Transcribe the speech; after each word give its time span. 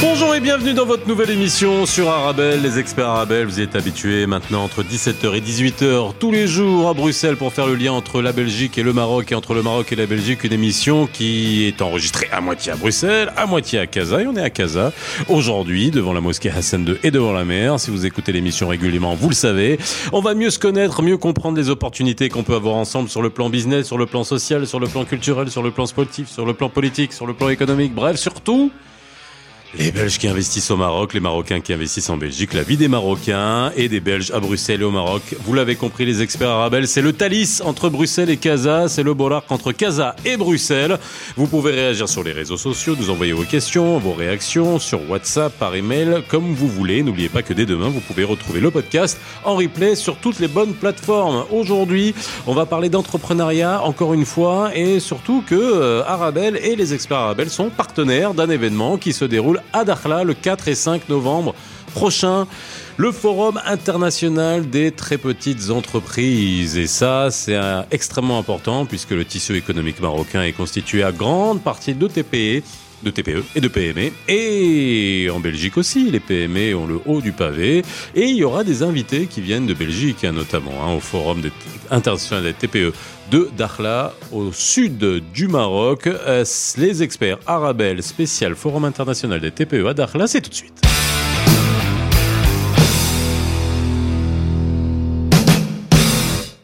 Bonjour 0.00 0.32
et 0.32 0.38
bienvenue 0.38 0.74
dans 0.74 0.86
votre 0.86 1.08
nouvelle 1.08 1.30
émission 1.30 1.84
sur 1.84 2.08
Arabelle, 2.08 2.62
les 2.62 2.78
experts 2.78 3.08
Arabelle. 3.08 3.46
Vous 3.46 3.58
y 3.58 3.64
êtes 3.64 3.74
habitués 3.74 4.26
maintenant 4.26 4.62
entre 4.62 4.84
17h 4.84 5.34
et 5.34 5.40
18h 5.40 6.12
tous 6.20 6.30
les 6.30 6.46
jours 6.46 6.88
à 6.88 6.94
Bruxelles 6.94 7.36
pour 7.36 7.52
faire 7.52 7.66
le 7.66 7.74
lien 7.74 7.92
entre 7.92 8.22
la 8.22 8.30
Belgique 8.30 8.78
et 8.78 8.84
le 8.84 8.92
Maroc 8.92 9.32
et 9.32 9.34
entre 9.34 9.54
le 9.54 9.62
Maroc 9.64 9.90
et 9.90 9.96
la 9.96 10.06
Belgique. 10.06 10.44
Une 10.44 10.52
émission 10.52 11.08
qui 11.12 11.64
est 11.64 11.82
enregistrée 11.82 12.28
à 12.30 12.40
moitié 12.40 12.70
à 12.70 12.76
Bruxelles, 12.76 13.32
à 13.36 13.46
moitié 13.46 13.80
à 13.80 13.88
Casa 13.88 14.22
et 14.22 14.26
on 14.28 14.36
est 14.36 14.42
à 14.42 14.50
Casa 14.50 14.92
aujourd'hui 15.28 15.90
devant 15.90 16.12
la 16.12 16.20
mosquée 16.20 16.50
Hassan 16.50 16.86
II 16.86 16.94
et 17.02 17.10
devant 17.10 17.32
la 17.32 17.44
mer. 17.44 17.80
Si 17.80 17.90
vous 17.90 18.06
écoutez 18.06 18.30
l'émission 18.30 18.68
régulièrement, 18.68 19.16
vous 19.16 19.30
le 19.30 19.34
savez. 19.34 19.80
On 20.12 20.20
va 20.20 20.34
mieux 20.34 20.50
se 20.50 20.60
connaître, 20.60 21.02
mieux 21.02 21.18
comprendre 21.18 21.58
les 21.58 21.70
opportunités 21.70 22.28
qu'on 22.28 22.44
peut 22.44 22.54
avoir 22.54 22.76
ensemble 22.76 23.08
sur 23.08 23.20
le 23.20 23.30
plan 23.30 23.50
business, 23.50 23.86
sur 23.86 23.98
le 23.98 24.06
plan 24.06 24.22
social, 24.22 24.64
sur 24.64 24.78
le 24.78 24.86
plan 24.86 25.04
culturel, 25.04 25.50
sur 25.50 25.64
le 25.64 25.72
plan 25.72 25.86
sportif, 25.86 26.28
sur 26.28 26.46
le 26.46 26.54
plan 26.54 26.68
politique, 26.68 27.12
sur 27.12 27.26
le 27.26 27.34
plan 27.34 27.48
économique. 27.48 27.96
Bref, 27.96 28.16
surtout 28.16 28.70
les 29.76 29.92
Belges 29.92 30.18
qui 30.18 30.28
investissent 30.28 30.70
au 30.70 30.76
Maroc, 30.76 31.12
les 31.12 31.20
Marocains 31.20 31.60
qui 31.60 31.72
investissent 31.72 32.08
en 32.08 32.16
Belgique, 32.16 32.54
la 32.54 32.62
vie 32.62 32.78
des 32.78 32.88
Marocains 32.88 33.70
et 33.76 33.88
des 33.88 34.00
Belges 34.00 34.30
à 34.30 34.40
Bruxelles 34.40 34.80
et 34.80 34.84
au 34.84 34.90
Maroc. 34.90 35.22
Vous 35.44 35.52
l'avez 35.52 35.76
compris, 35.76 36.06
les 36.06 36.22
experts 36.22 36.48
arabes, 36.48 36.84
c'est 36.86 37.02
le 37.02 37.12
Thalys 37.12 37.60
entre 37.64 37.90
Bruxelles 37.90 38.30
et 38.30 38.38
Casa, 38.38 38.88
c'est 38.88 39.02
le 39.02 39.12
Bolarc 39.12 39.44
entre 39.50 39.72
Casa 39.72 40.16
et 40.24 40.36
Bruxelles. 40.36 40.98
Vous 41.36 41.46
pouvez 41.46 41.72
réagir 41.72 42.08
sur 42.08 42.22
les 42.22 42.32
réseaux 42.32 42.56
sociaux, 42.56 42.96
nous 42.98 43.10
envoyer 43.10 43.32
vos 43.32 43.44
questions, 43.44 43.98
vos 43.98 44.14
réactions 44.14 44.78
sur 44.78 45.08
WhatsApp, 45.10 45.52
par 45.58 45.74
email, 45.74 46.22
comme 46.28 46.54
vous 46.54 46.68
voulez. 46.68 47.02
N'oubliez 47.02 47.28
pas 47.28 47.42
que 47.42 47.52
dès 47.52 47.66
demain, 47.66 47.88
vous 47.88 48.00
pouvez 48.00 48.24
retrouver 48.24 48.60
le 48.60 48.70
podcast 48.70 49.18
en 49.44 49.54
replay 49.54 49.96
sur 49.96 50.16
toutes 50.16 50.40
les 50.40 50.48
bonnes 50.48 50.74
plateformes. 50.74 51.44
Aujourd'hui, 51.50 52.14
on 52.46 52.54
va 52.54 52.64
parler 52.64 52.88
d'entrepreneuriat 52.88 53.82
encore 53.82 54.14
une 54.14 54.24
fois 54.24 54.70
et 54.74 54.98
surtout 54.98 55.42
que 55.46 55.54
euh, 55.54 56.02
Arabelle 56.06 56.58
et 56.62 56.74
les 56.74 56.94
experts 56.94 57.18
Arabelle 57.18 57.50
sont 57.50 57.68
partenaires 57.68 58.32
d'un 58.32 58.48
événement 58.48 58.96
qui 58.96 59.12
se 59.12 59.24
déroule 59.24 59.57
à 59.72 59.84
Dakhla 59.84 60.24
le 60.24 60.34
4 60.34 60.68
et 60.68 60.74
5 60.74 61.08
novembre 61.08 61.54
prochain 61.94 62.46
le 62.96 63.12
Forum 63.12 63.60
international 63.64 64.68
des 64.68 64.90
très 64.90 65.18
petites 65.18 65.70
entreprises. 65.70 66.76
Et 66.76 66.88
ça, 66.88 67.30
c'est 67.30 67.56
extrêmement 67.92 68.38
important 68.38 68.86
puisque 68.86 69.10
le 69.10 69.24
tissu 69.24 69.56
économique 69.56 70.00
marocain 70.00 70.42
est 70.42 70.52
constitué 70.52 71.04
à 71.04 71.12
grande 71.12 71.62
partie 71.62 71.94
de 71.94 72.08
TPE 72.08 72.64
de 73.02 73.10
TPE 73.10 73.44
et 73.54 73.60
de 73.60 73.68
PME. 73.68 74.10
Et 74.28 75.28
en 75.32 75.40
Belgique 75.40 75.76
aussi, 75.76 76.10
les 76.10 76.20
PME 76.20 76.74
ont 76.74 76.86
le 76.86 77.00
haut 77.06 77.20
du 77.20 77.32
pavé. 77.32 77.82
Et 78.14 78.24
il 78.24 78.36
y 78.36 78.44
aura 78.44 78.64
des 78.64 78.82
invités 78.82 79.26
qui 79.26 79.40
viennent 79.40 79.66
de 79.66 79.74
Belgique, 79.74 80.24
hein, 80.24 80.32
notamment 80.32 80.72
hein, 80.84 80.94
au 80.94 81.00
Forum 81.00 81.42
international 81.90 82.44
des 82.44 82.54
TPE 82.54 82.92
de 83.30 83.48
Dakhla, 83.56 84.14
au 84.32 84.52
sud 84.52 85.22
du 85.32 85.48
Maroc. 85.48 86.06
Euh, 86.06 86.44
les 86.76 87.02
experts 87.02 87.38
Arabel 87.46 88.02
spécial 88.02 88.54
Forum 88.54 88.84
international 88.84 89.40
des 89.40 89.50
TPE 89.50 89.86
à 89.86 89.94
Dakhla, 89.94 90.26
c'est 90.26 90.40
tout 90.40 90.50
de 90.50 90.54
suite. 90.54 90.87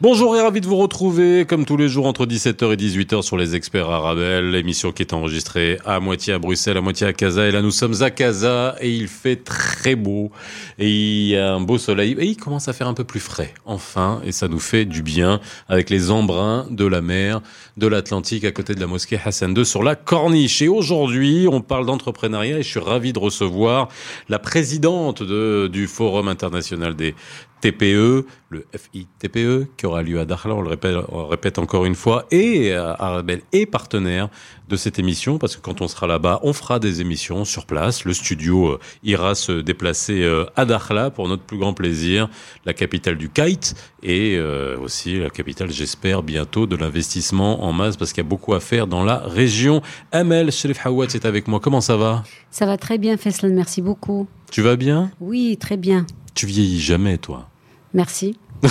Bonjour 0.07 0.37
et 0.37 0.41
ravi 0.41 0.61
de 0.61 0.67
vous 0.67 0.75
retrouver 0.75 1.45
comme 1.47 1.65
tous 1.65 1.77
les 1.77 1.89
jours 1.89 2.05
entre 2.05 2.27
17h 2.27 2.71
et 2.71 2.75
18h 2.75 3.23
sur 3.23 3.37
les 3.37 3.55
experts 3.55 3.89
Arabel, 3.89 4.51
l'émission 4.51 4.91
qui 4.91 5.01
est 5.01 5.13
enregistrée 5.13 5.79
à 5.83 5.99
moitié 5.99 6.33
à 6.33 6.37
Bruxelles, 6.37 6.77
à 6.77 6.81
moitié 6.81 7.07
à 7.07 7.13
Casa. 7.13 7.47
Et 7.47 7.51
là 7.51 7.63
nous 7.63 7.71
sommes 7.71 8.03
à 8.03 8.11
Casa 8.11 8.75
et 8.81 8.91
il 8.91 9.07
fait 9.07 9.37
très 9.37 9.95
beau 9.95 10.29
et 10.77 10.91
il 10.91 11.27
y 11.29 11.35
a 11.35 11.55
un 11.55 11.59
beau 11.59 11.79
soleil 11.79 12.15
et 12.19 12.25
il 12.25 12.37
commence 12.37 12.67
à 12.67 12.73
faire 12.73 12.87
un 12.87 12.93
peu 12.93 13.03
plus 13.03 13.19
frais 13.19 13.55
enfin 13.65 14.21
et 14.23 14.31
ça 14.31 14.47
nous 14.47 14.59
fait 14.59 14.85
du 14.85 15.01
bien 15.01 15.39
avec 15.69 15.89
les 15.89 16.11
embruns 16.11 16.67
de 16.69 16.85
la 16.85 17.01
mer, 17.01 17.41
de 17.75 17.87
l'Atlantique 17.87 18.43
à 18.43 18.51
côté 18.51 18.75
de 18.75 18.79
la 18.79 18.85
mosquée 18.85 19.19
Hassan 19.25 19.57
II 19.57 19.65
sur 19.65 19.81
la 19.81 19.95
Corniche. 19.95 20.61
Et 20.61 20.67
aujourd'hui 20.67 21.47
on 21.51 21.61
parle 21.61 21.87
d'entrepreneuriat 21.87 22.59
et 22.59 22.61
je 22.61 22.69
suis 22.69 22.79
ravi 22.79 23.11
de 23.11 23.17
recevoir 23.17 23.87
la 24.29 24.37
présidente 24.37 25.23
de, 25.23 25.65
du 25.65 25.87
Forum 25.87 26.27
international 26.27 26.95
des 26.95 27.15
TPE, 27.61 28.25
le 28.49 28.65
FITPE, 28.73 29.75
qui 29.75 29.85
aura 29.85 30.03
lieu 30.03 30.19
à 30.19 30.25
Dakhla, 30.25 30.53
on 30.53 30.61
le 30.61 30.69
répète, 30.69 30.95
on 31.09 31.27
répète 31.27 31.57
encore 31.57 31.85
une 31.85 31.95
fois, 31.95 32.25
et 32.31 32.71
euh, 32.71 32.93
Arabelle 32.99 33.41
est 33.51 33.65
partenaire 33.65 34.29
de 34.69 34.75
cette 34.75 34.99
émission, 34.99 35.37
parce 35.37 35.55
que 35.55 35.61
quand 35.61 35.81
on 35.81 35.87
sera 35.87 36.07
là-bas, 36.07 36.39
on 36.43 36.53
fera 36.53 36.79
des 36.79 37.01
émissions 37.01 37.45
sur 37.45 37.65
place. 37.65 38.05
Le 38.05 38.13
studio 38.13 38.73
euh, 38.73 38.79
ira 39.03 39.35
se 39.35 39.51
déplacer 39.51 40.23
euh, 40.23 40.45
à 40.55 40.65
Dakhla 40.65 41.09
pour 41.09 41.27
notre 41.27 41.43
plus 41.43 41.57
grand 41.57 41.73
plaisir, 41.73 42.29
la 42.65 42.73
capitale 42.73 43.17
du 43.17 43.29
kite, 43.29 43.75
et 44.03 44.39
aussi 44.79 45.19
la 45.19 45.31
capitale, 45.31 45.71
j'espère, 45.71 46.21
bientôt 46.21 46.67
de 46.67 46.75
l'investissement 46.75 47.63
en 47.63 47.73
masse, 47.73 47.97
parce 47.97 48.13
qu'il 48.13 48.23
y 48.23 48.27
a 48.27 48.29
beaucoup 48.29 48.53
à 48.53 48.59
faire 48.59 48.85
dans 48.85 49.03
la 49.03 49.17
région. 49.17 49.81
Amel 50.11 50.51
Sherif 50.51 50.85
Hawad, 50.85 51.09
c'est 51.09 51.25
avec 51.25 51.47
moi. 51.47 51.59
Comment 51.59 51.81
ça 51.81 51.97
va? 51.97 52.23
Ça 52.51 52.67
va 52.67 52.77
très 52.77 52.99
bien, 52.99 53.17
Feslan, 53.17 53.49
merci 53.49 53.81
beaucoup. 53.81 54.27
Tu 54.51 54.61
vas 54.61 54.75
bien? 54.75 55.11
Oui, 55.19 55.57
très 55.59 55.77
bien. 55.77 56.05
Tu 56.35 56.45
vieillis 56.45 56.81
jamais, 56.81 57.17
toi 57.17 57.47
Merci. 57.93 58.37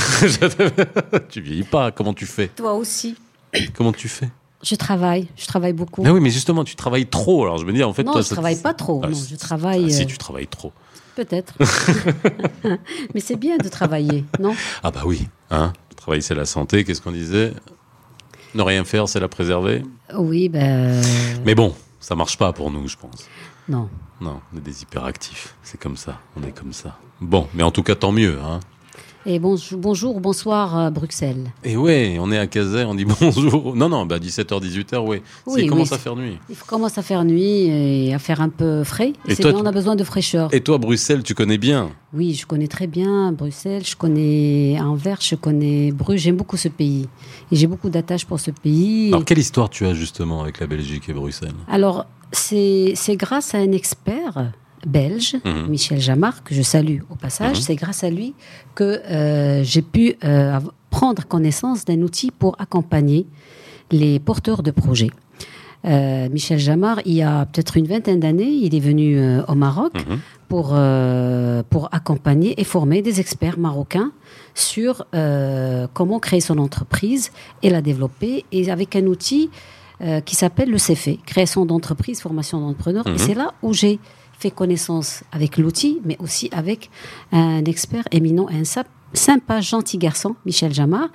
tu 1.31 1.41
vieillis 1.41 1.65
pas, 1.65 1.91
comment 1.91 2.13
tu 2.13 2.27
fais? 2.27 2.49
Toi 2.49 2.75
aussi. 2.75 3.17
Comment 3.75 3.93
tu 3.93 4.09
fais? 4.09 4.29
Je 4.63 4.75
travaille, 4.75 5.29
je 5.37 5.47
travaille 5.47 5.73
beaucoup. 5.73 6.03
Ah 6.07 6.13
oui, 6.13 6.21
mais 6.21 6.31
justement, 6.31 6.63
tu 6.63 6.77
travailles 6.77 7.07
trop. 7.07 7.43
Alors 7.43 7.59
je 7.59 7.65
me 7.65 7.73
dis, 7.73 7.83
en 7.83 7.93
fait, 7.95 8.05
non, 8.05 8.13
toi, 8.13 8.23
je 8.23 8.29
travaille 8.29 8.61
pas 8.61 8.75
trop. 8.75 9.01
Ah, 9.03 9.09
non, 9.09 9.17
je 9.17 9.37
travaille. 9.37 9.87
Ah, 9.87 9.91
si 9.91 10.03
euh, 10.03 10.07
tu 10.07 10.19
travailles 10.19 10.47
trop. 10.47 10.73
Peut-être. 11.17 11.55
mais 13.15 13.21
c'est 13.21 13.37
bien 13.37 13.57
de 13.57 13.69
travailler, 13.69 14.25
non? 14.39 14.55
Ah 14.83 14.91
bah 14.91 15.03
oui, 15.07 15.27
hein. 15.51 15.73
Travailler, 15.97 16.23
c'est 16.23 16.35
la 16.35 16.45
santé. 16.47 16.85
Qu'est-ce 16.85 17.01
qu'on 17.01 17.13
disait? 17.13 17.55
Ne 18.55 18.63
rien 18.63 18.85
faire, 18.85 19.09
c'est 19.09 19.21
la 19.21 19.29
préserver? 19.29 19.83
Oui, 20.15 20.51
ben. 20.51 21.03
Mais 21.47 21.55
bon, 21.55 21.75
ça 22.01 22.15
marche 22.15 22.37
pas 22.37 22.53
pour 22.53 22.71
nous, 22.71 22.89
je 22.89 22.97
pense. 22.97 23.27
Non. 23.69 23.89
Non, 24.21 24.41
on 24.53 24.59
est 24.59 24.61
des 24.61 24.83
hyperactifs. 24.83 25.55
C'est 25.63 25.81
comme 25.81 25.97
ça. 25.97 26.21
On 26.37 26.47
est 26.47 26.53
comme 26.53 26.73
ça. 26.73 26.99
Bon, 27.21 27.49
mais 27.55 27.63
en 27.63 27.71
tout 27.71 27.83
cas, 27.83 27.95
tant 27.95 28.13
mieux, 28.13 28.39
hein. 28.41 28.61
Et 29.27 29.39
bonjour, 29.39 29.79
bonjour 29.79 30.21
bonsoir 30.21 30.79
euh, 30.79 30.91
Bruxelles. 30.91 31.51
Et 31.65 31.79
ouais, 31.79 32.19
on 32.21 32.31
est 32.31 32.37
à 32.37 32.47
Caset, 32.47 32.85
on 32.85 32.95
dit 32.95 33.07
bonjour. 33.21 33.75
Non, 33.75 33.89
non, 33.89 34.05
bah 34.05 34.19
17h, 34.19 34.61
18h, 34.61 34.99
ouais. 34.99 35.23
Oui, 35.47 35.63
il 35.63 35.71
commence 35.71 35.89
oui, 35.89 35.95
à 35.95 35.99
faire 35.99 36.15
nuit. 36.15 36.39
Il 36.51 36.57
commence 36.57 36.99
à 36.99 37.03
faire 37.03 37.25
nuit 37.25 37.69
et 37.69 38.13
à 38.13 38.19
faire 38.19 38.43
un 38.43 38.51
peu 38.51 38.85
frais. 38.85 39.15
Et 39.27 39.35
toi, 39.35 39.53
bien, 39.53 39.63
on 39.63 39.65
a 39.65 39.73
besoin 39.73 39.97
de 39.97 40.05
fraîcheur. 40.05 40.53
Et 40.53 40.61
toi, 40.61 40.77
Bruxelles, 40.77 41.23
tu 41.23 41.35
connais 41.35 41.57
bien? 41.57 41.89
Oui, 42.13 42.35
je 42.35 42.45
connais 42.45 42.69
très 42.69 42.87
bien 42.87 43.33
Bruxelles, 43.33 43.87
je 43.87 43.97
connais 43.97 44.79
Anvers, 44.79 45.23
je 45.23 45.37
connais 45.37 45.91
Bruges. 45.91 46.21
J'aime 46.21 46.37
beaucoup 46.37 46.59
ce 46.59 46.69
pays. 46.69 47.09
Et 47.51 47.57
j'ai 47.57 47.67
beaucoup 47.67 47.89
d'attaches 47.89 48.27
pour 48.27 48.41
ce 48.41 48.51
pays. 48.51 49.09
Alors, 49.09 49.25
quelle 49.25 49.39
histoire 49.39 49.71
tu 49.71 49.87
as 49.87 49.95
justement 49.95 50.43
avec 50.43 50.61
la 50.61 50.67
Belgique 50.67 51.09
et 51.09 51.15
Bruxelles? 51.15 51.55
Alors, 51.67 52.05
c'est 52.35 53.17
grâce 53.17 53.55
à 53.55 53.59
un 53.59 53.73
expert 53.73 54.53
belge, 54.87 55.37
Mhm. 55.45 55.69
Michel 55.69 56.01
Jamard, 56.01 56.45
que 56.45 56.55
je 56.55 56.63
salue 56.63 56.99
au 57.11 57.15
passage, 57.15 57.57
Mhm. 57.57 57.63
c'est 57.63 57.75
grâce 57.77 58.05
à 58.05 58.11
lui 58.11 58.35
que 58.75 58.85
euh, 58.85 59.63
j'ai 59.65 59.81
pu 59.83 60.15
euh, 60.25 60.61
prendre 60.91 61.25
connaissance 61.27 61.85
d'un 61.85 62.03
outil 62.03 62.31
pour 62.31 62.55
accompagner 62.59 63.27
les 63.91 64.19
porteurs 64.19 64.63
de 64.63 64.71
projets. 64.71 65.11
Euh, 65.87 66.29
Michel 66.31 66.59
Jamard, 66.59 67.01
il 67.05 67.15
y 67.15 67.23
a 67.23 67.45
peut-être 67.47 67.77
une 67.77 67.87
vingtaine 67.87 68.21
d'années, 68.21 68.51
il 68.51 68.75
est 68.75 68.81
venu 68.81 69.19
au 69.49 69.55
Maroc 69.55 69.93
Mhm. 69.95 70.19
pour, 70.49 70.75
pour 71.71 71.89
accompagner 71.93 72.59
et 72.61 72.65
former 72.65 73.03
des 73.03 73.21
experts 73.21 73.59
marocains 73.59 74.13
sur 74.55 75.07
comment 75.93 76.19
créer 76.21 76.41
son 76.41 76.59
entreprise 76.59 77.33
et 77.63 77.71
la 77.71 77.81
développer, 77.83 78.45
et 78.53 78.71
avec 78.71 78.97
un 78.97 79.07
outil 79.07 79.51
euh, 80.01 80.21
qui 80.21 80.35
s'appelle 80.37 80.71
le 80.71 80.79
CFE, 80.79 81.19
création 81.25 81.65
d'entreprise, 81.67 82.21
formation 82.21 82.61
d'entrepreneurs. 82.61 83.07
Mhm. 83.09 83.15
Et 83.15 83.19
c'est 83.19 83.35
là 83.35 83.55
où 83.63 83.73
j'ai 83.73 83.99
fait 84.39 84.51
connaissance 84.51 85.23
avec 85.33 85.57
l'outil, 85.59 86.01
mais 86.05 86.17
aussi 86.19 86.49
avec 86.53 86.91
un 87.33 87.65
expert 87.65 88.05
éminent, 88.11 88.47
un 88.51 88.65
sap- 88.65 88.89
sympa, 89.13 89.61
gentil 89.61 89.97
garçon, 89.99 90.35
Michel 90.45 90.75
Jamard. 90.75 91.09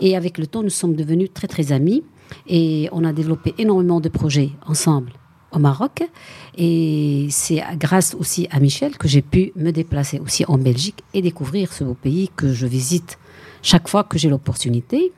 Et 0.00 0.16
avec 0.16 0.36
le 0.38 0.46
temps, 0.46 0.62
nous 0.62 0.68
sommes 0.70 0.94
devenus 0.94 1.30
très, 1.32 1.48
très 1.48 1.72
amis. 1.72 2.04
Et 2.46 2.88
on 2.92 3.04
a 3.04 3.12
développé 3.14 3.54
énormément 3.56 4.00
de 4.00 4.10
projets 4.10 4.50
ensemble 4.66 5.12
au 5.50 5.58
Maroc. 5.58 6.02
Et 6.58 7.26
c'est 7.30 7.62
grâce 7.78 8.14
aussi 8.14 8.46
à 8.50 8.60
Michel 8.60 8.98
que 8.98 9.08
j'ai 9.08 9.22
pu 9.22 9.52
me 9.56 9.70
déplacer 9.70 10.18
aussi 10.20 10.44
en 10.46 10.58
Belgique 10.58 11.02
et 11.14 11.22
découvrir 11.22 11.72
ce 11.72 11.84
beau 11.84 11.94
pays 11.94 12.28
que 12.36 12.52
je 12.52 12.66
visite 12.66 13.18
chaque 13.62 13.88
fois 13.88 14.04
que 14.04 14.18
j'ai 14.18 14.28
l'opportunité. 14.28 15.12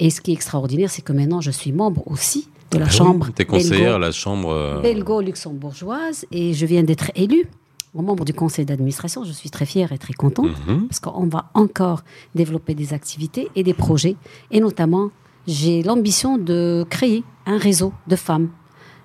Et 0.00 0.10
ce 0.10 0.20
qui 0.20 0.30
est 0.32 0.34
extraordinaire, 0.34 0.90
c'est 0.90 1.02
que 1.02 1.12
maintenant, 1.12 1.40
je 1.40 1.50
suis 1.50 1.72
membre 1.72 2.02
aussi 2.06 2.48
de 2.72 2.78
la 2.78 2.88
chambre 2.88 3.28
Tu 3.36 3.42
es 3.42 3.44
conseillère 3.44 3.96
à 3.96 3.98
la 3.98 4.12
chambre. 4.12 4.48
euh, 4.50 4.80
belgo-luxembourgeoise 4.80 6.24
et 6.32 6.54
je 6.54 6.66
viens 6.66 6.82
d'être 6.82 7.10
élue 7.14 7.46
membre 7.94 8.24
du 8.24 8.32
conseil 8.32 8.64
d'administration. 8.64 9.24
Je 9.24 9.32
suis 9.32 9.50
très 9.50 9.66
fière 9.66 9.92
et 9.92 9.98
très 9.98 10.12
contente 10.14 10.52
mhm. 10.66 10.86
parce 10.88 11.00
qu'on 11.00 11.26
va 11.26 11.50
encore 11.54 12.02
développer 12.34 12.74
des 12.74 12.92
activités 12.94 13.48
et 13.56 13.62
des 13.64 13.74
projets. 13.74 14.16
Et 14.52 14.60
notamment, 14.60 15.10
j'ai 15.46 15.82
l'ambition 15.82 16.38
de 16.38 16.86
créer 16.88 17.24
un 17.46 17.58
réseau 17.58 17.92
de 18.06 18.16
femmes 18.16 18.48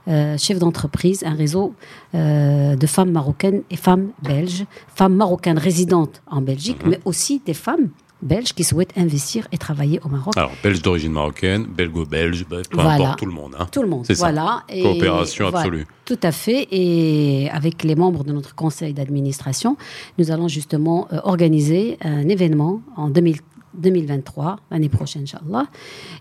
euh, 0.07 0.37
chefs 0.37 0.59
d'entreprise, 0.59 1.23
un 1.23 1.33
réseau 1.33 1.73
euh, 2.13 2.75
de 2.75 2.85
femmes 2.87 3.11
marocaines 3.11 3.63
et 3.71 3.75
femmes 3.75 4.09
belges, 4.21 4.65
femmes 4.93 5.15
marocaines 5.15 5.57
résidentes 5.57 6.21
en 6.27 6.41
Belgique, 6.41 6.83
Mhm. 6.83 6.91
mais 6.91 6.99
aussi 7.05 7.41
des 7.43 7.55
femmes 7.55 7.89
belges 8.21 8.53
qui 8.53 8.63
souhaitent 8.63 8.97
investir 8.97 9.47
et 9.51 9.57
travailler 9.57 9.99
au 10.03 10.09
Maroc. 10.09 10.35
Alors, 10.37 10.51
belge 10.63 10.81
d'origine 10.81 11.11
marocaine, 11.11 11.65
belgo-belge, 11.65 12.45
peu 12.45 12.61
Voilà. 12.73 12.93
importe, 12.93 13.19
tout 13.19 13.25
le 13.25 13.31
monde. 13.31 13.55
hein. 13.59 13.67
Tout 13.71 13.81
le 13.81 13.87
monde, 13.87 14.05
C'est 14.05 14.15
ça. 14.15 14.25
voilà. 14.25 14.63
Et 14.69 14.81
Coopération 14.81 15.45
voilà, 15.49 15.59
absolue. 15.59 15.85
tout 16.05 16.19
à 16.23 16.31
fait. 16.31 16.67
Et 16.71 17.49
avec 17.51 17.83
les 17.83 17.95
membres 17.95 18.23
de 18.23 18.31
notre 18.31 18.55
conseil 18.55 18.93
d'administration, 18.93 19.77
nous 20.17 20.31
allons 20.31 20.47
justement 20.47 21.07
euh, 21.13 21.19
organiser 21.23 21.97
un 22.01 22.27
événement 22.29 22.81
en 22.97 23.09
2000 23.09 23.37
2023, 23.77 24.57
l'année 24.71 24.87
prochaine, 24.87 25.23
Inch'Allah. 25.23 25.65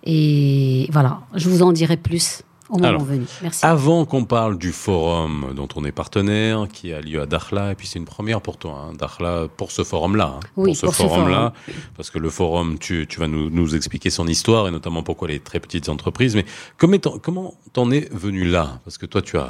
Et 0.03 0.89
voilà, 0.91 1.21
je 1.37 1.49
vous 1.49 1.63
en 1.63 1.71
dirai 1.71 1.97
plus 1.97 2.43
au 2.71 2.77
moment 2.77 2.89
Alors, 2.89 3.05
venu. 3.05 3.27
Merci. 3.43 3.65
Avant 3.65 4.05
qu'on 4.05 4.25
parle 4.25 4.57
du 4.59 4.73
forum 4.73 5.53
dont 5.55 5.69
on 5.77 5.85
est 5.85 5.93
partenaire, 5.93 6.67
qui 6.73 6.93
a 6.93 7.01
lieu 7.01 7.21
à 7.21 7.27
Dakhla, 7.27 7.73
et 7.73 7.75
puis 7.75 7.87
c'est 7.87 7.99
une 7.99 8.05
première 8.05 8.41
pour 8.41 8.57
toi, 8.57 8.87
hein, 8.89 8.93
Dakhla, 8.99 9.49
pour 9.57 9.71
ce 9.71 9.85
forum-là. 9.85 10.37
hein, 10.37 10.41
Oui, 10.57 10.77
pour 10.81 10.95
ce 10.95 11.03
forum-là, 11.03 11.53
parce 11.97 12.11
que 12.11 12.19
le 12.19 12.31
forum, 12.31 12.79
tu, 12.79 13.07
tu 13.09 13.21
vas 13.21 13.29
nous, 13.29 13.51
nous 13.51 13.75
expliquer 13.77 14.11
son 14.11 14.27
histoire, 14.27 14.67
et 14.69 14.71
notamment 14.71 15.03
pourquoi 15.03 15.29
les 15.29 15.41
très 15.41 15.61
petites 15.61 15.89
entreprises. 15.89 16.35
Mais 16.37 16.45
comment 16.79 16.99
t'en- 16.99 17.19
comment 17.19 17.55
t'en 17.73 17.91
es 17.91 18.09
venu 18.13 18.45
là? 18.45 18.81
Parce 18.85 18.99
que 18.99 19.07
toi, 19.07 19.23
tu 19.23 19.37
as... 19.39 19.49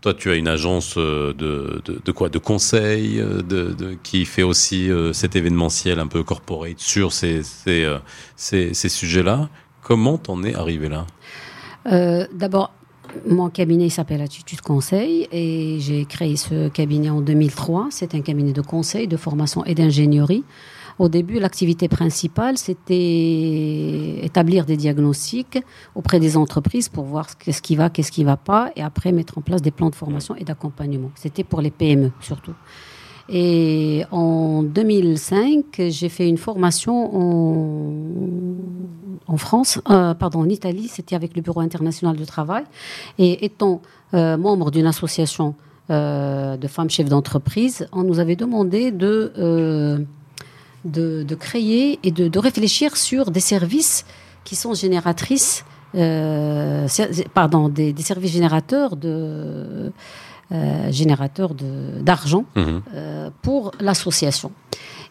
Toi, 0.00 0.14
tu 0.14 0.30
as 0.30 0.36
une 0.36 0.46
agence 0.46 0.94
euh, 0.96 1.32
de, 1.32 1.82
de, 1.84 2.00
de 2.04 2.12
quoi? 2.12 2.28
De 2.28 2.38
conseil, 2.38 3.18
euh, 3.18 3.42
de, 3.42 3.72
de- 3.72 3.96
qui 4.04 4.26
fait 4.26 4.44
aussi 4.44 4.88
euh, 4.88 5.12
cet 5.12 5.34
événementiel 5.34 5.98
un 5.98 6.06
peu 6.06 6.22
corporate 6.22 6.78
sur 6.78 7.12
ces, 7.12 7.42
ces, 7.42 7.96
ces, 8.36 8.74
ces 8.74 8.88
sujets-là. 8.88 9.48
Comment 9.82 10.16
t'en 10.16 10.44
es 10.44 10.54
arrivé 10.54 10.88
là? 10.88 11.04
D'abord, 11.90 12.72
mon 13.26 13.48
cabinet 13.48 13.88
s'appelle 13.88 14.20
Attitude 14.20 14.60
Conseil 14.60 15.28
et 15.32 15.76
j'ai 15.80 16.04
créé 16.04 16.36
ce 16.36 16.68
cabinet 16.68 17.10
en 17.10 17.20
2003. 17.20 17.88
C'est 17.90 18.14
un 18.14 18.20
cabinet 18.20 18.52
de 18.52 18.60
conseil, 18.60 19.08
de 19.08 19.16
formation 19.16 19.64
et 19.64 19.74
d'ingénierie. 19.74 20.44
Au 20.98 21.08
début, 21.08 21.38
l'activité 21.38 21.88
principale, 21.88 22.58
c'était 22.58 24.18
établir 24.24 24.66
des 24.66 24.76
diagnostics 24.76 25.58
auprès 25.94 26.18
des 26.18 26.36
entreprises 26.36 26.88
pour 26.88 27.04
voir 27.04 27.38
qu'est-ce 27.38 27.62
qui 27.62 27.76
va, 27.76 27.88
qu'est-ce 27.88 28.10
qui 28.10 28.24
va 28.24 28.36
pas, 28.36 28.72
et 28.74 28.82
après 28.82 29.12
mettre 29.12 29.38
en 29.38 29.40
place 29.40 29.62
des 29.62 29.70
plans 29.70 29.90
de 29.90 29.94
formation 29.94 30.34
et 30.34 30.44
d'accompagnement. 30.44 31.12
C'était 31.14 31.44
pour 31.44 31.60
les 31.60 31.70
PME 31.70 32.10
surtout. 32.20 32.54
Et 33.28 34.04
en 34.10 34.62
2005, 34.62 35.82
j'ai 35.88 36.08
fait 36.08 36.28
une 36.28 36.38
formation 36.38 37.14
en, 37.14 37.92
en 39.28 39.36
France, 39.36 39.80
euh, 39.90 40.14
pardon, 40.14 40.40
en 40.40 40.48
Italie, 40.48 40.88
c'était 40.88 41.14
avec 41.14 41.36
le 41.36 41.42
Bureau 41.42 41.60
international 41.60 42.16
du 42.16 42.26
travail. 42.26 42.64
Et 43.18 43.44
étant 43.44 43.80
euh, 44.14 44.36
membre 44.36 44.70
d'une 44.70 44.86
association 44.86 45.54
euh, 45.90 46.56
de 46.56 46.66
femmes 46.68 46.90
chefs 46.90 47.08
d'entreprise, 47.08 47.86
on 47.92 48.02
nous 48.04 48.18
avait 48.20 48.36
demandé 48.36 48.90
de, 48.90 49.16
de, 50.84 51.22
de 51.22 51.34
créer 51.34 51.98
et 52.02 52.10
de, 52.10 52.28
de 52.28 52.38
réfléchir 52.38 52.96
sur 52.96 53.30
des 53.30 53.40
services 53.40 54.04
qui 54.44 54.56
sont 54.56 54.74
génératrices, 54.74 55.64
pardon, 57.34 57.68
des, 57.68 57.92
des 57.92 58.02
services 58.02 58.32
générateurs 58.32 58.96
de 58.96 59.92
générateurs 60.90 61.52
de- 61.54 62.00
d'argent 62.00 62.44
euh, 62.56 63.28
pour 63.42 63.72
l'association. 63.80 64.50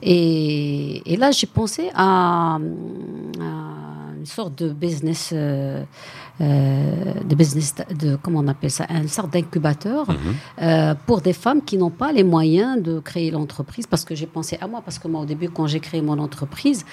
Et, 0.02 1.04
et 1.12 1.16
là, 1.18 1.30
j'ai 1.32 1.46
pensé 1.46 1.90
à, 1.94 2.58
sorte 4.28 4.58
de 4.64 4.70
business, 4.72 5.32
euh, 5.34 5.84
euh, 6.42 7.14
de 7.24 7.36
business, 7.36 7.74
de 8.00 8.16
comment 8.22 8.40
on 8.40 8.48
appelle 8.48 8.70
ça, 8.72 8.86
une 8.90 9.08
sorte 9.08 9.34
d'incubateur 9.34 10.10
Mhm. 10.10 10.16
euh, 10.62 10.96
pour 11.06 11.22
des 11.22 11.34
femmes 11.34 11.62
qui 11.64 11.78
n'ont 11.78 11.90
pas 11.90 12.12
les 12.12 12.24
moyens 12.24 12.82
de 12.82 13.00
créer 13.00 13.32
l'entreprise. 13.32 13.88
Parce 13.88 14.06
que 14.06 14.14
j'ai 14.16 14.28
pensé 14.28 14.58
à 14.62 14.68
moi, 14.68 14.82
parce 14.84 15.00
que 15.00 15.08
moi, 15.08 15.22
au 15.22 15.26
début, 15.26 15.50
quand 15.50 15.68
j'ai 15.68 15.80
créé 15.80 16.02
mon 16.02 16.20
entreprise, 16.20 16.86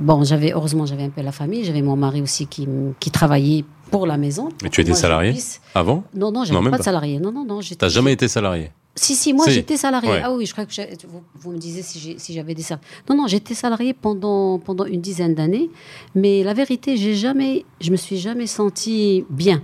bon, 0.00 0.24
j'avais 0.24 0.52
heureusement 0.52 0.84
j'avais 0.86 1.04
un 1.04 1.10
peu 1.10 1.22
la 1.22 1.32
famille, 1.32 1.64
j'avais 1.64 1.82
mon 1.82 1.96
mari 1.96 2.20
aussi 2.22 2.46
qui, 2.46 2.68
qui 3.00 3.10
travaillait 3.10 3.64
pour 3.90 4.06
la 4.06 4.16
maison. 4.16 4.48
Mais 4.62 4.70
tu 4.70 4.80
étais 4.80 4.94
salarié 4.94 5.32
puisse- 5.32 5.60
Avant? 5.74 6.04
Non, 6.14 6.32
non, 6.32 6.44
j'avais 6.44 6.62
pas, 6.64 6.70
pas. 6.70 6.78
de 6.78 6.82
salarié. 6.82 7.18
Non, 7.18 7.32
non, 7.32 7.44
non. 7.44 7.60
j'étais- 7.60 7.76
T'as 7.76 7.88
jamais 7.88 8.12
été 8.12 8.28
salarié? 8.28 8.70
Si, 8.94 9.14
si, 9.14 9.32
moi 9.32 9.46
Si. 9.46 9.52
j'étais 9.52 9.76
salarié. 9.76 10.10
Ouais. 10.10 10.20
Ah 10.22 10.32
oui, 10.34 10.44
je 10.46 10.52
crois 10.52 10.66
que 10.66 10.72
vous, 11.08 11.22
vous 11.40 11.52
me 11.52 11.58
disiez 11.58 11.82
si 11.82 11.98
j'ai- 11.98 12.18
si 12.18 12.34
j'avais 12.34 12.54
des 12.54 12.62
salariés. 12.62 12.86
Non, 13.08 13.16
non, 13.16 13.26
j'étais 13.26 13.54
salarié 13.54 13.94
pendant, 13.94 14.58
pendant 14.58 14.84
une 14.84 15.00
dizaine 15.00 15.34
d'années. 15.34 15.70
Mais 16.14 16.42
la 16.44 16.52
vérité, 16.54 16.96
j'ai 16.96 17.14
jamais, 17.14 17.64
je 17.80 17.90
me 17.90 17.96
suis 17.96 18.18
jamais 18.18 18.46
senti 18.46 19.24
bien. 19.30 19.62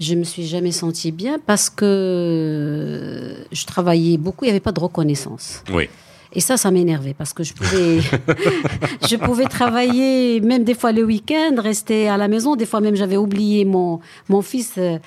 Je 0.00 0.14
me 0.14 0.24
suis 0.24 0.46
jamais 0.46 0.72
senti 0.72 1.12
bien 1.12 1.38
parce 1.44 1.68
que 1.70 3.34
je 3.52 3.64
travaillais 3.66 4.16
beaucoup, 4.16 4.44
il 4.44 4.48
n'y 4.48 4.52
avait 4.52 4.60
pas 4.60 4.72
de 4.72 4.80
reconnaissance. 4.80 5.62
Oui. 5.72 5.88
Et 6.34 6.40
ça, 6.40 6.56
ça 6.56 6.70
m'énervait 6.70 7.12
parce 7.14 7.32
que 7.34 7.42
je 7.44 7.52
pouvais, 7.52 8.00
je 9.08 9.16
pouvais 9.16 9.44
travailler 9.44 10.40
même 10.40 10.64
des 10.64 10.74
fois 10.74 10.90
le 10.92 11.04
week-end, 11.04 11.54
rester 11.58 12.08
à 12.08 12.16
la 12.16 12.26
maison. 12.26 12.56
Des 12.56 12.64
fois 12.66 12.80
même, 12.80 12.96
j'avais 12.96 13.18
oublié 13.18 13.64
mon, 13.66 14.00
mon 14.30 14.40
fils 14.40 14.72
euh, 14.78 14.98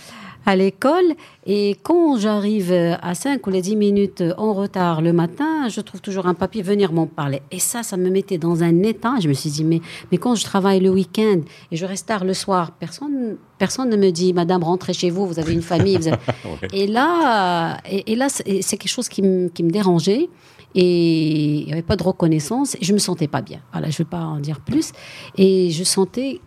à 0.45 0.55
l'école. 0.55 1.13
Et 1.45 1.77
quand 1.83 2.17
j'arrive 2.17 2.71
à 3.01 3.15
5 3.15 3.45
ou 3.45 3.49
les 3.49 3.61
10 3.61 3.75
minutes 3.75 4.23
en 4.37 4.53
retard 4.53 5.01
le 5.01 5.13
matin, 5.13 5.67
je 5.69 5.81
trouve 5.81 6.01
toujours 6.01 6.25
un 6.27 6.33
papier 6.33 6.61
venir 6.61 6.91
m'en 6.91 7.07
parler. 7.07 7.41
Et 7.51 7.59
ça, 7.59 7.83
ça 7.83 7.97
me 7.97 8.09
mettait 8.09 8.37
dans 8.37 8.63
un 8.63 8.83
état. 8.83 9.13
Je 9.21 9.27
me 9.27 9.33
suis 9.33 9.49
dit, 9.49 9.63
mais, 9.63 9.81
mais 10.11 10.17
quand 10.17 10.35
je 10.35 10.43
travaille 10.43 10.79
le 10.79 10.89
week-end 10.89 11.41
et 11.71 11.75
je 11.75 11.85
reste 11.85 12.07
tard 12.07 12.23
le 12.25 12.33
soir, 12.33 12.71
personne, 12.71 13.37
personne 13.57 13.89
ne 13.89 13.97
me 13.97 14.11
dit, 14.11 14.33
Madame, 14.33 14.63
rentrez 14.63 14.93
chez 14.93 15.09
vous, 15.09 15.25
vous 15.27 15.39
avez 15.39 15.53
une 15.53 15.61
famille. 15.61 15.97
vous 15.97 16.07
avez- 16.07 16.17
Ouais. 16.45 16.67
et 16.73 16.87
là, 16.87 17.77
et, 17.89 18.11
et 18.13 18.15
là, 18.15 18.27
c'est 18.29 18.43
quelque 18.77 18.87
chose 18.87 19.09
qui 19.09 19.21
me, 19.21 19.49
qui 19.49 19.63
me 19.63 19.69
dérangeait. 19.71 20.29
Et 20.77 21.59
il 21.61 21.65
n'y 21.67 21.71
avait 21.71 21.81
pas 21.81 21.95
de 21.95 22.03
reconnaissance. 22.03 22.75
Et 22.75 22.79
je 22.81 22.91
me 22.93 22.97
sentais 22.97 23.27
pas 23.29 23.41
bien. 23.41 23.59
Voilà, 23.71 23.89
je 23.89 23.95
ne 23.95 23.97
vais 23.99 24.09
pas 24.09 24.19
en 24.23 24.39
dire 24.39 24.59
plus. 24.59 24.91
Et 25.37 25.71
je 25.71 25.83
sentais. 25.85 26.41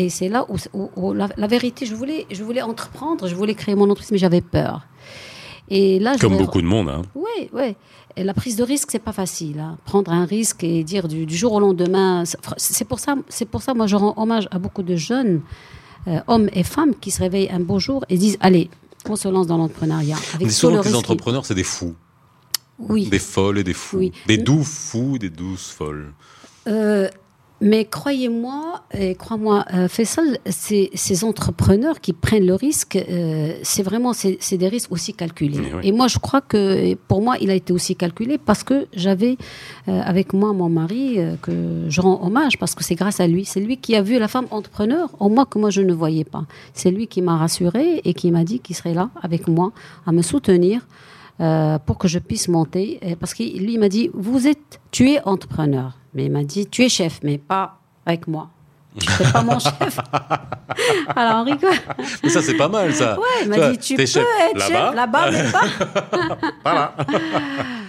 Et 0.00 0.08
c'est 0.08 0.28
là 0.30 0.46
où, 0.48 0.56
où- 0.72 0.90
où 0.96 1.12
la, 1.12 1.28
la 1.36 1.46
vérité, 1.46 1.84
je 1.84 1.94
voulais, 1.94 2.26
je 2.30 2.42
voulais 2.42 2.62
entreprendre, 2.62 3.28
je 3.28 3.34
voulais 3.34 3.54
créer 3.54 3.74
mon 3.74 3.84
entreprise, 3.84 4.10
mais 4.12 4.18
j'avais 4.18 4.40
peur. 4.40 4.86
Et 5.68 5.98
là, 5.98 6.14
je 6.14 6.20
Comme 6.20 6.36
beaucoup 6.38 6.62
de 6.62 6.66
monde. 6.66 6.88
Hein. 6.88 7.02
oui, 7.14 7.50
oui. 7.52 7.76
Et 8.16 8.24
la 8.24 8.32
prise 8.34 8.56
de 8.56 8.64
risque, 8.64 8.88
c'est 8.90 8.98
pas 9.10 9.12
facile. 9.12 9.60
hein. 9.60 9.76
Prendre 9.84 10.10
un 10.10 10.24
risque 10.24 10.64
et 10.64 10.82
dire 10.84 11.06
du, 11.06 11.26
du 11.26 11.36
jour 11.36 11.52
au 11.52 11.60
lendemain. 11.60 12.24
c'est- 12.24 12.84
pour 12.86 12.98
ça, 12.98 13.14
c'est 13.28 13.44
pour 13.44 13.60
ça, 13.62 13.74
moi, 13.74 13.86
je 13.86 13.96
rends 13.96 14.14
hommage 14.16 14.48
à 14.50 14.58
beaucoup 14.58 14.82
de 14.82 14.96
jeunes 14.96 15.42
euh, 16.08 16.18
hommes 16.28 16.48
et 16.54 16.64
femmes 16.64 16.94
qui 16.98 17.10
se 17.10 17.20
réveillent 17.20 17.50
un 17.50 17.60
beau 17.60 17.78
jour 17.78 18.04
et 18.08 18.16
disent 18.16 18.38
allez, 18.40 18.70
on 19.08 19.16
se 19.16 19.28
lance 19.28 19.46
dans 19.46 19.58
l'entrepreneuriat. 19.58 20.16
On 20.34 20.38
dit 20.38 20.50
souvent 20.50 20.76
le 20.78 20.82
que 20.82 20.88
les 20.88 20.94
entrepreneurs, 20.94 21.44
c'est 21.44 21.54
des 21.54 21.62
fous. 21.76 21.94
Oui. 22.78 23.06
Des 23.08 23.18
folles 23.18 23.58
et 23.58 23.64
des 23.64 23.74
fous. 23.74 23.98
Oui. 23.98 24.12
Des 24.26 24.38
doux 24.38 24.64
fous, 24.64 25.18
des 25.18 25.28
douces 25.30 25.70
folles. 25.70 26.12
Euh, 26.68 27.08
mais 27.60 27.84
croyez-moi, 27.84 28.82
et 28.92 29.14
crois-moi, 29.14 29.64
euh, 29.74 29.86
Faisal, 29.88 30.38
ces, 30.46 30.90
ces 30.94 31.24
entrepreneurs 31.24 32.00
qui 32.00 32.12
prennent 32.12 32.46
le 32.46 32.54
risque, 32.54 32.96
euh, 32.96 33.54
c'est 33.62 33.82
vraiment 33.82 34.12
c'est 34.14 34.38
c'est 34.40 34.56
des 34.56 34.68
risques 34.68 34.90
aussi 34.92 35.12
calculés. 35.12 35.60
Oui. 35.74 35.80
Et 35.82 35.92
moi, 35.92 36.08
je 36.08 36.18
crois 36.18 36.40
que 36.40 36.94
pour 37.08 37.20
moi, 37.20 37.36
il 37.40 37.50
a 37.50 37.54
été 37.54 37.72
aussi 37.72 37.96
calculé 37.96 38.38
parce 38.38 38.62
que 38.64 38.86
j'avais 38.94 39.36
euh, 39.88 40.00
avec 40.04 40.32
moi 40.32 40.52
mon 40.54 40.68
mari 40.70 41.18
euh, 41.18 41.36
que 41.42 41.86
je 41.88 42.00
rends 42.00 42.24
hommage 42.24 42.58
parce 42.58 42.74
que 42.74 42.82
c'est 42.82 42.94
grâce 42.94 43.20
à 43.20 43.26
lui. 43.26 43.44
C'est 43.44 43.60
lui 43.60 43.76
qui 43.76 43.94
a 43.94 44.02
vu 44.02 44.18
la 44.18 44.28
femme 44.28 44.46
entrepreneur 44.50 45.10
en 45.20 45.28
moi 45.28 45.44
que 45.44 45.58
moi 45.58 45.70
je 45.70 45.82
ne 45.82 45.92
voyais 45.92 46.24
pas. 46.24 46.44
C'est 46.72 46.90
lui 46.90 47.06
qui 47.08 47.20
m'a 47.22 47.36
rassuré 47.36 48.00
et 48.04 48.14
qui 48.14 48.30
m'a 48.30 48.44
dit 48.44 48.60
qu'il 48.60 48.74
serait 48.76 48.94
là 48.94 49.10
avec 49.22 49.48
moi 49.48 49.72
à 50.06 50.12
me 50.12 50.22
soutenir. 50.22 50.80
euh, 51.40 51.78
pour 51.78 51.98
que 51.98 52.08
je 52.08 52.18
puisse 52.18 52.48
monter, 52.48 53.00
parce 53.18 53.34
que 53.34 53.42
lui 53.42 53.74
il 53.74 53.80
m'a 53.80 53.88
dit 53.88 54.10
vous 54.14 54.46
êtes, 54.46 54.80
tu 54.90 55.10
es 55.10 55.20
entrepreneur, 55.24 55.96
mais 56.14 56.24
il 56.26 56.30
m'a 56.32 56.44
dit 56.44 56.66
tu 56.66 56.82
es 56.84 56.88
chef, 56.88 57.20
mais 57.22 57.38
pas 57.38 57.78
avec 58.06 58.26
moi. 58.26 58.48
Tu 58.98 59.06
n'es 59.22 59.30
pas 59.30 59.42
mon 59.42 59.58
chef. 59.60 59.98
Alors 61.14 61.36
on 61.36 61.44
rigole. 61.44 61.70
Mais 62.24 62.28
ça, 62.28 62.42
c'est 62.42 62.56
pas 62.56 62.68
mal, 62.68 62.92
ça. 62.92 63.16
Ouais, 63.18 63.24
il 63.44 63.48
m'a 63.48 63.70
dit 63.70 63.78
tu 63.78 63.94
peux 63.94 64.04
chef 64.06 64.26
être 64.52 64.60
chef 64.66 64.94
là-bas, 64.94 65.30
mais 65.30 65.44
pas. 65.52 66.38
Voilà. 66.64 66.94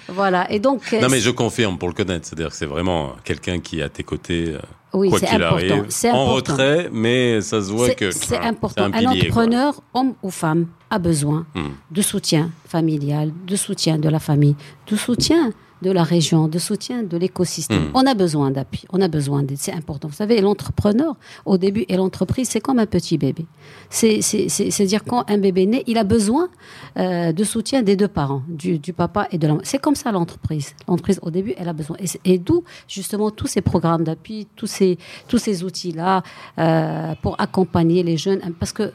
Voilà. 0.07 0.51
Et 0.51 0.59
donc. 0.59 0.91
Non, 1.01 1.07
mais 1.09 1.19
je 1.19 1.29
confirme 1.31 1.77
pour 1.77 1.87
le 1.89 1.93
connaître. 1.95 2.27
C'est-à-dire 2.27 2.49
que 2.49 2.55
c'est 2.55 2.65
vraiment 2.65 3.13
quelqu'un 3.23 3.59
qui 3.59 3.79
est 3.79 3.83
à 3.83 3.89
tes 3.89 4.03
côtés, 4.03 4.49
euh, 4.55 4.59
oui, 4.93 5.09
quoi 5.09 5.19
c'est 5.19 5.25
qu'il 5.27 5.35
important. 5.43 5.55
arrive. 5.55 5.85
C'est 5.89 6.11
En 6.11 6.23
important. 6.23 6.53
retrait, 6.53 6.89
mais 6.91 7.41
ça 7.41 7.61
se 7.61 7.71
voit 7.71 7.87
C'est- 7.87 7.95
que. 7.95 8.11
C'est 8.11 8.37
important. 8.37 8.89
c'est 8.93 9.05
Un, 9.05 9.09
pilier, 9.09 9.29
quoi. 9.29 9.43
entrepreneur, 9.43 9.81
homme 9.93 10.13
ou 10.21 10.29
femme, 10.29 10.67
a 10.89 10.99
besoin 10.99 11.45
Hmm. 11.55 11.69
de 11.89 12.01
soutien 12.01 12.51
familial, 12.67 13.31
de 13.47 13.55
soutien 13.55 13.97
de 13.97 14.09
la 14.09 14.19
famille, 14.19 14.55
de 14.87 14.95
soutien 14.95 15.51
de 15.81 15.91
la 15.91 16.03
région, 16.03 16.47
de 16.47 16.59
soutien 16.59 17.03
de 17.03 17.17
l'écosystème. 17.17 17.85
Hmm. 17.85 17.91
On 17.95 18.05
a 18.05 18.13
besoin 18.13 18.51
d'appui, 18.51 18.83
on 18.91 19.01
a 19.01 19.07
besoin 19.07 19.43
d'aide, 19.43 19.57
c'est 19.57 19.73
important. 19.73 20.07
Vous 20.07 20.13
savez, 20.15 20.39
l'entrepreneur, 20.41 21.15
au 21.45 21.57
début, 21.57 21.85
et 21.89 21.97
l'entreprise, 21.97 22.49
c'est 22.49 22.61
comme 22.61 22.79
un 22.79 22.85
petit 22.85 23.17
bébé. 23.17 23.45
C'est- 23.89 24.21
C'est 24.21 24.49
c'est- 24.49 24.69
c'est-à-dire 24.71 25.03
quand 25.03 25.23
un 25.29 25.37
bébé 25.37 25.65
naît, 25.65 25.83
il 25.87 25.97
a 25.97 26.03
besoin 26.03 26.49
euh, 26.97 27.31
de 27.31 27.43
soutien 27.43 27.81
des 27.83 27.95
deux 27.95 28.07
parents, 28.07 28.43
du, 28.47 28.77
du 28.77 28.93
papa 28.93 29.27
et 29.31 29.37
de 29.37 29.47
la 29.47 29.53
maman. 29.53 29.61
C'est 29.65 29.79
comme 29.79 29.95
ça 29.95 30.11
l'entreprise. 30.11 30.73
L'entreprise, 30.87 31.19
au 31.23 31.31
début, 31.31 31.53
elle 31.57 31.69
a 31.69 31.73
besoin. 31.73 31.95
Et, 31.99 32.33
et 32.33 32.37
d'où, 32.37 32.63
justement, 32.87 33.31
tous 33.31 33.47
ces 33.47 33.61
programmes 33.61 34.03
d'appui, 34.03 34.47
tous 34.55 34.67
ces, 34.67 34.97
tous 35.27 35.37
ces 35.37 35.63
outils-là 35.63 36.21
euh, 36.59 37.13
pour 37.21 37.39
accompagner 37.39 38.03
les 38.03 38.17
jeunes. 38.17 38.41
Parce 38.59 38.71
que 38.73 38.91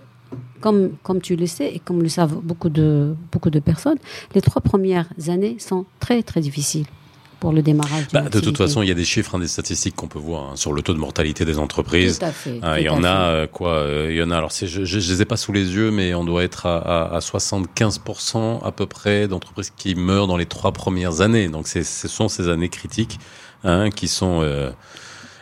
comme, 0.60 0.90
comme 1.02 1.20
tu 1.20 1.36
le 1.36 1.46
sais 1.46 1.72
et 1.74 1.78
comme 1.78 2.02
le 2.02 2.08
savent 2.08 2.36
beaucoup 2.42 2.68
de, 2.68 3.14
beaucoup 3.32 3.50
de 3.50 3.60
personnes, 3.60 3.98
les 4.34 4.40
trois 4.40 4.62
premières 4.62 5.08
années 5.28 5.56
sont 5.58 5.84
très 6.00 6.22
très 6.22 6.40
difficiles. 6.40 6.86
pour 7.38 7.52
le 7.52 7.62
démarrage 7.62 8.06
bah, 8.12 8.22
De 8.22 8.40
toute 8.40 8.56
façon, 8.56 8.82
il 8.82 8.88
y 8.88 8.90
a 8.90 8.94
des 8.94 9.04
chiffres, 9.04 9.34
hein, 9.34 9.38
des 9.38 9.48
statistiques 9.48 9.94
qu'on 9.94 10.08
peut 10.08 10.18
voir 10.18 10.52
hein, 10.52 10.56
sur 10.56 10.72
le 10.72 10.82
taux 10.82 10.94
de 10.94 10.98
mortalité 10.98 11.44
des 11.44 11.58
entreprises. 11.58 12.18
Tout 12.18 12.24
à 12.24 12.32
fait. 12.32 12.58
Ah, 12.62 12.80
il 12.80 12.86
y 12.86 12.88
en 12.88 13.04
a 13.04 13.28
euh, 13.28 13.46
quoi 13.46 13.74
euh, 13.74 14.08
Il 14.10 14.16
y 14.16 14.22
en 14.22 14.30
a. 14.30 14.36
Alors, 14.38 14.50
je, 14.50 14.84
je, 14.84 14.96
les 14.98 15.22
ai 15.22 15.24
pas 15.24 15.36
sous 15.36 15.52
les 15.52 15.74
yeux, 15.74 15.90
mais 15.90 16.14
on 16.14 16.24
doit 16.24 16.42
être 16.42 16.66
à, 16.66 17.14
à, 17.14 17.18
75% 17.18 18.64
à 18.64 18.72
peu 18.72 18.86
près 18.86 19.28
d'entreprises 19.28 19.72
qui 19.76 19.94
meurent 19.94 20.26
dans 20.26 20.38
les 20.38 20.46
trois 20.46 20.72
premières 20.72 21.20
années. 21.20 21.48
Donc, 21.48 21.68
ce 21.68 21.82
sont 21.82 22.28
ces 22.28 22.48
années 22.48 22.70
critiques 22.70 23.18
hein, 23.64 23.90
qui 23.90 24.08
sont 24.08 24.40
euh, 24.42 24.70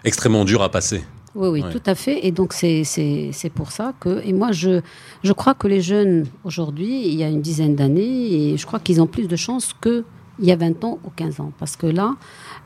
extrêmement 0.04 0.44
dures 0.44 0.62
à 0.62 0.70
passer. 0.70 1.04
Oui, 1.34 1.48
oui, 1.48 1.64
tout 1.72 1.82
à 1.86 1.94
fait. 1.94 2.26
Et 2.26 2.30
donc, 2.30 2.52
c'est 2.52 3.52
pour 3.54 3.72
ça 3.72 3.92
que. 3.98 4.22
Et 4.24 4.32
moi, 4.32 4.52
je, 4.52 4.80
je 5.22 5.32
crois 5.32 5.54
que 5.54 5.66
les 5.66 5.80
jeunes, 5.80 6.26
aujourd'hui, 6.44 7.08
il 7.08 7.14
y 7.14 7.24
a 7.24 7.28
une 7.28 7.42
dizaine 7.42 7.74
d'années, 7.74 8.32
et 8.32 8.56
je 8.56 8.66
crois 8.66 8.78
qu'ils 8.78 9.00
ont 9.02 9.06
plus 9.06 9.26
de 9.26 9.36
chances 9.36 9.74
que 9.80 10.04
il 10.38 10.46
y 10.46 10.52
a 10.52 10.56
20 10.56 10.84
ans 10.84 10.98
ou 11.04 11.10
15 11.14 11.40
ans. 11.40 11.52
Parce 11.58 11.76
que 11.76 11.86
là, 11.86 12.14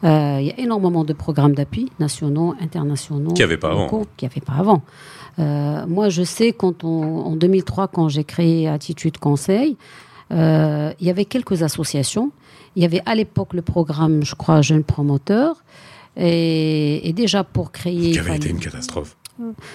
euh, 0.05 0.39
il 0.41 0.47
y 0.47 0.51
a 0.51 0.59
énormément 0.59 1.05
de 1.05 1.13
programmes 1.13 1.55
d'appui 1.55 1.91
nationaux, 1.99 2.55
internationaux. 2.61 3.33
Qui 3.33 3.41
n'y 3.41 3.45
avait 3.45 3.57
pas 3.57 3.71
avant. 3.71 4.05
Qui 4.17 4.27
avait 4.27 4.41
pas 4.41 4.55
avant. 4.55 4.83
Euh, 5.39 5.87
moi, 5.87 6.09
je 6.09 6.23
sais, 6.23 6.53
quand 6.53 6.85
en 6.85 7.37
2003, 7.37 7.89
quand 7.89 8.09
j'ai 8.09 8.25
créé 8.25 8.69
Attitude 8.69 9.19
Conseil, 9.19 9.77
euh, 10.33 10.93
il 11.01 11.07
y 11.07 11.11
avait 11.11 11.25
quelques 11.25 11.63
associations. 11.63 12.31
Il 12.77 12.83
y 12.83 12.85
avait 12.85 13.03
à 13.07 13.15
l'époque 13.15 13.55
le 13.55 13.63
programme, 13.63 14.25
je 14.25 14.35
crois, 14.35 14.63
Jeunes 14.63 14.85
Promoteurs. 14.85 15.57
Et, 16.19 17.13
déjà 17.15 17.45
pour 17.45 17.73
créer. 17.73 18.13
Qui 18.13 18.19
avait 18.19 18.37
été 18.37 18.51
une 18.51 18.59
catastrophe 18.61 19.17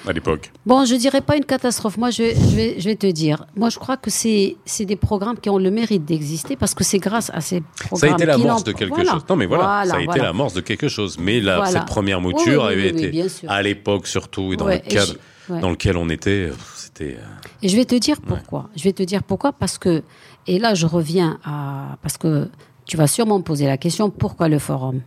à 0.05 0.11
l'époque 0.11 0.51
Bon, 0.65 0.83
je 0.85 0.95
dirais 0.95 1.21
pas 1.21 1.37
une 1.37 1.45
catastrophe. 1.45 1.97
Moi, 1.97 2.09
je, 2.09 2.23
vais, 2.55 2.75
je 2.79 2.85
vais 2.85 2.95
te 2.95 3.07
dire. 3.07 3.45
Moi, 3.55 3.69
je 3.69 3.79
crois 3.79 3.97
que 3.97 4.09
c'est 4.09 4.57
des 4.79 4.95
programmes 4.95 5.37
qui 5.37 5.49
ont 5.49 5.57
le 5.57 5.71
mérite 5.71 6.05
d'exister 6.05 6.55
parce 6.55 6.73
que 6.73 6.83
c'est 6.83 6.99
grâce 6.99 7.31
à 7.33 7.41
ces 7.41 7.61
programmes. 7.61 7.99
Ça 7.99 8.07
a 8.07 8.17
été 8.17 8.25
l'amorce 8.25 8.63
de 8.63 8.71
quelque 8.73 9.03
chose. 9.05 9.23
Non, 9.29 9.35
mais 9.35 9.45
voilà, 9.45 9.85
ça 9.85 9.95
a 9.95 10.01
été 10.01 10.19
l'amorce 10.19 10.53
de 10.53 10.61
quelque 10.61 10.87
chose. 10.87 11.17
Mais 11.19 11.39
là, 11.39 11.65
cette 11.65 11.85
première 11.85 12.21
mouture 12.21 12.65
avait 12.65 12.89
été, 12.89 13.25
à 13.47 13.61
l'époque 13.61 14.07
surtout, 14.07 14.53
et 14.53 14.57
dans 14.57 14.67
le 14.67 14.77
cadre 14.79 15.13
dans 15.49 15.69
lequel 15.69 15.97
on 15.97 16.09
était, 16.09 16.49
c'était. 16.75 17.17
Euh, 17.19 17.61
et 17.61 17.67
je 17.67 17.75
vais 17.75 17.85
te 17.85 17.95
dire 17.95 18.21
pourquoi. 18.21 18.69
Je 18.75 18.83
vais 18.83 18.93
te 18.93 19.03
dire 19.03 19.23
pourquoi 19.23 19.51
parce 19.51 19.77
que, 19.77 20.03
et 20.47 20.57
là, 20.57 20.73
je 20.73 20.85
reviens 20.85 21.37
à. 21.43 21.97
Parce 22.01 22.17
que 22.17 22.49
tu 22.85 22.97
vas 22.97 23.07
sûrement 23.07 23.39
me 23.39 23.43
poser 23.43 23.65
la 23.65 23.77
question 23.77 24.09
pourquoi 24.09 24.47
le 24.47 24.59
forum? 24.59 25.01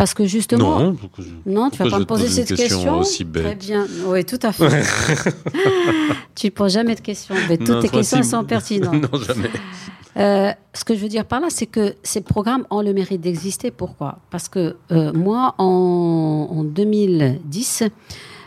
Parce 0.00 0.14
que 0.14 0.24
justement. 0.24 0.80
Non, 0.80 0.96
non 1.44 1.68
tu 1.68 1.76
vas 1.76 1.90
pas 1.90 1.98
me 1.98 2.06
poser 2.06 2.26
cette 2.30 2.56
question. 2.56 3.00
Aussi 3.00 3.22
bête. 3.22 3.44
Très 3.44 3.54
bien. 3.54 3.86
Oui, 4.06 4.24
tout 4.24 4.38
à 4.42 4.50
fait. 4.50 4.66
tu 6.34 6.46
ne 6.46 6.50
poses 6.52 6.72
jamais 6.72 6.94
de 6.94 7.00
questions. 7.00 7.34
Mais 7.50 7.58
toutes 7.58 7.82
tes 7.82 7.90
questions 7.90 8.22
sont 8.22 8.42
pertinentes. 8.44 8.94
non, 9.12 9.18
jamais. 9.18 9.50
Euh, 10.16 10.52
ce 10.72 10.84
que 10.84 10.94
je 10.94 11.00
veux 11.00 11.08
dire 11.10 11.26
par 11.26 11.40
là, 11.40 11.48
c'est 11.50 11.66
que 11.66 11.96
ces 12.02 12.22
programmes 12.22 12.64
ont 12.70 12.80
le 12.80 12.94
mérite 12.94 13.20
d'exister. 13.20 13.70
Pourquoi? 13.70 14.20
Parce 14.30 14.48
que 14.48 14.76
euh, 14.90 15.12
moi, 15.12 15.54
en, 15.58 16.48
en 16.50 16.64
2010, 16.64 17.82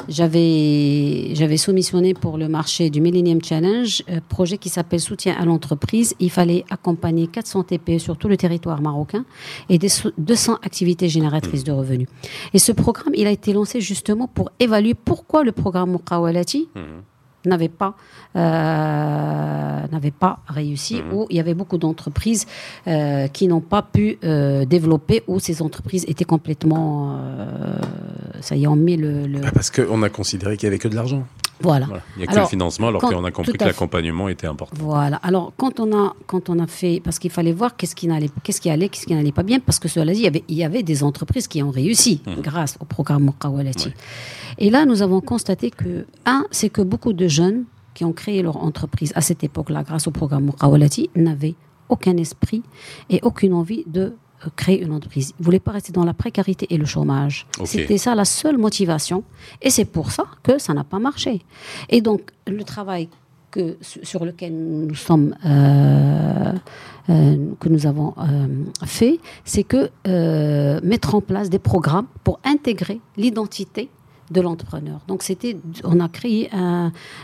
j'avais, 0.09 1.57
soumissionné 1.57 2.13
pour 2.13 2.37
le 2.37 2.47
marché 2.47 2.89
du 2.89 3.01
Millennium 3.01 3.43
Challenge, 3.43 4.03
euh, 4.09 4.19
projet 4.27 4.57
qui 4.57 4.69
s'appelle 4.69 4.99
Soutien 4.99 5.35
à 5.39 5.45
l'entreprise. 5.45 6.15
Il 6.19 6.29
fallait 6.29 6.65
accompagner 6.69 7.27
400 7.27 7.63
TPE 7.63 7.99
sur 7.99 8.17
tout 8.17 8.27
le 8.27 8.37
territoire 8.37 8.81
marocain 8.81 9.25
et 9.69 9.77
des 9.77 9.89
200 10.17 10.59
activités 10.61 11.09
génératrices 11.09 11.63
de 11.63 11.71
revenus. 11.71 12.07
Et 12.53 12.59
ce 12.59 12.71
programme, 12.71 13.13
il 13.15 13.27
a 13.27 13.31
été 13.31 13.53
lancé 13.53 13.81
justement 13.81 14.27
pour 14.27 14.51
évaluer 14.59 14.93
pourquoi 14.93 15.43
le 15.43 15.51
programme 15.51 15.91
Mukawalati 15.91 16.69
mmh 16.75 16.79
n'avait 17.45 17.69
pas, 17.69 17.95
euh, 18.35 20.09
pas 20.19 20.39
réussi, 20.47 21.01
mhm. 21.01 21.13
ou 21.13 21.27
il 21.29 21.37
y 21.37 21.39
avait 21.39 21.53
beaucoup 21.53 21.77
d'entreprises 21.77 22.45
euh, 22.87 23.27
qui 23.27 23.47
n'ont 23.47 23.61
pas 23.61 23.81
pu 23.81 24.17
euh, 24.23 24.65
développer, 24.65 25.23
ou 25.27 25.39
ces 25.39 25.61
entreprises 25.61 26.05
étaient 26.07 26.25
complètement, 26.25 27.19
ça 28.41 28.55
y 28.55 28.63
est, 28.63 28.67
on 28.67 28.75
met 28.75 28.97
le... 28.97 29.27
le... 29.27 29.39
Bah, 29.39 29.51
parce 29.53 29.71
qu'on 29.71 30.03
a 30.03 30.09
considéré 30.09 30.57
qu'il 30.57 30.67
n'y 30.67 30.73
avait 30.73 30.79
que 30.79 30.87
de 30.87 30.95
l'argent. 30.95 31.25
Voilà. 31.63 31.87
Il 32.15 32.19
n'y 32.19 32.27
a 32.27 32.31
que 32.31 32.39
le 32.39 32.45
financement, 32.45 32.89
alors 32.89 33.01
qu'on 33.01 33.23
a 33.23 33.31
compris 33.31 33.53
que 33.53 33.63
l'accompagnement 33.63 34.27
était 34.27 34.47
important. 34.47 34.75
Voilà. 34.79 35.17
Alors, 35.17 35.53
quand 35.57 35.79
on 35.79 35.95
a, 35.95 36.13
quand 36.27 36.49
on 36.49 36.59
a 36.59 36.67
fait, 36.67 37.01
parce 37.03 37.19
qu'il 37.19 37.31
fallait 37.31 37.53
voir 37.53 37.77
qu'est-ce 37.77 37.95
qui, 37.95 38.09
allait, 38.11 38.29
qu'est-ce 38.43 38.59
qui 38.61 38.69
allait, 38.69 38.89
qu'est-ce 38.89 39.05
qui 39.05 39.15
n'allait 39.15 39.31
pas 39.31 39.43
bien, 39.43 39.59
parce 39.59 39.79
que 39.79 39.87
cela 39.87 40.13
dit, 40.13 40.19
il 40.19 40.23
y 40.23 40.27
avait, 40.27 40.43
il 40.47 40.57
y 40.57 40.63
avait 40.63 40.83
des 40.83 41.03
entreprises 41.03 41.47
qui 41.47 41.63
ont 41.63 41.71
réussi 41.71 42.21
mhm. 42.27 42.41
grâce 42.41 42.77
au 42.79 42.85
programme 42.85 43.23
Mokawalati. 43.23 43.93
Et 44.57 44.69
là, 44.69 44.85
nous 44.85 45.01
avons 45.01 45.21
constaté 45.21 45.71
que, 45.71 46.05
un, 46.25 46.45
c'est 46.51 46.69
que 46.69 46.81
beaucoup 46.81 47.13
de 47.13 47.27
jeunes 47.27 47.63
qui 47.93 48.03
ont 48.05 48.13
créé 48.13 48.41
leur 48.41 48.57
entreprise 48.57 49.13
à 49.15 49.21
cette 49.21 49.43
époque-là, 49.43 49.83
grâce 49.83 50.07
au 50.07 50.11
programme 50.11 50.45
Mokawalati, 50.45 51.09
n'avaient 51.15 51.55
aucun 51.89 52.17
esprit 52.17 52.63
et 53.09 53.19
aucune 53.23 53.53
envie 53.53 53.83
de 53.87 54.13
créer 54.55 54.81
une 54.81 54.91
entreprise. 54.91 55.33
Ils 55.37 55.41
ne 55.41 55.45
voulaient 55.45 55.59
pas 55.59 55.71
rester 55.71 55.91
dans 55.91 56.05
la 56.05 56.13
précarité 56.13 56.67
et 56.69 56.77
le 56.77 56.85
chômage. 56.85 57.47
C'était 57.65 57.97
ça 57.97 58.15
la 58.15 58.25
seule 58.25 58.57
motivation. 58.57 59.23
Et 59.61 59.69
c'est 59.69 59.85
pour 59.85 60.11
ça 60.11 60.25
que 60.43 60.57
ça 60.59 60.73
n'a 60.73 60.83
pas 60.83 60.99
marché. 60.99 61.41
Et 61.89 62.01
donc, 62.01 62.31
le 62.47 62.63
travail 62.63 63.09
que, 63.51 63.77
sur 63.81 64.25
lequel 64.25 64.53
nous 64.53 64.95
sommes, 64.95 65.35
euh, 65.45 66.53
euh, 67.09 67.37
que 67.59 67.69
nous 67.69 67.85
avons 67.85 68.13
fait, 68.85 69.19
c'est 69.45 69.63
que 69.63 69.89
mettre 70.83 71.15
en 71.15 71.21
place 71.21 71.49
des 71.49 71.59
programmes 71.59 72.07
pour 72.23 72.39
intégrer 72.43 72.99
l'identité 73.17 73.89
de 74.33 74.41
l'entrepreneur. 74.41 74.99
Donc 75.07 75.23
c'était, 75.23 75.55
on 75.83 75.99
a 75.99 76.09
créé 76.09 76.49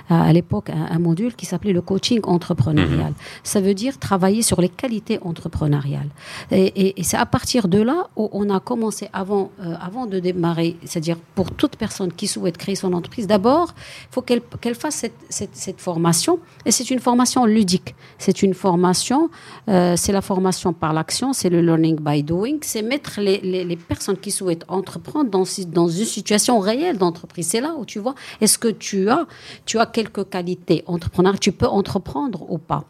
à 0.09 0.33
l'époque 0.33 0.69
un, 0.69 0.99
module 0.99 1.35
qui 1.35 1.45
s'appelait 1.45 1.73
le 1.73 1.81
coaching 1.81 2.19
entrepreneurial. 2.23 3.11
Mhm. 3.11 3.15
Ça 3.43 3.61
veut 3.61 3.73
dire 3.73 3.97
travailler 3.97 4.41
sur 4.41 4.61
les 4.61 4.69
qualités 4.69 5.19
entrepreneuriales. 5.21 6.09
Et, 6.51 6.93
c'est 7.03 7.17
à 7.17 7.25
partir 7.25 7.67
de 7.67 7.81
là 7.81 8.07
où 8.15 8.29
on 8.31 8.49
a 8.49 8.59
commencé 8.59 9.09
avant, 9.13 9.51
euh, 9.61 9.73
avant 9.81 10.05
de 10.05 10.19
démarrer, 10.19 10.77
c'est-à-dire 10.85 11.17
pour 11.35 11.51
toute 11.51 11.75
personne 11.75 12.11
qui 12.13 12.27
souhaite 12.27 12.57
créer 12.57 12.75
son 12.75 12.93
entreprise, 12.93 13.25
d'abord, 13.25 13.73
il 13.77 14.13
faut 14.13 14.21
qu'elle 14.21 14.41
qu'elle 14.61 14.75
fasse 14.75 14.95
cette, 15.29 15.55
cette, 15.55 15.79
formation. 15.79 16.39
Et 16.65 16.71
c'est 16.71 16.91
une 16.91 16.99
formation 16.99 17.45
ludique. 17.45 17.95
C'est 18.17 18.43
une 18.43 18.53
formation, 18.53 19.29
euh, 19.69 19.95
c'est 19.95 20.11
la 20.11 20.21
formation 20.21 20.73
par 20.73 20.93
l'action, 20.93 21.33
c'est 21.33 21.49
le 21.49 21.61
learning 21.61 21.97
by 21.99 22.21
doing, 22.21 22.57
c'est 22.61 22.81
mettre 22.81 23.21
les, 23.21 23.39
les, 23.39 23.63
les 23.63 23.75
personnes 23.75 24.17
qui 24.17 24.31
souhaitent 24.31 24.65
entreprendre 24.67 25.29
dans, 25.29 25.45
dans 25.67 25.87
une 25.87 26.05
situation 26.05 26.59
réelle 26.59 26.97
d'entreprise. 26.99 27.47
C'est 27.47 27.61
là 27.61 27.73
où 27.77 27.85
tu 27.85 27.99
vois, 27.99 28.15
est-ce 28.41 28.57
que 28.57 28.67
tu 28.67 29.09
as, 29.09 29.25
tu 29.65 29.79
as 29.79 29.85
quelques 29.87 30.29
qualités 30.29 30.83
entrepreneuriales, 30.85 31.39
tu 31.39 31.51
peux 31.51 31.67
entreprendre 31.67 32.45
ou 32.51 32.57
pas? 32.57 32.83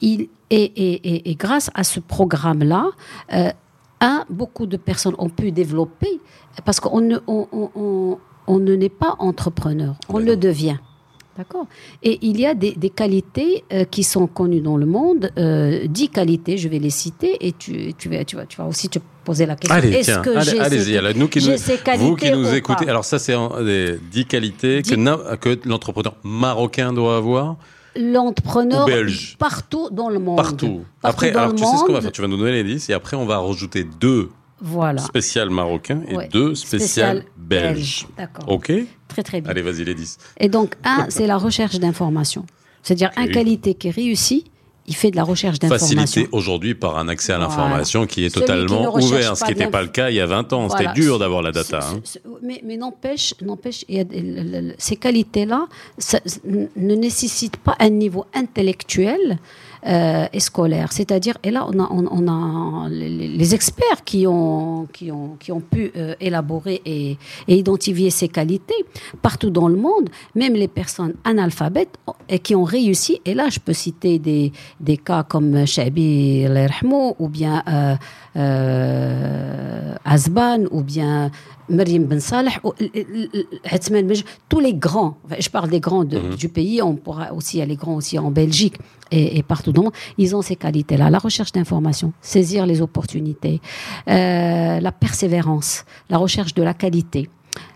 Il, 0.00 0.28
et, 0.50 1.30
et, 1.30 1.34
grâce 1.34 1.70
à 1.74 1.82
ce 1.82 1.98
programme-là, 1.98 2.86
euh, 3.32 3.50
un, 4.00 4.24
beaucoup 4.30 4.66
de 4.66 4.76
personnes 4.76 5.16
ont 5.18 5.28
pu 5.28 5.50
développer, 5.50 6.20
parce 6.64 6.78
qu'on 6.78 7.00
ne, 7.00 7.18
on, 7.26 7.48
on, 8.46 8.58
ne 8.58 8.74
n'est 8.76 8.88
pas 8.88 9.16
entrepreneur, 9.18 9.96
on 10.08 10.18
le 10.18 10.36
devient. 10.36 10.78
D'accord. 11.36 11.66
Et 12.02 12.18
il 12.22 12.40
y 12.40 12.46
a 12.46 12.54
des, 12.54 12.74
qualités 12.90 13.64
euh, 13.72 13.84
qui 13.84 14.02
sont 14.04 14.26
connues 14.26 14.60
dans 14.60 14.76
le 14.76 14.86
monde, 14.86 15.30
euh, 15.36 15.86
dix 15.86 16.08
qualités, 16.08 16.56
je 16.56 16.68
vais 16.68 16.78
les 16.78 16.90
citer, 16.90 17.36
et 17.46 17.52
tu, 17.52 17.92
tu, 17.94 18.08
vas, 18.08 18.24
tu, 18.24 18.36
vas, 18.36 18.46
tu 18.46 18.56
vas 18.56 18.66
aussi 18.66 18.88
te 18.88 18.98
poser 19.24 19.44
la 19.44 19.56
question. 19.56 19.76
Allez, 19.76 20.00
que 20.00 20.36
allez, 20.36 20.60
allez-y. 20.60 20.96
Alors, 20.96 21.12
nous 21.14 21.28
qui 21.28 21.40
nous, 21.40 21.56
vous 21.98 22.16
qui 22.16 22.30
nous 22.30 22.54
écoutez, 22.54 22.88
alors 22.88 23.04
ça, 23.04 23.18
c'est 23.18 23.34
des 23.64 23.98
dix 24.10 24.24
qualités 24.24 24.82
que, 24.82 25.36
que 25.36 25.68
l'entrepreneur 25.68 26.16
marocain 26.22 26.92
doit 26.92 27.16
avoir 27.18 27.56
l'entrepreneur 27.98 28.86
partout 29.38 29.88
dans 29.90 30.08
le 30.08 30.18
monde. 30.18 30.36
Partout. 30.36 30.84
après, 31.02 31.30
alors 31.34 31.54
tu 31.54 31.64
sais 31.64 31.76
ce 31.76 31.84
qu'on 31.84 31.92
va 31.92 32.00
faire? 32.00 32.12
Tu 32.12 32.20
vas 32.20 32.28
nous 32.28 32.36
donner 32.36 32.52
les 32.52 32.64
10 32.64 32.90
et 32.90 32.92
après 32.92 33.16
on 33.16 33.26
va 33.26 33.38
rajouter 33.38 33.84
deux 33.84 34.30
voilà. 34.60 35.00
spécial 35.02 35.50
marocain 35.50 36.02
et 36.08 36.28
deux 36.28 36.54
spéciales 36.54 37.24
belges. 37.36 38.06
D'accord. 38.16 38.48
OK 38.48 38.72
Très 39.08 39.22
très 39.22 39.40
bien. 39.40 39.50
Allez, 39.50 39.62
vas-y 39.62 39.84
les 39.84 39.94
10. 39.94 40.18
Et 40.40 40.48
donc 40.48 40.74
un, 40.84 41.06
c'est 41.08 41.26
la 41.26 41.36
recherche 41.36 41.78
d'informations. 41.78 42.44
C'est-à-dire 42.82 43.10
un 43.16 43.26
qualité 43.26 43.74
qui 43.74 43.90
réussit 43.90 44.46
il 44.88 44.94
fait 44.94 45.10
de 45.10 45.16
la 45.16 45.24
recherche 45.24 45.58
d'informations. 45.58 45.96
Facilité 45.96 46.28
aujourd'hui 46.32 46.74
par 46.74 46.98
un 46.98 47.08
accès 47.08 47.32
à 47.32 47.38
l'information 47.38 48.06
qui 48.06 48.24
est 48.24 48.32
totalement 48.32 48.94
ouvert, 48.94 49.36
ce 49.36 49.44
qui 49.44 49.50
n'était 49.50 49.70
pas 49.70 49.82
le 49.82 49.88
cas 49.88 50.10
il 50.10 50.16
y 50.16 50.20
a 50.20 50.26
20 50.26 50.52
ans. 50.52 50.68
C'était 50.68 50.92
dur 50.92 51.18
d'avoir 51.18 51.42
la 51.42 51.52
data. 51.52 51.80
Hein. 51.82 52.00
Mais, 52.42 52.60
mais 52.64 52.76
n'empêche, 52.76 53.34
n'empêche, 53.42 53.84
ces 54.78 54.96
qualités-là 54.96 55.66
ne 56.44 56.94
nécessitent 56.94 57.56
pas 57.56 57.76
un 57.78 57.90
niveau 57.90 58.26
intellectuel 58.34 59.38
euh, 59.86 60.26
et 60.32 60.40
scolaire. 60.40 60.92
C'est-à-dire, 60.92 61.36
et 61.42 61.50
là, 61.50 61.66
on 61.68 61.78
a, 61.78 61.88
on, 61.90 62.28
a 62.28 62.88
les, 62.88 63.54
experts 63.54 64.04
qui 64.04 64.26
ont, 64.26 64.86
qui 64.92 65.10
ont, 65.12 65.36
qui 65.38 65.52
ont 65.52 65.60
pu 65.60 65.92
euh, 65.96 66.14
élaborer 66.20 66.82
et, 66.84 67.16
identifier 67.48 68.10
ces 68.10 68.28
qualités 68.28 68.74
partout 69.22 69.50
dans 69.50 69.68
le 69.68 69.76
monde, 69.76 70.08
même 70.34 70.54
les 70.54 70.68
personnes 70.68 71.14
analphabètes 71.24 71.96
et 72.28 72.38
qui 72.38 72.54
ont 72.54 72.64
réussi. 72.64 73.20
Et 73.24 73.34
là, 73.34 73.48
je 73.48 73.60
peux 73.60 73.72
citer 73.72 74.18
des, 74.18 74.52
des 74.80 74.96
cas 74.96 75.22
comme 75.22 75.66
Chabi 75.66 76.46
ou 77.18 77.28
bien 77.28 77.62
euh, 77.68 77.94
Azban, 80.04 80.64
ou 80.70 80.82
bien 80.82 81.30
Marim 81.68 82.04
Ben 82.04 82.20
Saleh, 82.20 82.52
tous 84.48 84.60
les 84.60 84.74
grands, 84.74 85.16
je 85.38 85.48
parle 85.48 85.70
des 85.70 85.80
grands 85.80 86.04
mhm. 86.04 86.34
du 86.36 86.48
pays, 86.48 86.80
on 86.82 86.94
pourra 86.94 87.32
aussi, 87.32 87.56
il 87.56 87.60
y 87.60 87.62
a 87.62 87.66
les 87.66 87.76
grands 87.76 87.94
aussi 87.94 88.18
en 88.18 88.30
Belgique 88.30 88.76
et, 89.10 89.42
partout 89.42 89.72
dans 89.72 89.82
le 89.82 89.84
monde, 89.86 89.94
ils 90.18 90.34
ont 90.34 90.42
ces 90.42 90.56
qualités-là, 90.56 91.10
la 91.10 91.18
recherche 91.18 91.52
d'informations, 91.52 92.12
saisir 92.20 92.66
les 92.66 92.82
opportunités, 92.82 93.60
euh, 94.08 94.80
la 94.80 94.92
persévérance, 94.92 95.84
la 96.10 96.18
recherche 96.18 96.54
de 96.54 96.62
la 96.62 96.74
qualité, 96.74 97.28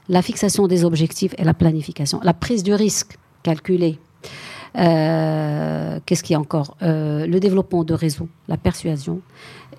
la 0.08 0.22
fixation 0.22 0.66
des 0.66 0.84
objectifs 0.84 1.34
et 1.38 1.44
la 1.44 1.54
planification, 1.54 2.20
la 2.22 2.34
prise 2.34 2.62
de 2.62 2.72
risque 2.72 3.16
calculée. 3.42 3.98
Euh, 4.78 5.98
qu'est-ce 6.06 6.22
qu'il 6.22 6.34
y 6.34 6.36
a 6.36 6.40
encore? 6.40 6.76
Euh, 6.82 7.26
Le 7.26 7.40
développement 7.40 7.82
de 7.82 7.94
réseaux, 7.94 8.28
la 8.46 8.56
persuasion 8.56 9.20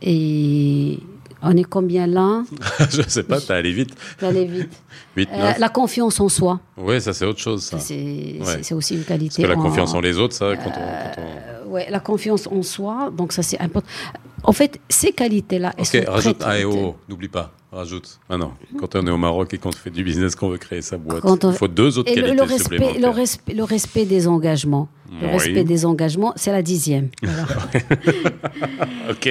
et 0.02 1.00
on 1.44 1.56
est 1.58 1.64
combien 1.64 2.08
là? 2.08 2.44
Je 2.90 3.02
ne 3.02 3.10
sais 3.10 3.24
pas, 3.24 3.40
tu 3.40 3.52
as 3.52 3.56
allé 3.56 3.72
vite. 3.72 3.96
Tu 4.18 4.26
allé 4.26 4.46
vite. 4.46 4.70
Euh, 5.18 5.52
la 5.60 5.68
confiance 5.68 6.22
en 6.22 6.30
soi. 6.30 6.62
Oui, 6.78 7.02
ça 7.02 7.12
c'est 7.12 7.26
autre 7.26 7.40
chose. 7.40 7.64
Ça. 7.64 7.78
C'est 7.80 8.74
aussi 8.74 8.96
une 8.96 9.04
qualité. 9.04 9.44
Parce 9.44 9.54
que 9.54 9.58
la 9.58 9.62
confiance 9.62 9.94
en 9.94 10.00
les 10.00 10.18
autres, 10.18 10.34
ça, 10.34 10.56
quand 10.56 10.72
on... 10.78 10.82
Euh, 10.82 11.66
ouais, 11.66 11.88
la 11.90 12.00
confiance 12.00 12.48
en 12.48 12.64
soi, 12.64 13.12
donc 13.16 13.34
ça 13.34 13.44
c'est 13.44 13.60
important. 13.60 13.90
En 14.44 14.54
fait, 14.54 14.80
ces 14.88 15.12
qualités-là, 15.12 15.74
Ok, 15.78 16.04
rajoute 16.08 16.44
oh, 16.66 16.96
n'oublie 17.10 17.28
pas, 17.28 17.52
rajoute. 17.74 18.20
Ah 18.30 18.38
non, 18.38 18.54
quand 18.80 18.96
on 18.96 19.06
est 19.06 19.12
au 19.12 19.18
Maroc 19.18 19.54
et 19.54 19.58
qu'on 19.58 19.74
fait 19.74 19.90
du 19.90 20.04
business, 20.04 20.34
qu'on 20.34 20.50
veut 20.50 20.58
créer 20.58 20.82
sa 20.82 20.98
boîte, 20.98 21.24
il 21.44 21.54
faut 21.54 21.68
deux 21.68 22.00
autres 22.00 22.14
qualités 22.14 22.34
le, 22.34 22.44
respect, 22.44 22.78
le, 23.00 23.10
respect, 23.10 23.54
le 23.54 23.64
respect 23.64 24.06
des 24.06 24.28
engagements. 24.28 24.88
Le 25.22 25.28
respect 25.28 25.66
des 25.66 25.86
engagements, 25.86 26.32
c'est 26.38 26.52
la 26.52 26.62
dixième. 26.62 27.10
ok. 29.10 29.30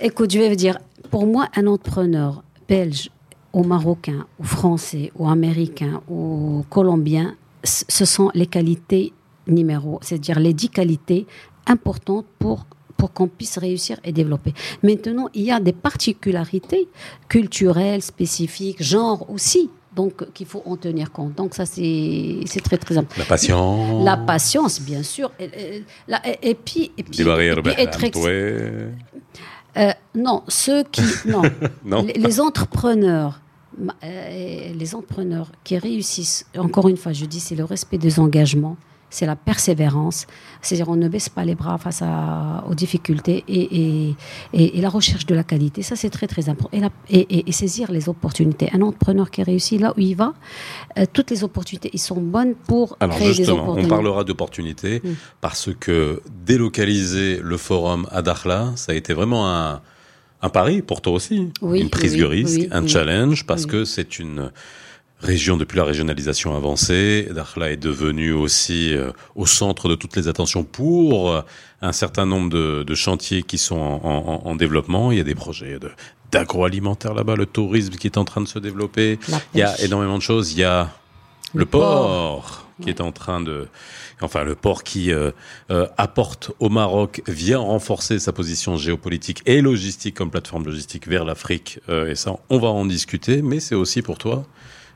Écoute, 0.00 0.32
je 0.32 0.38
vais 0.38 0.48
vous 0.48 0.56
dire, 0.56 0.78
pour 1.12 1.26
moi, 1.26 1.46
un 1.54 1.66
entrepreneur 1.66 2.42
belge 2.66 3.10
ou 3.52 3.62
marocain 3.64 4.26
ou 4.40 4.44
français 4.44 5.12
ou 5.14 5.28
américain 5.28 6.00
ou 6.08 6.64
colombien, 6.70 7.36
ce 7.62 8.04
sont 8.06 8.30
les 8.34 8.46
qualités 8.46 9.12
numéro, 9.46 9.98
c'est-à-dire 10.02 10.40
les 10.40 10.54
dix 10.54 10.70
qualités 10.70 11.26
importantes 11.66 12.26
pour 12.38 12.66
pour 12.96 13.12
qu'on 13.12 13.26
puisse 13.26 13.58
réussir 13.58 13.98
et 14.04 14.12
développer. 14.12 14.54
Maintenant, 14.84 15.28
il 15.34 15.42
y 15.42 15.50
a 15.50 15.58
des 15.58 15.72
particularités 15.72 16.88
culturelles, 17.28 18.00
spécifiques, 18.00 18.80
genre 18.80 19.28
aussi, 19.28 19.70
donc 19.96 20.32
qu'il 20.32 20.46
faut 20.46 20.62
en 20.64 20.76
tenir 20.76 21.10
compte. 21.10 21.34
Donc 21.34 21.54
ça, 21.54 21.66
c'est 21.66 22.62
très 22.62 22.78
très 22.78 22.96
important. 22.96 23.18
La 23.18 23.24
patience. 23.24 24.04
La 24.04 24.16
patience, 24.16 24.80
bien 24.80 25.02
sûr. 25.02 25.32
Et, 25.40 25.82
et, 26.42 26.54
puis, 26.54 26.92
et 26.96 27.02
puis, 27.02 27.22
être 27.76 28.04
euh, 29.76 29.92
non, 30.14 30.42
ceux 30.48 30.84
qui. 30.84 31.02
Non. 31.26 31.42
Les, 32.14 32.40
entrepreneurs. 32.40 33.40
Euh, 34.04 34.72
les 34.74 34.94
entrepreneurs 34.94 35.50
qui 35.64 35.78
réussissent, 35.78 36.46
encore 36.56 36.88
une 36.88 36.96
fois, 36.96 37.12
je 37.12 37.24
dis, 37.24 37.40
c'est 37.40 37.54
le 37.54 37.64
respect 37.64 37.98
des 37.98 38.20
engagements, 38.20 38.76
c'est 39.12 39.26
la 39.26 39.36
persévérance. 39.36 40.26
C'est-à-dire, 40.62 40.88
on 40.88 40.96
ne 40.96 41.06
baisse 41.06 41.28
pas 41.28 41.44
les 41.44 41.54
bras 41.54 41.76
face 41.76 42.00
à, 42.02 42.64
aux 42.68 42.74
difficultés 42.74 43.44
et, 43.46 44.14
et, 44.54 44.80
la 44.80 44.88
recherche 44.88 45.26
de 45.26 45.34
la 45.34 45.44
qualité. 45.44 45.82
Ça, 45.82 45.96
c'est 45.96 46.10
très, 46.10 46.26
très 46.26 46.48
important. 46.48 46.76
Et, 47.10 47.52
saisir 47.52 47.92
les 47.92 48.08
opportunités. 48.08 48.70
Un 48.72 48.80
entrepreneur 48.80 49.30
qui 49.30 49.42
réussit 49.42 49.78
là 49.78 49.92
où 49.96 50.00
il 50.00 50.16
va, 50.16 50.32
euh, 50.98 51.04
toutes 51.12 51.30
les 51.30 51.44
opportunités, 51.44 51.90
ils 51.92 52.00
sont 52.00 52.20
bonnes 52.20 52.54
pour 52.54 52.96
Alors 52.98 53.16
créer 53.16 53.34
justement, 53.34 53.56
des 53.56 53.62
opportunités. 53.62 53.92
on 53.92 53.94
parlera 53.94 54.24
d'opportunités 54.24 55.02
mm. 55.04 55.10
parce 55.42 55.68
que 55.78 56.22
délocaliser 56.46 57.40
le 57.42 57.56
forum 57.58 58.06
à 58.10 58.22
Dakhla, 58.22 58.72
ça 58.76 58.92
a 58.92 58.94
été 58.94 59.12
vraiment 59.12 59.46
un, 59.54 59.82
un 60.40 60.48
pari 60.48 60.80
pour 60.80 61.02
toi 61.02 61.12
aussi. 61.12 61.50
une 61.62 61.90
prise 61.90 62.16
de 62.16 62.24
risque, 62.24 62.62
un 62.70 62.86
challenge, 62.86 63.44
parce 63.46 63.66
que 63.66 63.84
c'est 63.84 64.18
une 64.18 64.50
région 65.22 65.56
depuis 65.56 65.76
la 65.76 65.84
régionalisation 65.84 66.54
avancée. 66.56 67.28
Dakhla 67.30 67.70
est 67.70 67.76
devenu 67.76 68.32
aussi 68.32 68.94
euh, 68.94 69.12
au 69.36 69.46
centre 69.46 69.88
de 69.88 69.94
toutes 69.94 70.16
les 70.16 70.28
attentions 70.28 70.64
pour 70.64 71.30
euh, 71.30 71.42
un 71.80 71.92
certain 71.92 72.26
nombre 72.26 72.50
de, 72.50 72.82
de 72.82 72.94
chantiers 72.94 73.42
qui 73.42 73.58
sont 73.58 73.76
en, 73.76 74.42
en, 74.44 74.54
développement. 74.56 75.12
Il 75.12 75.18
y 75.18 75.20
a 75.20 75.24
des 75.24 75.34
projets 75.34 75.78
de 75.78 75.90
d'agroalimentaire 76.30 77.12
là-bas, 77.12 77.36
le 77.36 77.44
tourisme 77.44 77.92
qui 77.92 78.06
est 78.06 78.16
en 78.16 78.24
train 78.24 78.40
de 78.40 78.48
se 78.48 78.58
développer. 78.58 79.18
Il 79.52 79.60
y 79.60 79.62
a 79.62 79.78
énormément 79.82 80.16
de 80.16 80.22
choses. 80.22 80.52
Il 80.52 80.60
y 80.60 80.64
a 80.64 80.88
le, 81.52 81.66
port, 81.66 82.66
qui 82.80 82.88
est 82.88 83.02
en 83.02 83.12
train 83.12 83.42
de, 83.42 83.68
enfin 84.22 84.42
le 84.42 84.54
port 84.54 84.82
qui 84.82 85.12
euh, 85.12 85.30
apporte 85.98 86.50
au 86.58 86.70
Maroc, 86.70 87.20
vient 87.28 87.58
renforcer 87.58 88.18
sa 88.18 88.32
position 88.32 88.78
géopolitique 88.78 89.42
et 89.44 89.60
logistique 89.60 90.14
comme 90.14 90.30
plateforme 90.30 90.64
logistique 90.64 91.06
vers 91.06 91.26
l'Afrique. 91.26 91.80
et 91.90 92.14
ça, 92.14 92.38
on 92.48 92.58
va 92.58 92.68
en 92.68 92.86
discuter. 92.86 93.42
Mais 93.42 93.60
c'est 93.60 93.74
aussi 93.74 94.00
pour 94.00 94.16
toi 94.16 94.46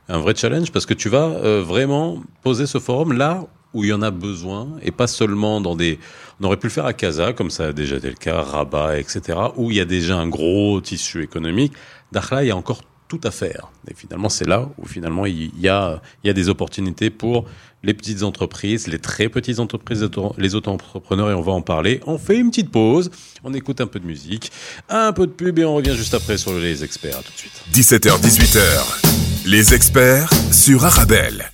un 0.09 0.19
vrai 0.19 0.35
challenge 0.35 0.71
parce 0.73 0.87
que 0.87 0.95
tu 0.95 1.09
vas 1.09 1.27
euh, 1.27 1.63
vraiment 1.63 2.23
poser 2.43 2.67
ce 2.67 2.79
forum 2.79 3.13
là 3.13 3.47
où 3.75 3.85
il 3.85 3.91
y 3.91 3.93
en 3.93 4.03
a 4.03 4.11
besoin 4.11 4.69
et 4.83 4.91
pas 4.91 5.07
seulement 5.07 5.61
dans 5.61 5.77
des. 5.77 5.99
On 6.41 6.45
aurait 6.45 6.57
pu 6.57 6.67
le 6.67 6.73
faire 6.73 6.87
à 6.87 6.93
Casa, 6.93 7.33
comme 7.33 7.51
ça 7.51 7.67
a 7.67 7.73
déjà 7.73 7.97
été 7.97 8.09
le 8.09 8.15
cas, 8.15 8.41
Rabat, 8.41 8.99
etc., 8.99 9.39
où 9.57 9.71
il 9.71 9.77
y 9.77 9.81
a 9.81 9.85
déjà 9.85 10.17
un 10.17 10.29
gros 10.29 10.81
tissu 10.81 11.23
économique. 11.23 11.73
Dakhla, 12.13 12.45
il 12.45 12.49
y 12.49 12.51
a 12.51 12.57
encore 12.57 12.83
tout 13.09 13.21
à 13.23 13.31
faire. 13.31 13.71
Et 13.89 13.95
finalement, 13.95 14.29
c'est 14.29 14.47
là 14.47 14.69
où 14.79 14.87
finalement 14.87 15.27
il 15.27 15.53
y 15.59 15.69
a, 15.69 16.01
il 16.25 16.27
y 16.27 16.31
a 16.31 16.33
des 16.33 16.49
opportunités 16.49 17.11
pour 17.11 17.45
les 17.83 17.95
petites 17.95 18.23
entreprises, 18.23 18.89
les 18.89 18.99
très 18.99 19.29
petites 19.29 19.61
entreprises, 19.61 20.09
les 20.39 20.55
auto-entrepreneurs, 20.55 21.31
et 21.31 21.35
on 21.35 21.43
va 21.43 21.53
en 21.53 21.63
parler. 21.63 22.01
On 22.07 22.19
fait 22.19 22.37
une 22.37 22.51
petite 22.51 22.71
pause, 22.71 23.11
on 23.45 23.55
écoute 23.55 23.81
un 23.81 23.87
peu 23.87 24.01
de 24.01 24.07
musique, 24.07 24.51
un 24.89 25.13
peu 25.13 25.27
de 25.27 25.33
pub, 25.33 25.59
et 25.59 25.65
on 25.65 25.77
revient 25.77 25.95
juste 25.95 26.15
après 26.15 26.37
sur 26.37 26.53
les 26.55 26.83
experts. 26.83 27.23
tout 27.23 27.33
de 27.33 27.39
suite. 27.39 27.63
17h, 27.73 28.21
18h. 28.21 29.26
Les 29.46 29.74
experts 29.74 30.30
sur 30.52 30.86
Arabelle. 30.86 31.52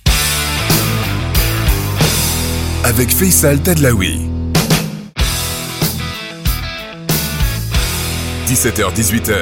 Avec 2.84 3.10
Faisal 3.10 3.60
Tadlaoui. 3.60 4.30
17h-18h, 8.46 9.34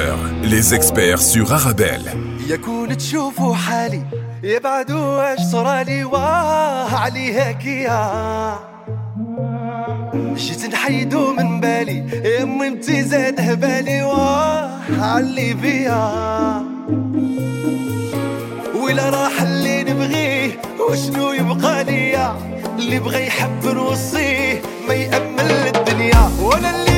les 0.43 0.73
experts 0.73 1.21
sur 1.21 1.53
Arabelle. 1.53 2.15
يكون 2.49 2.97
تشوفوا 2.97 3.55
حالي 3.55 4.03
يبعدوا 4.43 5.31
ايش 5.31 5.39
صرالي 5.51 6.03
واه 6.03 6.95
عليها 6.95 7.51
كيا 7.51 8.59
جيت 10.35 10.65
نحيدو 10.65 11.33
من 11.33 11.59
بالي 11.59 11.99
امي 12.43 12.69
متي 12.69 13.03
زاد 13.03 13.39
هبالي 13.39 14.03
واه 14.03 14.69
علي 14.99 15.53
بيا 15.53 16.77
ولا 18.82 19.10
راح 19.10 19.42
اللي 19.42 19.82
نبغيه؟ 19.84 20.60
وشنو 20.90 21.32
يبقى 21.32 21.84
ليا؟ 21.84 22.36
اللي 22.78 22.98
بغى 22.98 23.26
يحب 23.26 23.66
نوصيه 23.66 24.62
ما 24.88 24.94
يأمل 24.94 25.50
الدنيا 25.76 26.30
ولا 26.42 26.70
اللي 26.70 26.91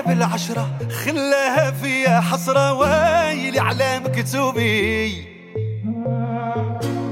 بحساب 0.00 0.16
العشرة 0.16 0.70
خلاها 1.04 1.70
فيها 1.70 2.20
حسرة 2.20 2.72
وايلي 2.72 3.58
على 3.58 4.00
مكتوبي. 4.00 5.24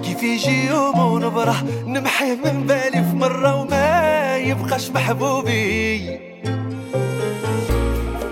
كيف 0.05 0.23
يجي 0.23 0.67
يوم 0.67 0.99
ونبرة 0.99 1.65
نمحيه 1.87 2.35
من 2.45 2.67
بالي 2.67 3.05
في 3.05 3.17
مرة 3.17 3.55
وما 3.55 4.37
يبقاش 4.37 4.91
محبوبي. 4.91 6.19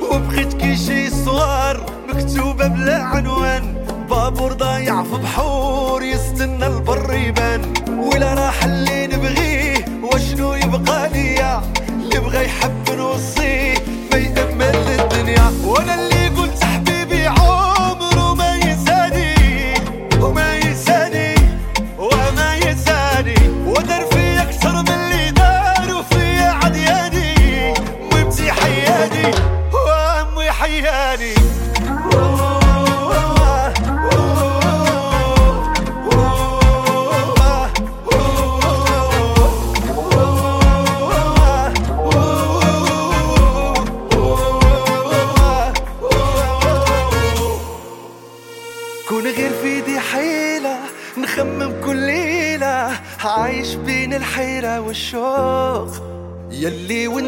وبقيت 0.03 0.53
كي 0.53 0.77
شي 0.77 1.11
صوار 1.11 1.81
مكتوبة 2.09 2.67
بلا 2.67 3.03
عنوان 3.03 3.87
بابور 4.11 4.53
ضايع 4.53 5.03
في 5.03 5.17
بحور 5.17 6.03
يستنى 6.03 6.67
البر 6.67 7.15
يبان. 7.15 7.75
ولا 7.89 8.35
راح 8.35 8.65
اللي 8.65 8.96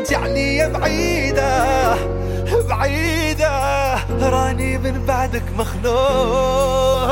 وانت 0.09 0.25
عليا 0.25 0.69
بعيدة 0.69 1.95
بعيدة. 2.69 3.95
راني 4.23 4.79
من 4.79 5.07
بعدك 5.07 5.43
مخنوق. 5.59 7.09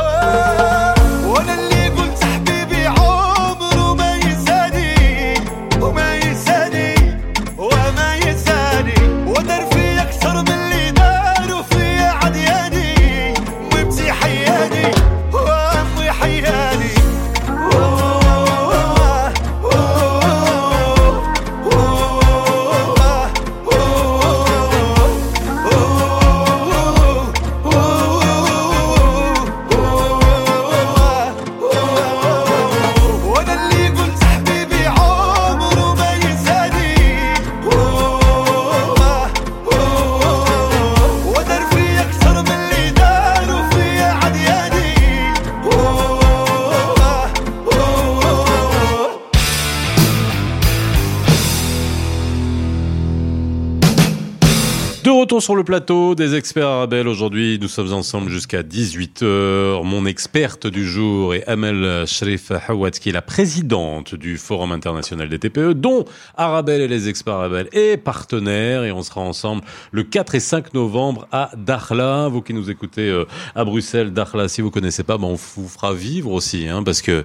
Sur 55.46 55.54
le 55.54 55.62
plateau 55.62 56.16
des 56.16 56.34
experts 56.34 56.66
Arabelle. 56.66 57.06
Aujourd'hui, 57.06 57.60
nous 57.62 57.68
sommes 57.68 57.92
ensemble 57.92 58.30
jusqu'à 58.30 58.64
18h. 58.64 59.84
Mon 59.84 60.04
experte 60.04 60.66
du 60.66 60.84
jour 60.84 61.36
est 61.36 61.46
Amel 61.46 62.04
Sharif 62.04 62.50
Hawat, 62.50 62.90
qui 62.90 63.10
est 63.10 63.12
la 63.12 63.22
présidente 63.22 64.16
du 64.16 64.38
Forum 64.38 64.72
international 64.72 65.28
des 65.28 65.38
TPE, 65.38 65.74
dont 65.74 66.04
Arabelle 66.36 66.80
et 66.80 66.88
les 66.88 67.08
experts 67.08 67.34
Arabelle 67.34 67.68
est 67.70 67.96
partenaire. 67.96 68.82
Et 68.82 68.90
on 68.90 69.04
sera 69.04 69.20
ensemble 69.20 69.62
le 69.92 70.02
4 70.02 70.34
et 70.34 70.40
5 70.40 70.74
novembre 70.74 71.28
à 71.30 71.52
Dakhla. 71.56 72.26
Vous 72.26 72.42
qui 72.42 72.52
nous 72.52 72.68
écoutez 72.68 73.08
euh, 73.08 73.24
à 73.54 73.64
Bruxelles, 73.64 74.12
Dakhla, 74.12 74.48
si 74.48 74.62
vous 74.62 74.72
connaissez 74.72 75.04
pas, 75.04 75.16
ben 75.16 75.28
on 75.28 75.36
vous 75.36 75.68
fera 75.68 75.94
vivre 75.94 76.32
aussi, 76.32 76.66
hein, 76.66 76.82
parce 76.82 77.02
que 77.02 77.24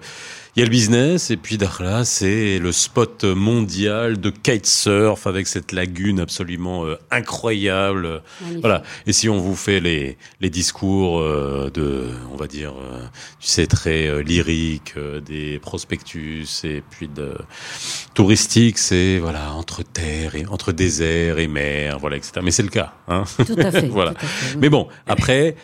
il 0.55 0.59
y 0.59 0.63
a 0.63 0.65
le 0.65 0.71
business 0.71 1.31
et 1.31 1.37
puis 1.37 1.57
Dakhla, 1.57 2.03
c'est 2.03 2.59
le 2.59 2.71
spot 2.73 3.23
mondial 3.23 4.19
de 4.19 4.29
kitesurf 4.29 5.25
avec 5.25 5.47
cette 5.47 5.71
lagune 5.71 6.19
absolument 6.19 6.85
euh, 6.85 6.99
incroyable. 7.09 8.21
Magnifique. 8.41 8.61
Voilà. 8.61 8.83
Et 9.07 9.13
si 9.13 9.29
on 9.29 9.37
vous 9.39 9.55
fait 9.55 9.79
les, 9.79 10.17
les 10.41 10.49
discours 10.49 11.19
euh, 11.19 11.71
de, 11.73 12.09
on 12.33 12.35
va 12.35 12.47
dire, 12.47 12.73
euh, 12.73 13.01
tu 13.39 13.47
sais, 13.47 13.65
très 13.65 14.21
lyriques, 14.23 14.95
euh, 14.97 15.21
des 15.21 15.59
prospectus 15.59 16.47
et 16.65 16.83
puis 16.89 17.07
de 17.07 17.33
touristiques, 18.13 18.77
c'est 18.77 19.19
voilà 19.19 19.53
entre 19.53 19.83
terre 19.83 20.35
et 20.35 20.45
entre 20.45 20.73
désert 20.73 21.39
et 21.39 21.47
mer, 21.47 21.97
voilà, 21.99 22.17
etc. 22.17 22.41
Mais 22.43 22.51
c'est 22.51 22.63
le 22.63 22.69
cas, 22.69 22.93
hein. 23.07 23.23
Tout 23.37 23.55
à 23.57 23.71
fait. 23.71 23.81
Voilà. 23.91 24.11
tout 24.11 24.25
à 24.25 24.27
fait, 24.27 24.55
oui. 24.55 24.59
Mais 24.61 24.69
bon, 24.69 24.87
après, 25.07 25.55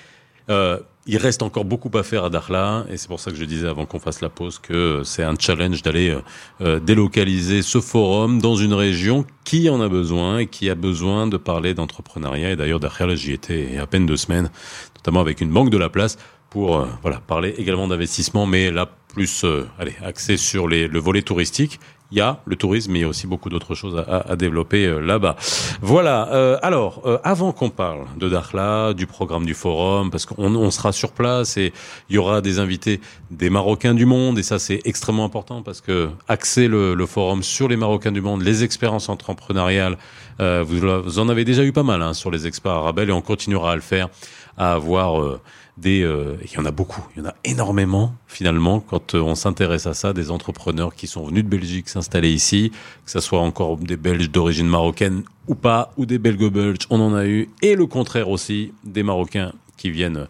euh, 0.49 0.79
il 1.07 1.17
reste 1.17 1.41
encore 1.41 1.65
beaucoup 1.65 1.89
à 1.97 2.03
faire 2.03 2.25
à 2.25 2.29
Dakhla, 2.29 2.85
et 2.89 2.97
c'est 2.97 3.07
pour 3.07 3.19
ça 3.19 3.31
que 3.31 3.37
je 3.37 3.45
disais 3.45 3.67
avant 3.67 3.85
qu'on 3.85 3.99
fasse 3.99 4.21
la 4.21 4.29
pause 4.29 4.59
que 4.59 5.01
c'est 5.03 5.23
un 5.23 5.35
challenge 5.39 5.81
d'aller 5.81 6.09
euh, 6.09 6.21
euh, 6.61 6.79
délocaliser 6.79 7.61
ce 7.61 7.79
forum 7.79 8.39
dans 8.41 8.55
une 8.55 8.73
région 8.73 9.25
qui 9.45 9.69
en 9.69 9.79
a 9.79 9.87
besoin 9.87 10.39
et 10.39 10.47
qui 10.47 10.69
a 10.69 10.75
besoin 10.75 11.27
de 11.27 11.37
parler 11.37 11.73
d'entrepreneuriat. 11.73 12.51
Et 12.51 12.55
d'ailleurs, 12.57 12.81
Dakhla, 12.81 13.15
j'y 13.15 13.31
étais 13.31 13.77
à 13.77 13.87
peine 13.87 14.05
deux 14.05 14.17
semaines, 14.17 14.49
notamment 14.97 15.21
avec 15.21 15.39
une 15.39 15.51
banque 15.51 15.69
de 15.69 15.77
la 15.77 15.89
place 15.89 16.17
pour 16.49 16.77
euh, 16.77 16.87
voilà 17.01 17.19
parler 17.19 17.53
également 17.57 17.87
d'investissement, 17.87 18.45
mais 18.45 18.71
là 18.71 18.89
plus 19.13 19.43
euh, 19.43 19.67
allez 19.79 19.95
axé 20.03 20.37
sur 20.37 20.67
les, 20.67 20.87
le 20.87 20.99
volet 20.99 21.21
touristique. 21.21 21.79
Il 22.11 22.17
y 22.17 22.21
a 22.21 22.39
le 22.45 22.55
tourisme, 22.55 22.93
mais 22.93 22.99
il 22.99 23.01
y 23.01 23.05
a 23.05 23.07
aussi 23.07 23.27
beaucoup 23.27 23.49
d'autres 23.49 23.75
choses 23.75 24.03
à, 24.07 24.35
développer 24.35 24.85
euh, 24.85 24.99
là-bas. 24.99 25.35
Voilà. 25.81 26.29
euh, 26.31 26.57
alors, 26.61 27.01
euh, 27.05 27.17
avant 27.23 27.51
qu'on 27.51 27.69
parle 27.69 28.05
de 28.17 28.29
Dakhla, 28.29 28.93
du 28.93 29.07
programme 29.07 29.45
du 29.45 29.53
forum, 29.53 30.09
parce 30.09 30.25
qu'on 30.25 30.55
on 30.55 30.71
sera 30.71 30.91
sur 30.91 31.11
place 31.11 31.57
et 31.57 31.73
il 32.09 32.15
y 32.15 32.17
aura 32.17 32.41
des 32.41 32.59
invités 32.59 33.01
des 33.29 33.49
Marocains 33.49 33.93
du 33.93 34.05
monde, 34.05 34.39
et 34.39 34.43
ça 34.43 34.57
c'est 34.57 34.81
extrêmement 34.85 35.25
important 35.25 35.61
parce 35.61 35.81
que 35.81 36.09
axer 36.27 36.67
le, 36.67 36.95
le 36.95 37.05
forum 37.05 37.43
sur 37.43 37.67
les 37.67 37.75
Marocains 37.75 38.13
du 38.13 38.21
monde, 38.21 38.41
les 38.41 38.63
expériences 38.63 39.09
entrepreneuriales, 39.09 39.97
euh, 40.39 40.63
vous, 40.65 41.19
en 41.19 41.29
avez 41.29 41.45
déjà 41.45 41.63
eu 41.63 41.71
pas 41.71 41.83
mal 41.83 42.01
hein, 42.01 42.13
sur 42.13 42.31
les 42.31 42.45
experts 42.47 42.71
arabes 42.71 42.99
et 42.99 43.11
on 43.11 43.21
continuera 43.21 43.71
à 43.71 43.75
le 43.75 43.81
faire, 43.81 44.09
à 44.57 44.73
avoir 44.73 45.21
euh, 45.21 45.41
euh, 45.85 46.35
il 46.43 46.51
y 46.51 46.57
en 46.57 46.65
a 46.65 46.71
beaucoup, 46.71 47.05
il 47.15 47.21
y 47.21 47.25
en 47.25 47.29
a 47.29 47.35
énormément 47.43 48.15
finalement 48.27 48.79
quand 48.79 49.13
euh, 49.13 49.21
on 49.21 49.35
s'intéresse 49.35 49.85
à 49.85 49.93
ça, 49.93 50.13
des 50.13 50.31
entrepreneurs 50.31 50.95
qui 50.95 51.07
sont 51.07 51.25
venus 51.25 51.43
de 51.43 51.49
Belgique 51.49 51.89
s'installer 51.89 52.31
ici, 52.31 52.71
que 53.05 53.11
ce 53.11 53.19
soit 53.19 53.39
encore 53.39 53.77
des 53.77 53.97
Belges 53.97 54.29
d'origine 54.29 54.67
marocaine 54.67 55.23
ou 55.47 55.55
pas, 55.55 55.93
ou 55.97 56.05
des 56.05 56.17
Belgo-Belges, 56.17 56.87
on 56.89 56.99
en 56.99 57.13
a 57.13 57.25
eu, 57.25 57.49
et 57.61 57.75
le 57.75 57.85
contraire 57.85 58.29
aussi, 58.29 58.73
des 58.83 59.03
Marocains 59.03 59.53
qui 59.77 59.91
viennent 59.91 60.27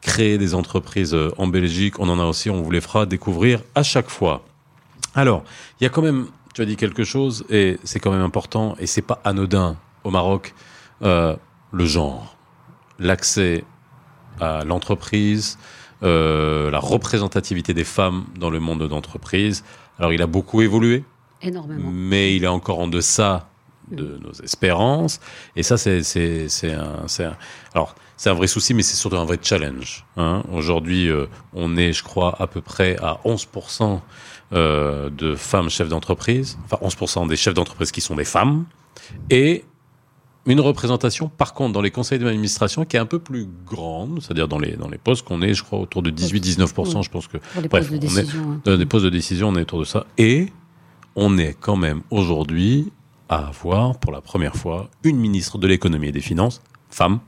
créer 0.00 0.38
des 0.38 0.54
entreprises 0.54 1.14
euh, 1.14 1.30
en 1.36 1.46
Belgique, 1.46 2.00
on 2.00 2.08
en 2.08 2.18
a 2.18 2.24
aussi, 2.24 2.48
on 2.48 2.62
vous 2.62 2.70
les 2.70 2.80
fera 2.80 3.06
découvrir 3.06 3.60
à 3.74 3.82
chaque 3.82 4.08
fois. 4.08 4.44
Alors, 5.14 5.44
il 5.80 5.84
y 5.84 5.86
a 5.86 5.90
quand 5.90 6.02
même, 6.02 6.26
tu 6.54 6.62
as 6.62 6.64
dit 6.64 6.76
quelque 6.76 7.04
chose, 7.04 7.44
et 7.50 7.78
c'est 7.84 8.00
quand 8.00 8.10
même 8.10 8.22
important, 8.22 8.76
et 8.80 8.86
c'est 8.86 9.02
pas 9.02 9.20
anodin 9.24 9.76
au 10.04 10.10
Maroc, 10.10 10.54
le 11.00 11.36
genre, 11.84 12.36
l'accès 12.98 13.64
à 14.40 14.64
l'entreprise, 14.64 15.58
euh, 16.02 16.70
la 16.70 16.78
représentativité 16.78 17.74
des 17.74 17.84
femmes 17.84 18.24
dans 18.38 18.50
le 18.50 18.60
monde 18.60 18.86
d'entreprise. 18.88 19.64
Alors, 19.98 20.12
il 20.12 20.20
a 20.22 20.26
beaucoup 20.26 20.60
évolué, 20.62 21.04
Énormément. 21.42 21.90
mais 21.92 22.36
il 22.36 22.44
est 22.44 22.48
encore 22.48 22.78
en 22.80 22.86
deçà 22.88 23.48
de 23.90 24.18
nos 24.22 24.32
espérances. 24.42 25.20
Et 25.54 25.62
ça, 25.62 25.76
c'est 25.78 26.00
un, 26.72 27.04
un- 27.24 27.36
alors 27.74 27.94
c'est 28.16 28.30
un 28.30 28.34
vrai 28.34 28.46
souci, 28.48 28.74
mais 28.74 28.82
c'est 28.82 28.96
surtout 28.96 29.16
un 29.16 29.24
vrai 29.24 29.38
challenge. 29.40 30.04
Hein. 30.16 30.42
Aujourd'hui, 30.52 31.08
euh, 31.08 31.26
on 31.52 31.76
est, 31.76 31.92
je 31.92 32.02
crois, 32.02 32.34
à 32.42 32.46
peu 32.46 32.60
près 32.60 32.96
à 33.02 33.20
11% 33.24 34.00
euh, 34.52 35.08
de 35.10 35.34
femmes 35.36 35.70
chefs 35.70 35.88
d'entreprise, 35.88 36.58
enfin 36.64 36.78
11% 36.82 37.28
des 37.28 37.36
chefs 37.36 37.54
d'entreprise 37.54 37.90
qui 37.92 38.00
sont 38.00 38.14
des 38.16 38.24
femmes, 38.24 38.64
et 39.30 39.64
une 40.46 40.60
représentation, 40.60 41.28
par 41.28 41.54
contre, 41.54 41.72
dans 41.72 41.80
les 41.82 41.90
conseils 41.90 42.18
d'administration 42.18 42.84
qui 42.84 42.96
est 42.96 43.00
un 43.00 43.06
peu 43.06 43.18
plus 43.18 43.48
grande, 43.66 44.20
c'est-à-dire 44.22 44.48
dans 44.48 44.58
les, 44.58 44.72
dans 44.76 44.88
les 44.88 44.98
postes 44.98 45.24
qu'on 45.26 45.42
est, 45.42 45.54
je 45.54 45.62
crois, 45.64 45.78
autour 45.80 46.02
de 46.02 46.10
18-19%, 46.10 46.96
Oui. 46.96 47.02
je 47.02 47.10
pense 47.10 47.26
que 47.26 47.38
Pour 47.38 47.62
les 47.62 47.68
Bref, 47.68 47.88
postes 47.88 47.90
de 47.90 48.06
on 48.06 48.10
est- 48.10 48.14
décision. 48.22 48.50
hein. 48.52 48.60
dans 48.64 48.76
des 48.76 48.86
postes 48.86 49.04
de 49.04 49.10
décision, 49.10 49.48
on 49.48 49.56
est 49.56 49.62
autour 49.62 49.80
de 49.80 49.84
ça. 49.84 50.06
Et 50.18 50.46
on 51.16 51.36
est 51.38 51.56
quand 51.58 51.76
même 51.76 52.02
aujourd'hui 52.10 52.92
à 53.28 53.48
avoir, 53.48 53.98
pour 53.98 54.12
la 54.12 54.20
première 54.20 54.54
fois, 54.54 54.88
une 55.02 55.16
ministre 55.16 55.58
de 55.58 55.66
l'économie 55.66 56.08
et 56.08 56.12
des 56.12 56.20
finances, 56.20 56.62
femme. 56.90 57.18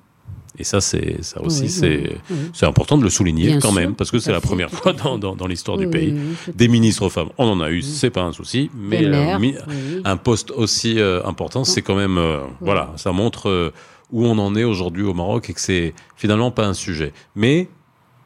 Et 0.58 0.64
ça, 0.64 0.80
c'est 0.80 1.22
ça 1.22 1.40
aussi, 1.42 1.62
Oui, 1.62 1.68
c'est 1.68 1.96
oui, 1.98 2.10
oui. 2.30 2.36
c'est 2.52 2.66
important 2.66 2.98
de 2.98 3.04
le 3.04 3.10
souligner 3.10 3.46
Bien 3.46 3.60
quand 3.60 3.70
sûr, 3.70 3.80
même, 3.80 3.94
parce 3.94 4.10
que 4.10 4.18
c'est 4.18 4.32
la 4.32 4.40
première 4.40 4.70
fois 4.70 4.92
dans, 4.92 5.16
dans, 5.16 5.36
dans 5.36 5.46
l'histoire 5.46 5.78
du 5.78 5.88
pays. 5.88 6.14
Des 6.54 6.68
ministres 6.68 7.08
femmes, 7.08 7.28
on 7.38 7.46
en 7.46 7.60
a 7.60 7.70
eu, 7.70 7.82
c'est 7.82 8.10
pas 8.10 8.22
un 8.22 8.32
souci, 8.32 8.70
mais 8.74 9.04
euh, 9.04 9.38
un 10.04 10.16
poste 10.16 10.50
aussi 10.50 10.98
euh, 10.98 11.24
important, 11.24 11.64
c'est 11.64 11.82
quand 11.82 11.94
même, 11.94 12.18
euh, 12.18 12.40
voilà, 12.60 12.92
ça 12.96 13.12
montre 13.12 13.72
où 14.10 14.26
on 14.26 14.38
en 14.38 14.56
est 14.56 14.64
aujourd'hui 14.64 15.04
au 15.04 15.14
Maroc 15.14 15.48
et 15.50 15.52
que 15.52 15.60
c'est 15.60 15.94
finalement 16.16 16.50
pas 16.50 16.66
un 16.66 16.74
sujet. 16.74 17.12
Mais 17.36 17.68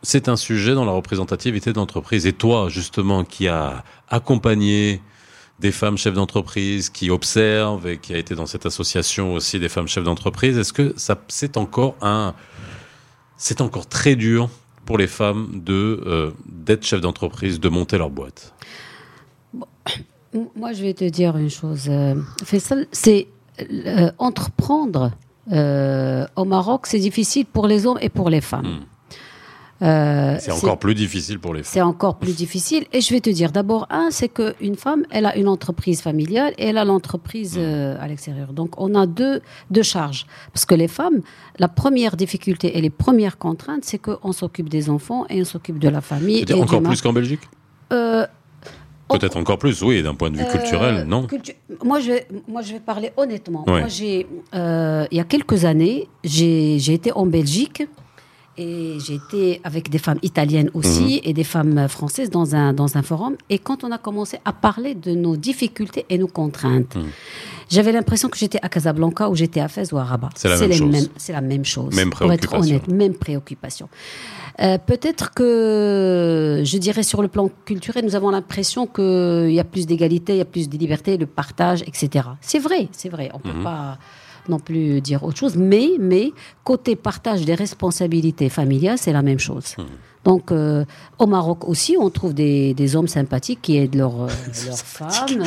c'est 0.02 0.28
un 0.28 0.36
sujet 0.36 0.74
dans 0.74 0.84
la 0.84 0.92
représentativité 0.92 1.72
d'entreprise. 1.72 2.26
Et 2.26 2.32
toi, 2.32 2.68
justement, 2.68 3.24
qui 3.24 3.48
a 3.48 3.84
accompagné 4.08 5.00
des 5.58 5.72
femmes 5.72 5.96
chefs 5.96 6.14
d'entreprise, 6.14 6.90
qui 6.90 7.10
observe 7.10 7.86
et 7.86 7.98
qui 7.98 8.14
a 8.14 8.18
été 8.18 8.34
dans 8.34 8.46
cette 8.46 8.66
association 8.66 9.34
aussi 9.34 9.60
des 9.60 9.68
femmes 9.68 9.88
chefs 9.88 10.04
d'entreprise, 10.04 10.58
est-ce 10.58 10.72
que 10.72 10.92
ça, 10.96 11.16
c'est 11.28 11.56
encore 11.56 11.94
un, 12.00 12.34
c'est 13.36 13.60
encore 13.60 13.86
très 13.86 14.16
dur 14.16 14.48
pour 14.84 14.98
les 14.98 15.06
femmes 15.06 15.62
de 15.64 16.02
euh, 16.06 16.30
d'être 16.46 16.84
chef 16.84 17.00
d'entreprise, 17.00 17.60
de 17.60 17.68
monter 17.68 17.98
leur 17.98 18.10
boîte? 18.10 18.54
Moi, 20.56 20.72
je 20.72 20.82
vais 20.82 20.94
te 20.94 21.04
dire 21.04 21.36
une 21.36 21.50
chose. 21.50 21.86
euh, 21.88 22.14
Faisal, 22.44 22.86
c'est 22.90 23.28
euh, 23.60 24.10
entreprendre 24.18 25.12
au 25.50 26.44
Maroc, 26.44 26.86
c'est 26.86 26.98
difficile 26.98 27.46
pour 27.46 27.66
les 27.66 27.84
hommes 27.86 27.98
et 28.00 28.08
pour 28.08 28.30
les 28.30 28.40
femmes. 28.40 28.80
Euh, 29.82 30.36
C'est 30.38 30.52
encore 30.52 30.78
plus 30.78 30.94
difficile 30.94 31.38
pour 31.40 31.54
les 31.54 31.62
femmes. 31.62 31.70
c'est 31.72 31.80
encore 31.82 32.16
plus 32.16 32.36
difficile. 32.36 32.84
Et 32.92 33.00
je 33.00 33.12
vais 33.12 33.20
te 33.20 33.30
dire, 33.30 33.50
d'abord, 33.50 33.86
un, 33.90 34.08
c'est 34.10 34.28
qu'une 34.28 34.76
femme, 34.76 35.04
elle 35.10 35.26
a 35.26 35.36
une 35.36 35.48
entreprise 35.48 36.00
familiale 36.00 36.52
et 36.56 36.66
elle 36.68 36.78
a 36.78 36.84
l'entreprise 36.84 37.56
euh, 37.58 37.96
à 38.00 38.06
l'extérieur. 38.06 38.52
Donc, 38.52 38.80
on 38.80 38.94
a 38.94 39.06
deux, 39.06 39.40
deux 39.70 39.82
charges. 39.82 40.26
Parce 40.52 40.64
que 40.66 40.74
les 40.76 40.88
femmes, 40.88 41.20
la 41.58 41.68
première 41.68 42.16
difficulté 42.16 42.78
et 42.78 42.80
les 42.80 42.90
premières 42.90 43.38
contraintes, 43.38 43.84
c'est 43.84 43.98
qu'on 43.98 44.32
s'occupe 44.32 44.68
des 44.68 44.88
enfants 44.88 45.26
et 45.28 45.40
on 45.40 45.44
s'occupe 45.44 45.78
de 45.80 45.88
la 45.88 46.00
famille. 46.00 46.44
Et 46.48 46.52
encore 46.54 46.82
plus 46.82 47.00
qu'en 47.02 47.12
Belgique 47.12 47.40
euh, 47.92 48.24
Peut-être 49.08 49.36
encore 49.36 49.58
plus, 49.58 49.82
oui, 49.82 50.02
d'un 50.02 50.14
point 50.14 50.30
de 50.30 50.38
vue 50.38 50.46
culturel, 50.46 50.94
Euh, 50.94 51.04
non 51.04 51.26
cultu- 51.26 51.56
moi, 51.84 52.00
je 52.00 52.12
vais, 52.12 52.26
moi, 52.48 52.62
je 52.62 52.72
vais 52.72 52.80
parler 52.80 53.10
honnêtement. 53.18 53.64
Ouais. 53.66 53.80
Moi, 53.80 53.88
j'ai, 53.88 54.26
euh, 54.54 55.04
il 55.10 55.18
y 55.18 55.20
a 55.20 55.24
quelques 55.24 55.66
années, 55.66 56.08
j'ai 56.24 56.78
j'ai 56.78 56.94
été 56.94 57.12
en 57.12 57.26
Belgique 57.26 57.82
et 58.58 58.98
j'ai 59.04 59.14
été 59.14 59.60
avec 59.64 59.88
des 59.90 59.98
femmes 59.98 60.18
italiennes 60.22 60.70
aussi 60.74 61.14
Mhm. 61.16 61.20
et 61.24 61.32
des 61.32 61.44
femmes 61.44 61.88
françaises 61.88 62.30
dans 62.30 62.54
un, 62.54 62.72
dans 62.72 62.96
un 62.96 63.02
forum. 63.02 63.36
Et 63.50 63.58
quand 63.58 63.82
on 63.84 63.90
a 63.90 63.98
commencé 63.98 64.38
à 64.44 64.52
parler 64.52 64.94
de 64.94 65.12
nos 65.12 65.36
difficultés 65.36 66.04
et 66.10 66.18
nos 66.18 66.26
contraintes, 66.26 66.94
Mhm. 66.96 67.06
j'avais 67.70 67.92
l'impression 67.92 68.28
que 68.28 68.36
j'étais 68.36 68.58
à 68.62 68.68
Casablanca 68.68 69.28
ou 69.30 69.34
j'étais 69.36 69.60
à 69.60 69.68
Fès 69.68 69.90
ou 69.92 69.98
à 69.98 70.04
Rabat. 70.04 70.30
C'est 70.36 70.48
la 70.48 70.58
même 70.58 70.72
chose. 70.72 71.10
C'est 71.16 71.32
la 71.32 71.40
même 71.40 71.64
chose. 71.64 71.94
Même 71.94 72.10
Pour 72.10 72.30
être 72.32 72.46
préoccupation. 72.46 72.76
honnête, 72.76 72.88
même 72.88 73.14
préoccupation. 73.14 73.88
Euh, 74.60 74.76
Peut-être 74.76 75.32
que, 75.32 76.60
je 76.64 76.76
dirais, 76.76 77.02
sur 77.02 77.22
le 77.22 77.28
plan 77.28 77.48
culturel, 77.64 78.04
nous 78.04 78.14
avons 78.16 78.30
l'impression 78.30 78.86
qu'il 78.86 79.50
y 79.52 79.58
a 79.60 79.64
plus 79.64 79.86
d'égalité, 79.86 80.34
il 80.34 80.38
y 80.38 80.42
a 80.42 80.44
plus 80.44 80.68
de 80.68 80.76
liberté, 80.76 81.16
le 81.16 81.24
partage, 81.26 81.82
etc. 81.86 82.26
C'est 82.42 82.58
vrai, 82.58 82.88
c'est 82.92 83.08
vrai. 83.08 83.30
On 83.32 83.38
ne 83.38 83.42
peut 83.52 83.58
Mhm. 83.58 83.64
pas 83.64 83.98
non 84.48 84.58
plus 84.58 85.00
dire 85.00 85.22
autre 85.22 85.38
chose. 85.38 85.56
Mais, 85.56 85.90
mais 85.98 86.32
côté 86.64 86.96
partage 86.96 87.44
des 87.44 87.54
responsabilités 87.54 88.48
familiales, 88.48 88.98
c'est 88.98 89.12
la 89.12 89.22
même 89.22 89.38
chose. 89.38 89.74
Mhm. 89.78 89.84
Donc, 90.24 90.52
euh, 90.52 90.84
au 91.18 91.26
Maroc 91.26 91.68
aussi, 91.68 91.96
on 91.98 92.08
trouve 92.10 92.34
des, 92.34 92.74
des 92.74 92.96
hommes 92.96 93.08
sympathiques 93.08 93.60
qui 93.60 93.76
aident 93.76 93.96
leurs 93.96 94.22
euh, 94.22 94.28
femmes. 94.84 95.42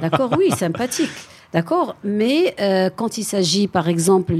D'accord, 0.00 0.34
oui, 0.36 0.50
sympathiques. 0.50 1.10
D'accord, 1.52 1.94
mais 2.02 2.56
euh, 2.60 2.90
quand 2.94 3.16
il 3.16 3.22
s'agit, 3.22 3.68
par 3.68 3.88
exemple, 3.88 4.34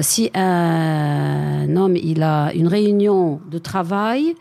si 0.00 0.30
un 0.34 1.76
homme 1.76 1.96
il 1.96 2.22
a 2.22 2.52
une 2.54 2.68
réunion 2.68 3.40
de 3.50 3.58
travail, 3.58 4.34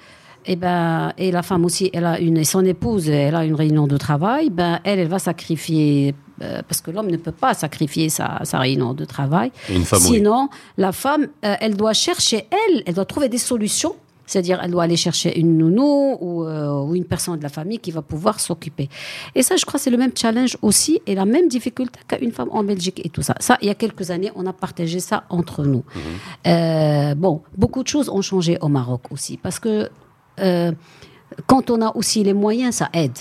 et 0.45 0.55
ben 0.55 1.11
et 1.17 1.31
la 1.31 1.41
femme 1.41 1.65
aussi, 1.65 1.89
elle 1.91 2.05
a 2.05 2.19
une 2.19 2.37
et 2.37 2.45
son 2.45 2.63
épouse, 2.63 3.09
elle 3.09 3.35
a 3.35 3.43
une 3.43 3.55
réunion 3.55 3.87
de 3.87 3.97
travail, 3.97 4.51
ben 4.51 4.79
elle, 4.85 4.99
elle 4.99 5.07
va 5.09 5.19
sacrifier 5.19 6.15
euh, 6.41 6.61
parce 6.67 6.81
que 6.81 6.91
l'homme 6.91 7.09
ne 7.09 7.17
peut 7.17 7.31
pas 7.31 7.53
sacrifier 7.53 8.09
sa, 8.09 8.41
sa 8.43 8.59
réunion 8.59 8.93
de 8.93 9.05
travail. 9.05 9.51
Une 9.69 9.85
femme, 9.85 10.01
oui. 10.03 10.17
Sinon, 10.17 10.49
la 10.77 10.91
femme, 10.91 11.27
euh, 11.43 11.55
elle 11.59 11.75
doit 11.75 11.93
chercher 11.93 12.47
elle, 12.51 12.83
elle 12.85 12.93
doit 12.93 13.05
trouver 13.05 13.29
des 13.29 13.37
solutions. 13.37 13.95
C'est-à-dire, 14.25 14.59
elle 14.63 14.71
doit 14.71 14.83
aller 14.83 14.95
chercher 14.97 15.39
une 15.39 15.57
nounou 15.57 16.17
ou, 16.19 16.45
euh, 16.45 16.81
ou 16.83 16.95
une 16.95 17.05
personne 17.05 17.37
de 17.37 17.43
la 17.43 17.49
famille 17.49 17.79
qui 17.79 17.91
va 17.91 18.01
pouvoir 18.01 18.39
s'occuper. 18.39 18.89
Et 19.35 19.43
ça, 19.43 19.55
je 19.55 19.65
crois, 19.65 19.79
c'est 19.79 19.91
le 19.91 19.97
même 19.97 20.13
challenge 20.15 20.57
aussi 20.61 20.99
et 21.05 21.13
la 21.13 21.25
même 21.25 21.47
difficulté 21.47 21.99
qu'a 22.07 22.17
une 22.17 22.31
femme 22.31 22.49
en 22.51 22.63
Belgique 22.63 23.01
et 23.05 23.09
tout 23.09 23.21
ça. 23.21 23.35
Ça, 23.39 23.57
il 23.61 23.67
y 23.67 23.69
a 23.69 23.75
quelques 23.75 24.09
années, 24.09 24.31
on 24.35 24.45
a 24.47 24.53
partagé 24.53 24.99
ça 24.99 25.25
entre 25.29 25.63
nous. 25.63 25.83
Euh, 26.47 27.13
bon, 27.15 27.41
beaucoup 27.55 27.83
de 27.83 27.87
choses 27.87 28.09
ont 28.09 28.23
changé 28.23 28.57
au 28.61 28.67
Maroc 28.67 29.03
aussi 29.11 29.37
parce 29.37 29.59
que 29.59 29.89
euh, 30.39 30.71
quand 31.45 31.69
on 31.69 31.81
a 31.81 31.95
aussi 31.95 32.23
les 32.23 32.33
moyens, 32.33 32.75
ça 32.75 32.89
aide. 32.93 33.17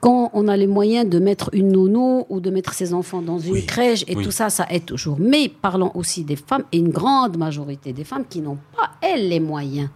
Quand 0.00 0.30
on 0.32 0.48
a 0.48 0.56
les 0.56 0.66
moyens 0.66 1.08
de 1.08 1.18
mettre 1.18 1.50
une 1.52 1.72
nounou 1.72 2.24
ou 2.30 2.40
de 2.40 2.50
mettre 2.50 2.72
ses 2.72 2.94
enfants 2.94 3.20
dans 3.22 3.38
une 3.38 3.52
Oui, 3.52 3.66
crèche 3.66 4.04
et 4.08 4.16
oui. 4.16 4.24
tout 4.24 4.30
ça, 4.30 4.48
ça 4.48 4.66
aide 4.70 4.86
toujours. 4.86 5.16
Mais 5.20 5.48
parlons 5.48 5.90
aussi 5.94 6.24
des 6.24 6.36
femmes 6.36 6.64
et 6.72 6.78
une 6.78 6.90
grande 6.90 7.36
majorité 7.36 7.92
des 7.92 8.04
femmes 8.04 8.24
qui 8.28 8.40
n'ont 8.40 8.58
pas, 8.76 8.90
elles, 9.02 9.28
les 9.28 9.40
moyens 9.40 9.90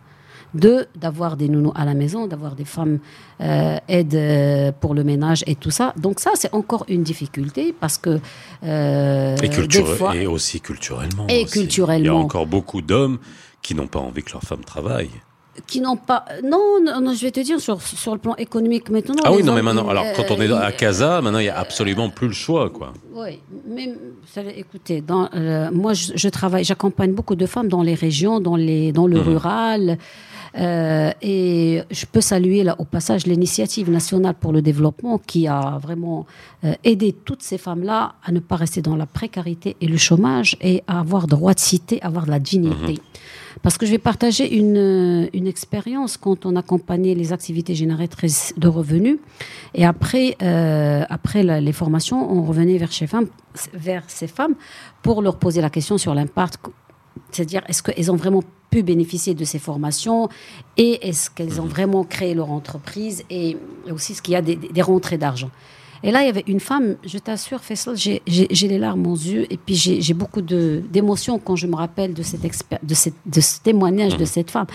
de 0.55 0.87
d'avoir 0.95 1.37
des 1.37 1.49
nounous 1.49 1.73
à 1.75 1.85
la 1.85 1.95
maison, 1.95 2.29
d'avoir 2.29 2.55
des 2.55 2.64
femmes 2.64 3.01
euh, 3.40 3.77
aides 3.88 4.14
euh, 4.14 4.71
pour 4.79 4.95
le 4.95 5.03
ménage 5.03 5.43
et 5.49 5.57
tout 5.57 5.71
ça. 5.73 5.93
Donc 5.97 6.21
ça, 6.21 6.31
c'est 6.35 6.55
encore 6.55 6.85
une 6.88 7.03
difficulté 7.03 7.75
parce 7.79 7.99
que 7.99 8.21
euh, 8.62 9.37
Et, 9.43 9.49
des 9.49 9.85
fois, 9.85 10.14
et 10.14 10.27
aussi 10.29 10.61
culturellement. 10.61 11.27
Et 11.29 11.43
aussi. 11.45 11.53
culturellement. 11.61 12.05
Il 12.05 12.07
y 12.07 12.09
a 12.09 12.14
encore 12.14 12.47
beaucoup 12.47 12.83
d'hommes 12.83 13.19
qui 13.62 13.75
n'ont 13.75 13.88
pas 13.88 13.99
envie 13.99 14.23
que 14.23 14.33
leur 14.33 14.43
femme 14.43 14.64
travaille. 14.64 15.11
Qui 15.67 15.81
n'ont 15.81 15.97
pas. 15.97 16.25
Non, 16.43 16.79
non, 16.85 17.01
non, 17.01 17.14
je 17.14 17.23
vais 17.23 17.31
te 17.31 17.40
dire 17.40 17.61
sur, 17.61 17.81
sur 17.81 18.12
le 18.12 18.19
plan 18.19 18.35
économique 18.37 18.90
maintenant. 18.90 19.23
Ah 19.25 19.33
oui, 19.33 19.43
non, 19.43 19.55
mais 19.55 19.62
maintenant, 19.62 19.88
alors 19.88 20.05
quand 20.17 20.31
on 20.31 20.40
est 20.40 20.51
euh, 20.51 20.59
à 20.61 20.73
Casa, 20.73 21.21
maintenant 21.21 21.38
il 21.38 21.45
n'y 21.45 21.49
a 21.49 21.59
absolument 21.59 22.11
plus 22.11 22.29
le 22.29 22.33
choix, 22.35 22.71
quoi. 22.71 22.93
Oui, 23.14 23.38
mais 23.69 23.95
écoutez, 24.57 25.01
dans, 25.01 25.29
euh, 25.35 25.71
moi 25.73 25.93
je, 25.95 26.12
je 26.17 26.29
travaille, 26.29 26.64
j'accompagne 26.64 27.12
beaucoup 27.12 27.37
de 27.37 27.47
femmes 27.47 27.69
dans 27.69 27.83
les 27.83 27.95
régions, 27.95 28.40
dans, 28.40 28.57
les, 28.57 28.93
dans 28.93 29.07
le 29.07 29.19
Mhm. 29.19 29.29
rural. 29.29 29.99
euh, 30.57 31.11
et 31.21 31.83
je 31.90 32.07
peux 32.07 32.21
saluer 32.21 32.62
là 32.62 32.77
au 32.79 32.85
passage 32.85 33.27
l'initiative 33.27 33.90
nationale 33.90 34.35
pour 34.35 34.53
le 34.53 34.62
développement 34.62 35.19
qui 35.19 35.49
a 35.49 35.79
vraiment 35.83 36.27
euh, 36.64 36.75
aidé 36.85 37.12
toutes 37.25 37.43
ces 37.43 37.59
femmes-là 37.59 38.14
à 38.25 38.31
ne 38.31 38.38
pas 38.40 38.55
rester 38.57 38.81
dans 38.81 38.95
la 38.95 39.07
précarité 39.07 39.77
et 39.81 39.87
le 39.88 39.97
chômage 39.97 40.57
et 40.61 40.85
à 40.87 41.01
avoir 41.01 41.27
droit 41.27 41.55
de 41.55 41.59
cité, 41.61 42.01
avoir 42.03 42.25
de 42.27 42.31
la 42.31 42.38
dignité. 42.38 43.01
Parce 43.62 43.79
que 43.79 43.87
je 43.87 43.90
vais 43.93 43.99
partager 43.99 44.57
une, 44.57 44.77
euh, 44.77 45.27
une 45.33 45.47
expérience 45.47 46.17
quand 46.17 46.45
on 46.47 46.57
accompagnait 46.57 47.14
les 47.14 47.33
activités 47.33 47.75
génératrices 47.75 48.53
de 48.57 48.69
revenus. 48.69 49.19
Et 49.75 49.85
après, 49.85 50.37
euh, 50.43 51.03
après 51.09 51.43
la- 51.43 51.61
les 51.61 51.73
formations, 51.73 52.31
on 52.31 52.43
revenait 52.43 52.79
vers, 52.79 52.93
ces 52.93 53.07
femmes, 53.07 53.29
vers 53.73 54.03
ces 54.09 54.27
femmes 54.27 54.55
pour 55.03 55.23
leur 55.23 55.37
poser 55.37 55.61
la 55.61 55.71
question 55.71 55.99
sur 55.99 56.14
l'impact. 56.14 56.59
C'est-à-dire, 57.31 57.62
est-ce 57.69 57.83
qu'elles 57.83 58.11
ont 58.11 58.17
vraiment 58.17 58.43
pu 58.71 58.83
bénéficier 58.83 59.35
de 59.35 59.45
ces 59.45 59.59
formations 59.61 60.29
et 60.77 61.09
est-ce 61.09 61.31
qu'elles 61.31 61.61
ont 61.61 61.67
vraiment 61.67 62.03
créé 62.05 62.35
leur 62.35 62.51
entreprise 62.51 63.23
et 63.31 63.57
aussi 63.90 64.14
ce 64.14 64.23
qu'il 64.23 64.33
y 64.33 64.37
a 64.37 64.43
des, 64.43 64.57
des 64.57 64.83
rentrées 64.83 65.19
d'argent? 65.19 65.51
Et 66.07 66.11
là, 66.12 66.23
il 66.23 66.27
y 66.27 66.29
avait 66.29 66.45
une 66.47 66.61
femme, 66.61 66.97
je 67.07 67.17
t'assure, 67.17 67.61
Faisal, 67.62 67.97
j'ai- 67.97 68.23
les 68.27 68.79
larmes 68.79 69.07
aux 69.07 69.17
yeux 69.17 69.51
et 69.51 69.57
puis 69.57 69.75
j'ai 69.75 70.12
beaucoup 70.14 70.43
d'émotions 70.43 71.38
quand 71.38 71.57
je 71.57 71.67
me 71.67 71.75
rappelle 71.77 72.12
de, 72.12 72.23
cette 72.23 72.45
expé- 72.45 72.79
de, 72.83 72.95
cette- 72.95 73.14
de 73.25 73.40
ce 73.40 73.59
témoignage 73.61 74.19
de 74.19 74.25
cette 74.27 74.51
femme. 74.51 74.67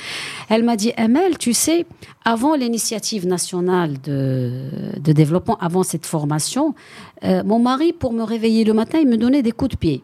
Elle 0.49 0.63
m'a 0.63 0.75
dit, 0.75 0.91
Amel, 0.97 1.37
tu 1.37 1.53
sais, 1.53 1.85
avant 2.25 2.55
l'initiative 2.55 3.27
nationale 3.27 4.01
de, 4.01 4.63
de 4.99 5.11
développement, 5.11 5.57
avant 5.61 5.83
cette 5.83 6.07
formation, 6.07 6.73
euh, 7.23 7.43
mon 7.43 7.59
mari, 7.59 7.93
pour 7.93 8.11
me 8.11 8.23
réveiller 8.23 8.63
le 8.63 8.73
matin, 8.73 8.97
il 8.99 9.07
me 9.07 9.17
donnait 9.17 9.43
des 9.43 9.51
coups 9.51 9.71
de 9.71 9.77
pied. 9.77 10.01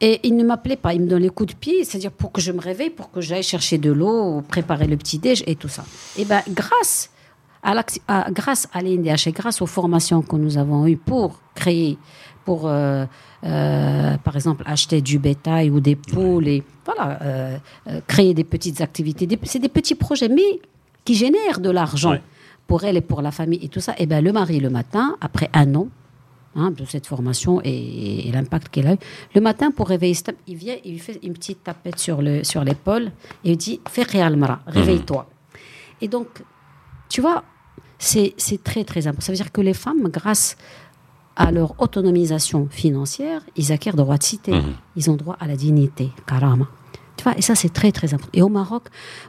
Et 0.00 0.18
il 0.26 0.34
ne 0.34 0.42
m'appelait 0.44 0.76
pas, 0.76 0.92
il 0.94 1.02
me 1.02 1.06
donnait 1.06 1.24
les 1.24 1.30
coups 1.30 1.54
de 1.54 1.58
pied, 1.58 1.84
c'est-à-dire 1.84 2.10
pour 2.10 2.32
que 2.32 2.40
je 2.40 2.50
me 2.52 2.60
réveille, 2.60 2.90
pour 2.90 3.10
que 3.12 3.20
j'aille 3.20 3.42
chercher 3.44 3.78
de 3.78 3.92
l'eau, 3.92 4.40
préparer 4.48 4.86
le 4.88 4.96
petit-déj 4.96 5.44
et 5.46 5.54
tout 5.54 5.68
ça. 5.68 5.84
Et 6.18 6.24
bien, 6.24 6.42
grâce 6.48 7.10
à, 7.62 7.74
l'acti- 7.74 8.00
à- 8.08 8.30
grâce 8.30 8.68
à 8.72 8.80
l'INDH 8.82 9.26
et 9.28 9.32
grâce 9.32 9.60
aux 9.62 9.66
formations 9.66 10.22
que 10.22 10.36
nous 10.36 10.56
avons 10.58 10.86
eues 10.86 10.96
pour 10.96 11.40
créer, 11.54 11.98
pour, 12.44 12.66
euh, 12.66 13.04
euh, 13.44 14.16
par 14.18 14.34
exemple, 14.36 14.62
acheter 14.66 15.00
du 15.02 15.18
bétail 15.18 15.70
ou 15.70 15.80
des 15.80 15.96
poules, 15.96 16.48
et 16.48 16.62
voilà, 16.84 17.18
euh, 17.22 17.58
créer 18.06 18.34
des 18.34 18.44
petites 18.44 18.80
activités, 18.80 19.28
c'est 19.44 19.58
des 19.58 19.68
petits 19.68 19.94
projets, 19.94 20.28
mais 20.28 20.60
qui 21.04 21.14
génèrent 21.14 21.60
de 21.60 21.70
l'argent 21.70 22.12
Ouais. 22.12 22.22
pour 22.66 22.84
elle 22.84 22.96
et 22.96 23.00
pour 23.02 23.20
la 23.22 23.30
famille 23.30 23.60
et 23.62 23.68
tout 23.68 23.80
ça. 23.80 23.94
Et 23.98 24.06
bien, 24.06 24.20
le 24.20 24.32
mari, 24.32 24.58
le 24.60 24.70
matin, 24.70 25.16
après 25.20 25.48
un 25.52 25.74
an, 25.74 25.88
hein, 26.56 26.70
de 26.70 26.84
cette 26.84 27.06
formation 27.06 27.60
et, 27.62 28.28
et 28.28 28.32
l'impact 28.32 28.68
qu'elle 28.70 28.86
a 28.88 28.94
eu. 28.94 28.98
Le 29.34 29.40
matin, 29.40 29.70
pour 29.70 29.88
réveiller 29.88 30.14
Stab, 30.14 30.34
il 30.46 30.56
vient, 30.56 30.76
il 30.84 30.92
lui 30.92 30.98
fait 30.98 31.18
une 31.22 31.32
petite 31.34 31.62
tapette 31.62 31.98
sur 31.98 32.20
le 32.22 32.42
sur 32.44 32.64
l'épaule 32.64 33.12
et 33.44 33.52
il 33.52 33.56
dit 33.56 33.80
Fais 33.88 34.20
Almara, 34.20 34.60
réveille-toi. 34.66 35.26
Et 36.00 36.08
donc, 36.08 36.26
tu 37.08 37.20
vois, 37.20 37.44
c'est 38.00 38.64
très 38.64 38.84
très 38.84 39.06
important. 39.06 39.26
Ça 39.26 39.32
veut 39.32 39.36
dire 39.36 39.52
que 39.52 39.60
les 39.60 39.74
femmes, 39.74 40.08
grâce 40.08 40.56
à 41.36 41.52
leur 41.52 41.80
autonomisation 41.80 42.68
financière, 42.70 43.42
ils 43.56 43.72
acquièrent 43.72 43.96
le 43.96 44.02
droit 44.02 44.16
de 44.16 44.22
cité, 44.22 44.52
mmh. 44.52 44.64
ils 44.96 45.10
ont 45.10 45.16
droit 45.16 45.36
à 45.38 45.46
la 45.46 45.56
dignité, 45.56 46.10
karama. 46.26 46.66
Tu 47.16 47.24
vois, 47.24 47.36
et 47.36 47.42
ça 47.42 47.54
c'est 47.54 47.72
très 47.72 47.92
très 47.92 48.14
important. 48.14 48.32
Et 48.32 48.42
au 48.42 48.48
Maroc, 48.48 48.84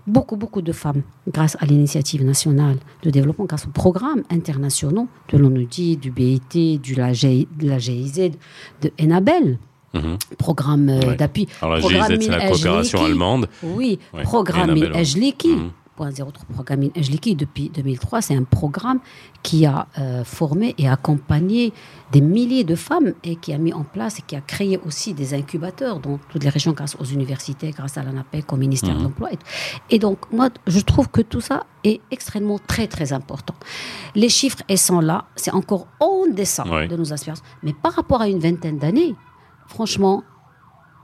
beaucoup 0.08 0.38
beaucoup 0.38 0.62
de 0.62 0.72
femmes, 0.72 1.04
grâce 1.28 1.58
à 1.60 1.66
l'initiative 1.66 2.24
nationale 2.24 2.78
de 3.04 3.10
développement, 3.10 3.46
grâce 3.46 3.66
aux 3.66 3.72
programmes 3.72 4.24
internationaux 4.30 5.08
de 5.30 5.38
l'ONUDI, 5.38 5.98
du 5.98 6.10
BIT, 6.10 6.80
du 6.80 6.96
la, 6.96 7.12
G, 7.12 7.48
de 7.60 7.68
la 7.68 7.80
GIZ, 7.80 8.32
de 8.82 8.92
Enabel, 9.02 9.60
mhm. 9.94 10.18
programme 10.38 10.90
euh, 10.90 11.16
d'appui. 11.16 11.48
Alors 11.62 11.76
la 11.76 11.82
GIZ, 11.82 12.18
c'est 12.22 12.28
la 12.30 12.50
coopération 12.50 13.04
allemande. 13.04 13.50
Oui, 13.62 14.00
programme 14.24 14.82
Ajliki, 14.94 15.50
mmh. 15.50 15.72
3.0, 16.02 16.32
programme 16.54 16.90
Injliki, 16.96 17.36
depuis 17.36 17.70
2003, 17.70 18.22
c'est 18.22 18.36
un 18.36 18.44
programme 18.44 19.00
qui 19.44 19.66
a 19.66 19.88
euh, 20.00 20.24
formé 20.24 20.74
et 20.78 20.90
accompagné 20.90 21.74
des 22.12 22.22
milliers 22.22 22.64
de 22.64 22.76
femmes 22.76 23.14
et 23.24 23.36
qui 23.36 23.54
a 23.54 23.58
mis 23.58 23.74
en 23.74 23.84
place 23.84 24.20
et 24.20 24.22
qui 24.24 24.36
a 24.36 24.42
créé 24.42 24.80
aussi 24.86 25.14
des 25.14 25.34
incubateurs 25.34 26.00
dans 26.00 26.20
toutes 26.30 26.44
les 26.44 26.50
régions 26.50 26.72
grâce 26.72 26.96
aux 27.00 27.06
universités, 27.06 27.72
grâce 27.72 27.98
à 27.98 28.04
l'ANAPEC, 28.04 28.52
au 28.52 28.58
ministère 28.58 28.94
mhm. 28.94 28.98
de 28.98 29.04
l'Emploi. 29.04 29.30
Et, 29.90 30.00
donc, 30.00 30.20
moi, 30.32 30.50
je 30.68 30.80
trouve 30.80 31.10
que 31.10 31.22
tout 31.22 31.42
ça 31.42 31.66
est 31.84 32.02
extrêmement 32.12 32.60
très, 32.60 32.88
très 32.88 33.14
important. 33.14 33.56
Les 34.16 34.30
chiffres, 34.30 34.62
ils 34.70 34.78
sont 34.78 35.00
là. 35.00 35.26
C'est 35.36 35.54
encore 35.54 35.88
en 36.00 36.28
descend 36.28 36.70
ouais. 36.70 36.88
de 36.88 36.96
nos 36.96 37.14
aspirations. 37.14 37.46
Mais 37.64 37.74
par 37.74 37.94
rapport 37.94 38.22
à 38.22 38.28
une 38.28 38.40
vingtaine 38.40 38.78
d'années, 38.78 39.16
franchement, 39.68 40.24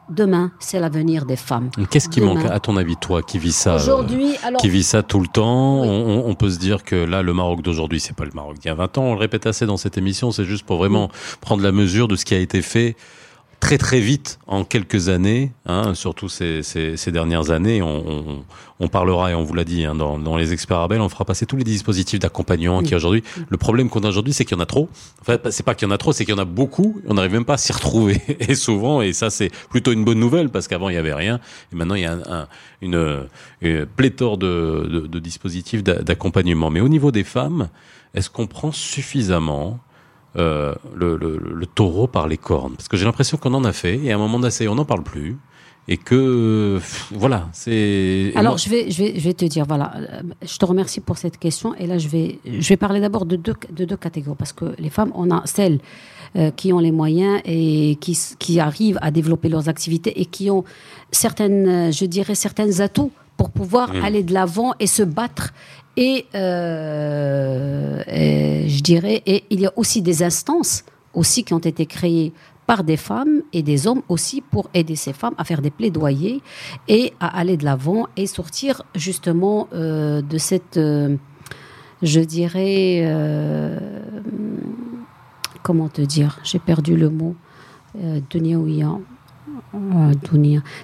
demain, 0.10 0.52
c'est 0.60 0.80
l'avenir 0.80 1.26
des 1.26 1.36
femmes. 1.36 1.70
Qu'est-ce 1.90 2.10
qui 2.10 2.20
Demain. 2.20 2.36
manque, 2.36 2.46
à 2.52 2.60
ton 2.60 2.78
avis, 2.78 2.96
toi, 2.98 3.22
qui 3.22 3.38
vis 3.40 3.56
ça 3.56 3.74
euh, 3.74 3.78
Aujourd'hui, 3.78 4.36
alors. 4.44 4.62
qui 4.62 4.70
vit 4.70 4.84
ça 4.84 5.04
tout 5.04 5.20
le 5.20 5.28
temps. 5.28 5.82
Oui. 5.82 5.88
On, 5.90 5.92
on- 6.26 6.30
on 6.30 6.36
peut 6.36 6.50
se 6.50 6.60
dire 6.60 6.84
que 6.84 6.96
là, 6.96 7.22
le 7.22 7.34
Maroc 7.34 7.62
d'aujourd'hui, 7.62 8.00
c'est 8.00 8.16
pas 8.16 8.26
le 8.26 8.32
Maroc 8.34 8.58
d'il 8.60 8.68
y 8.68 8.72
a 8.72 8.76
20 8.76 8.98
ans. 8.98 9.04
On 9.04 9.14
le 9.14 9.20
répète 9.20 9.46
assez 9.48 9.66
dans 9.66 9.78
cette 9.78 9.98
émission. 9.98 10.32
C'est 10.32 10.46
juste 10.46 10.66
pour 10.66 10.78
vraiment 10.78 11.10
prendre 11.42 11.64
la 11.64 11.72
mesure 11.72 12.08
de 12.08 12.16
ce 12.16 12.26
qui 12.26 12.34
a 12.34 12.40
été 12.40 12.62
fait 12.62 12.96
très 13.60 13.78
très 13.78 14.00
vite 14.00 14.40
en 14.48 14.64
quelques 14.64 15.10
années, 15.10 15.52
hein, 15.66 15.94
surtout 15.96 16.30
ces, 16.30 16.64
ces, 16.64 16.96
ces, 16.96 17.12
dernières 17.12 17.50
années. 17.50 17.82
On, 17.82 18.08
on, 18.08 18.46
on, 18.80 18.88
parlera 18.88 19.32
et 19.32 19.36
on 19.36 19.44
vous 19.44 19.54
l'a 19.54 19.64
dit 19.64 19.84
hein, 19.86 19.96
dans, 19.96 20.20
dans, 20.20 20.38
les 20.38 20.54
experts 20.54 20.80
Abel, 20.80 21.02
on 21.02 21.10
fera 21.10 21.26
passer 21.26 21.46
tous 21.46 21.58
les 21.58 21.64
dispositifs 21.64 22.20
d'accompagnement 22.20 22.82
qui 22.84 22.94
aujourd'hui. 22.94 23.24
Le 23.50 23.58
problème 23.58 23.90
qu'on 23.90 24.02
a 24.02 24.10
aujourd'hui, 24.10 24.34
c'est 24.34 24.46
qu'il 24.46 24.56
y 24.56 24.60
en 24.60 24.64
a 24.64 24.68
trop. 24.68 24.90
En 25.22 25.26
fait, 25.26 25.52
c'est 25.52 25.64
pas 25.64 25.76
qu'il 25.76 25.88
y 25.88 25.92
en 25.92 25.94
a 25.94 25.98
trop, 25.98 26.14
c'est 26.14 26.24
qu'il 26.24 26.36
y 26.36 26.38
en 26.38 26.42
a 26.42 26.46
beaucoup. 26.46 27.02
On 27.08 27.16
n'arrive 27.16 27.34
même 27.34 27.46
pas 27.46 27.56
à 27.56 27.58
s'y 27.58 27.74
retrouver 27.74 28.22
et 28.40 28.56
souvent. 28.56 29.02
Et 29.02 29.14
ça, 29.14 29.30
c'est 29.30 29.50
plutôt 29.70 29.92
une 29.92 30.06
bonne 30.06 30.20
nouvelle 30.20 30.50
parce 30.50 30.68
qu'avant 30.68 30.90
il 30.90 30.96
y 30.96 31.00
avait 31.00 31.14
rien 31.14 31.40
et 31.74 31.76
maintenant 31.76 31.96
il 31.96 32.04
y 32.04 32.06
a 32.06 32.14
un, 32.14 32.48
une, 32.82 33.28
une, 33.62 33.86
pléthore 33.86 34.38
de, 34.38 34.88
de, 34.90 35.08
de 35.08 35.20
dispositifs 35.20 35.84
d'accompagnement. 35.84 36.70
Mais 36.70 36.82
au 36.82 36.90
niveau 36.90 37.12
des 37.12 37.24
femmes, 37.24 37.70
est-ce 38.14 38.30
qu'on 38.30 38.48
prend 38.48 38.72
suffisamment 38.72 39.80
euh, 40.38 40.76
le, 40.96 41.18
le, 41.18 41.38
le, 41.38 41.66
taureau 41.66 42.08
par 42.08 42.28
les 42.28 42.38
cornes 42.38 42.76
Parce 42.76 42.88
que 42.88 42.96
j'ai 42.98 43.06
l'impression 43.06 43.38
qu'on 43.38 43.54
en 43.54 43.64
a 43.64 43.74
fait 43.74 43.98
et 43.98 44.12
à 44.12 44.16
un 44.16 44.20
moment 44.20 44.40
donné, 44.40 44.68
on 44.68 44.76
n'en 44.76 44.86
parle 44.86 45.04
plus. 45.04 45.38
Et 45.90 45.96
que 45.96 46.80
voilà, 47.12 47.48
c'est. 47.54 48.34
Alors 48.36 48.54
moi... 48.54 48.58
je 48.58 48.70
vais, 48.70 48.92
je 48.92 49.04
vais, 49.04 49.14
je 49.18 49.24
vais 49.24 49.34
te 49.34 49.46
dire 49.46 49.64
voilà, 49.66 49.94
euh, 49.96 50.22
je 50.42 50.58
te 50.58 50.66
remercie 50.66 51.00
pour 51.00 51.18
cette 51.18 51.38
question 51.38 51.74
et 51.76 51.88
là 51.88 51.98
je 51.98 52.10
vais, 52.10 52.40
je 52.46 52.68
vais 52.68 52.76
parler 52.76 53.00
d'abord 53.00 53.26
de 53.26 53.38
deux, 53.38 53.56
de 53.72 53.86
deux 53.86 53.96
catégories 53.96 54.36
parce 54.38 54.52
que 54.52 54.76
les 54.78 54.90
femmes, 54.90 55.14
on 55.16 55.32
a 55.32 55.44
celles 55.46 55.80
euh, 56.36 56.52
qui 56.52 56.74
ont 56.74 56.80
les 56.80 56.92
moyens 56.92 57.40
et 57.46 57.98
qui, 58.02 58.20
qui 58.38 58.60
arrivent 58.60 59.00
à 59.02 59.12
développer 59.12 59.48
leurs 59.48 59.70
activités 59.70 60.20
et 60.20 60.26
qui 60.26 60.52
ont 60.52 60.66
certaines, 61.12 61.94
je 61.94 62.06
dirais 62.06 62.36
certains 62.36 62.82
atouts 62.82 63.14
pour 63.38 63.52
pouvoir 63.52 63.94
mmh. 63.94 64.04
aller 64.04 64.24
de 64.24 64.34
l'avant 64.34 64.74
et 64.80 64.88
se 64.88 65.04
battre 65.04 65.54
et, 65.98 66.26
euh, 66.36 68.02
et, 68.08 68.70
je 68.70 68.82
dirais, 68.82 69.24
et 69.26 69.44
il 69.50 69.60
y 69.60 69.66
a 69.66 69.74
aussi 69.76 70.02
des 70.02 70.24
instances 70.24 70.86
aussi 71.14 71.44
qui 71.44 71.54
ont 71.54 71.60
été 71.60 71.86
créées 71.88 72.32
par 72.68 72.84
des 72.84 72.98
femmes 72.98 73.42
et 73.54 73.64
des 73.64 73.88
hommes 73.88 74.04
aussi 74.08 74.42
pour 74.42 74.70
aider 74.74 74.96
ces 74.96 75.14
femmes 75.14 75.34
à 75.38 75.44
faire 75.44 75.62
des 75.62 75.72
plaidoyers 75.72 76.42
et 76.88 77.14
à 77.20 77.40
aller 77.40 77.58
de 77.58 77.66
l'avant 77.66 78.08
et 78.16 78.28
sortir 78.28 78.84
justement 78.94 79.68
euh, 79.74 80.22
de 80.22 80.38
cette, 80.38 80.78
euh, 80.78 81.16
je 82.04 82.20
dirais, 82.20 83.02
euh, 83.04 83.80
comment 85.64 85.90
te 85.90 86.02
dire, 86.02 86.40
j'ai 86.44 86.60
perdu 86.60 86.96
le 86.96 87.10
mot, 87.10 87.36
euh, 88.04 88.20
dunia. 88.30 89.00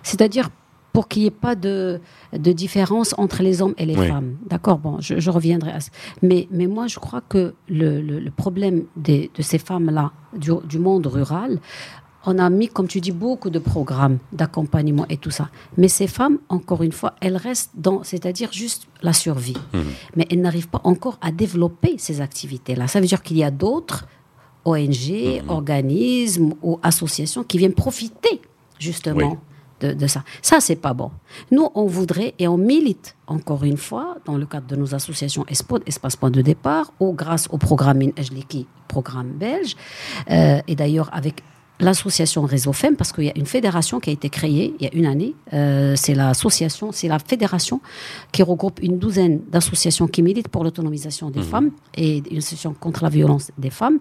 C'est-à-dire 0.02 0.50
pour 0.94 1.08
qu'il 1.08 1.24
n'y 1.24 1.28
ait 1.28 1.32
pas 1.32 1.56
de, 1.56 2.00
de, 2.32 2.52
différence 2.52 3.16
entre 3.18 3.42
les 3.42 3.64
hommes 3.64 3.74
et 3.78 3.86
les 3.86 3.98
oui. 3.98 4.08
femmes. 4.08 4.38
D'accord? 4.48 4.78
Bon, 4.78 5.02
je, 5.02 5.20
je, 5.20 5.30
reviendrai 5.32 5.72
à 5.72 5.80
ça. 5.80 5.90
Mais, 6.22 6.48
mais 6.52 6.68
moi, 6.68 6.86
je 6.86 7.00
crois 7.00 7.22
que 7.28 7.56
le, 7.68 8.00
le, 8.00 8.20
le 8.20 8.32
problème 8.32 8.84
des, 8.96 9.32
de 9.36 9.42
ces 9.42 9.58
femmes-là, 9.58 10.12
du, 10.38 10.52
du, 10.70 10.78
monde 10.78 11.08
rural, 11.08 11.60
on 12.28 12.38
a 12.38 12.48
mis, 12.52 12.68
comme 12.68 12.88
tu 12.88 13.02
dis, 13.02 13.12
beaucoup 13.12 13.50
de 13.50 13.58
programmes 13.58 14.20
d'accompagnement 14.32 15.08
et 15.10 15.18
tout 15.18 15.32
ça. 15.32 15.50
Mais 15.78 15.88
ces 15.88 16.06
femmes, 16.06 16.38
encore 16.48 16.84
une 16.84 16.92
fois, 16.92 17.16
elles 17.22 17.38
restent 17.38 17.72
dans, 17.74 18.04
c'est-à-dire 18.04 18.54
juste 18.54 18.88
la 19.02 19.14
survie. 19.14 19.58
Mmh. 19.74 19.80
Mais 20.16 20.28
elles 20.30 20.42
n'arrivent 20.42 20.70
pas 20.70 20.82
encore 20.84 21.18
à 21.22 21.32
développer 21.32 21.96
ces 21.98 22.22
activités-là. 22.22 22.88
Ça 22.88 23.02
veut 23.02 23.08
dire 23.08 23.24
qu'il 23.24 23.38
y 23.38 23.44
a 23.44 23.52
d'autres 23.52 24.08
ONG, 24.64 25.42
mmh. 25.44 25.50
organismes 25.50 26.54
ou 26.62 26.80
associations 26.84 27.44
qui 27.44 27.58
viennent 27.58 27.74
profiter 27.74 28.42
justement 28.80 29.32
oui 29.32 29.38
de, 29.84 29.94
de 29.94 30.08
ça. 30.08 30.24
Ça, 30.42 30.60
c'est 30.60 30.76
pas 30.76 30.94
bon. 30.94 31.12
Nous, 31.52 31.68
on 31.76 31.86
voudrait 31.86 32.34
et 32.40 32.48
on 32.48 32.58
milite, 32.58 33.16
encore 33.28 33.64
une 33.64 33.78
fois, 33.78 34.18
dans 34.26 34.38
le 34.38 34.46
cadre 34.46 34.68
de 34.68 34.76
nos 34.76 34.96
associations 34.96 35.46
ESPOD, 35.48 35.84
Espace 35.86 36.16
Point 36.16 36.32
de 36.32 36.42
Départ, 36.42 36.94
ou 37.00 37.14
grâce 37.14 37.48
au 37.52 37.58
programme 37.58 38.02
INEJLIKI, 38.02 38.68
programme 38.88 39.32
belge, 39.32 39.76
euh, 40.30 40.60
et 40.68 40.76
d'ailleurs 40.76 41.10
avec 41.14 41.44
l'association 41.80 42.44
Réseau 42.44 42.72
FEM, 42.72 42.96
parce 42.96 43.12
qu'il 43.12 43.26
y 43.26 43.30
a 43.30 43.38
une 43.38 43.46
fédération 43.46 44.00
qui 44.00 44.10
a 44.12 44.14
été 44.14 44.30
créée 44.30 44.74
il 44.80 44.86
y 44.86 44.88
a 44.88 44.94
une 44.94 45.06
année. 45.06 45.34
Euh, 45.54 45.96
c'est 45.98 46.14
l'association, 46.14 46.92
c'est 46.92 47.08
la 47.08 47.20
fédération 47.20 47.82
qui 48.32 48.44
regroupe 48.44 48.80
une 48.82 49.00
douzaine 49.00 49.42
d'associations 49.52 50.08
qui 50.08 50.22
militent 50.22 50.50
pour 50.50 50.64
l'autonomisation 50.64 51.30
des 51.30 51.42
mmh. 51.42 51.44
femmes 51.44 51.72
et 51.96 52.24
une 52.32 52.38
association 52.38 52.74
contre 52.80 53.04
la 53.04 53.10
violence 53.10 53.52
des 53.58 53.72
femmes, 53.72 54.00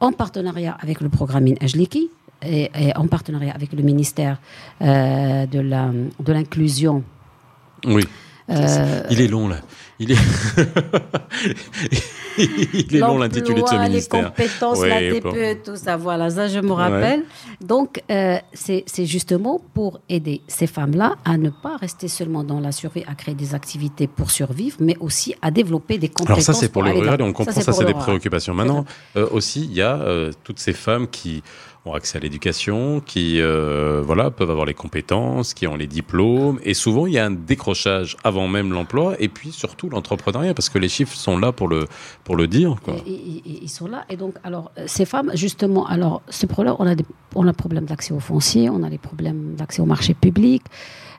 en 0.00 0.12
partenariat 0.12 0.76
avec 0.80 1.00
le 1.00 1.08
programme 1.08 1.46
INEJLIKI, 1.46 2.10
et, 2.46 2.70
et, 2.74 2.96
en 2.96 3.06
partenariat 3.06 3.54
avec 3.54 3.72
le 3.72 3.82
ministère 3.82 4.38
euh, 4.82 5.46
de 5.46 6.32
l'inclusion. 6.32 7.02
Oui. 7.86 8.06
Euh, 8.50 9.02
il 9.10 9.22
est 9.22 9.28
long 9.28 9.48
là. 9.48 9.56
Il 9.98 10.12
est, 10.12 10.16
il 12.38 12.96
est 12.96 12.98
long 12.98 13.16
l'intitulé 13.16 13.62
de 13.62 13.66
ce 13.66 13.76
ministère. 13.76 14.20
Les 14.20 14.26
compétences, 14.26 14.80
oui, 14.80 14.88
la 14.88 15.00
DPE, 15.00 15.62
tout 15.62 15.76
ça, 15.76 15.96
voilà, 15.96 16.28
ça 16.28 16.48
je 16.48 16.58
me 16.58 16.72
rappelle. 16.72 17.20
Ouais. 17.20 17.66
Donc 17.66 18.02
euh, 18.10 18.36
c'est 18.52 19.06
justement 19.06 19.62
pour 19.72 20.00
aider 20.10 20.42
ces 20.46 20.66
femmes-là 20.66 21.14
à 21.24 21.38
ne 21.38 21.48
pas 21.48 21.76
rester 21.76 22.08
seulement 22.08 22.44
dans 22.44 22.60
la 22.60 22.72
survie, 22.72 23.04
à 23.06 23.14
créer 23.14 23.34
des 23.34 23.54
activités 23.54 24.08
pour 24.08 24.30
survivre, 24.30 24.76
mais 24.80 24.96
aussi 25.00 25.34
à 25.40 25.50
développer 25.50 25.96
des 25.96 26.08
compétences. 26.08 26.28
Alors 26.30 26.42
ça 26.42 26.52
c'est 26.52 26.68
pour, 26.68 26.82
pour 26.82 26.92
le 26.92 26.98
rural 26.98 27.20
et 27.20 27.24
on 27.24 27.32
comprend 27.32 27.52
ça, 27.52 27.72
c'est 27.72 27.86
des 27.86 27.94
préoccupations. 27.94 28.52
Maintenant 28.52 28.84
euh, 29.16 29.26
aussi 29.30 29.64
il 29.64 29.72
y 29.72 29.80
a 29.80 30.04
toutes 30.42 30.58
ces 30.58 30.74
femmes 30.74 31.08
qui 31.08 31.42
ont 31.84 31.92
accès 31.92 32.18
à 32.18 32.20
l'éducation, 32.20 33.00
qui 33.00 33.40
euh, 33.40 34.02
voilà 34.04 34.30
peuvent 34.30 34.50
avoir 34.50 34.66
les 34.66 34.74
compétences, 34.74 35.54
qui 35.54 35.66
ont 35.66 35.76
les 35.76 35.86
diplômes, 35.86 36.58
et 36.62 36.74
souvent 36.74 37.06
il 37.06 37.12
y 37.12 37.18
a 37.18 37.26
un 37.26 37.30
décrochage 37.30 38.16
avant 38.24 38.48
même 38.48 38.72
l'emploi, 38.72 39.16
et 39.18 39.28
puis 39.28 39.52
surtout 39.52 39.90
l'entrepreneuriat, 39.90 40.54
parce 40.54 40.68
que 40.68 40.78
les 40.78 40.88
chiffres 40.88 41.16
sont 41.16 41.38
là 41.38 41.52
pour 41.52 41.68
le 41.68 41.86
pour 42.24 42.36
le 42.36 42.46
dire. 42.46 42.76
Quoi. 42.82 42.94
Ils 43.06 43.68
sont 43.68 43.86
là, 43.86 44.04
et 44.08 44.16
donc 44.16 44.34
alors 44.44 44.72
ces 44.86 45.04
femmes 45.04 45.30
justement, 45.34 45.86
alors 45.86 46.22
ce 46.28 46.46
problème, 46.46 46.74
on 46.78 46.86
a 46.86 46.94
des, 46.94 47.04
on 47.34 47.46
a 47.46 47.52
problème 47.52 47.84
d'accès 47.84 48.12
aux 48.12 48.20
fonciers, 48.20 48.70
on 48.70 48.82
a 48.82 48.90
des 48.90 48.98
problèmes 48.98 49.54
d'accès 49.56 49.80
au 49.82 49.86
marché 49.86 50.14
public. 50.14 50.62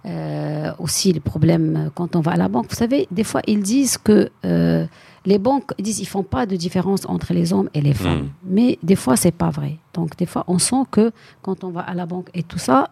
Euh, 0.05 0.71
aussi 0.77 1.13
les 1.13 1.19
problèmes 1.19 1.89
quand 1.95 2.15
on 2.15 2.19
va 2.19 2.33
à 2.33 2.37
la 2.37 2.47
banque. 2.47 2.67
Vous 2.69 2.75
savez, 2.75 3.07
des 3.09 3.23
fois 3.23 3.41
ils 3.47 3.63
disent 3.63 3.97
que 3.97 4.29
euh, 4.45 4.85
les 5.25 5.39
banques 5.39 5.71
ils 5.79 5.83
disent 5.83 5.99
ils 5.99 6.05
font 6.05 6.21
pas 6.21 6.45
de 6.45 6.55
différence 6.55 7.07
entre 7.07 7.33
les 7.33 7.53
hommes 7.53 7.71
et 7.73 7.81
les 7.81 7.95
femmes, 7.95 8.25
mmh. 8.25 8.29
mais 8.45 8.77
des 8.83 8.95
fois 8.95 9.15
c'est 9.15 9.31
pas 9.31 9.49
vrai. 9.49 9.79
Donc 9.95 10.15
des 10.15 10.27
fois 10.27 10.43
on 10.47 10.59
sent 10.59 10.83
que 10.91 11.11
quand 11.41 11.63
on 11.63 11.71
va 11.71 11.81
à 11.81 11.95
la 11.95 12.05
banque 12.05 12.29
et 12.35 12.43
tout 12.43 12.59
ça, 12.59 12.91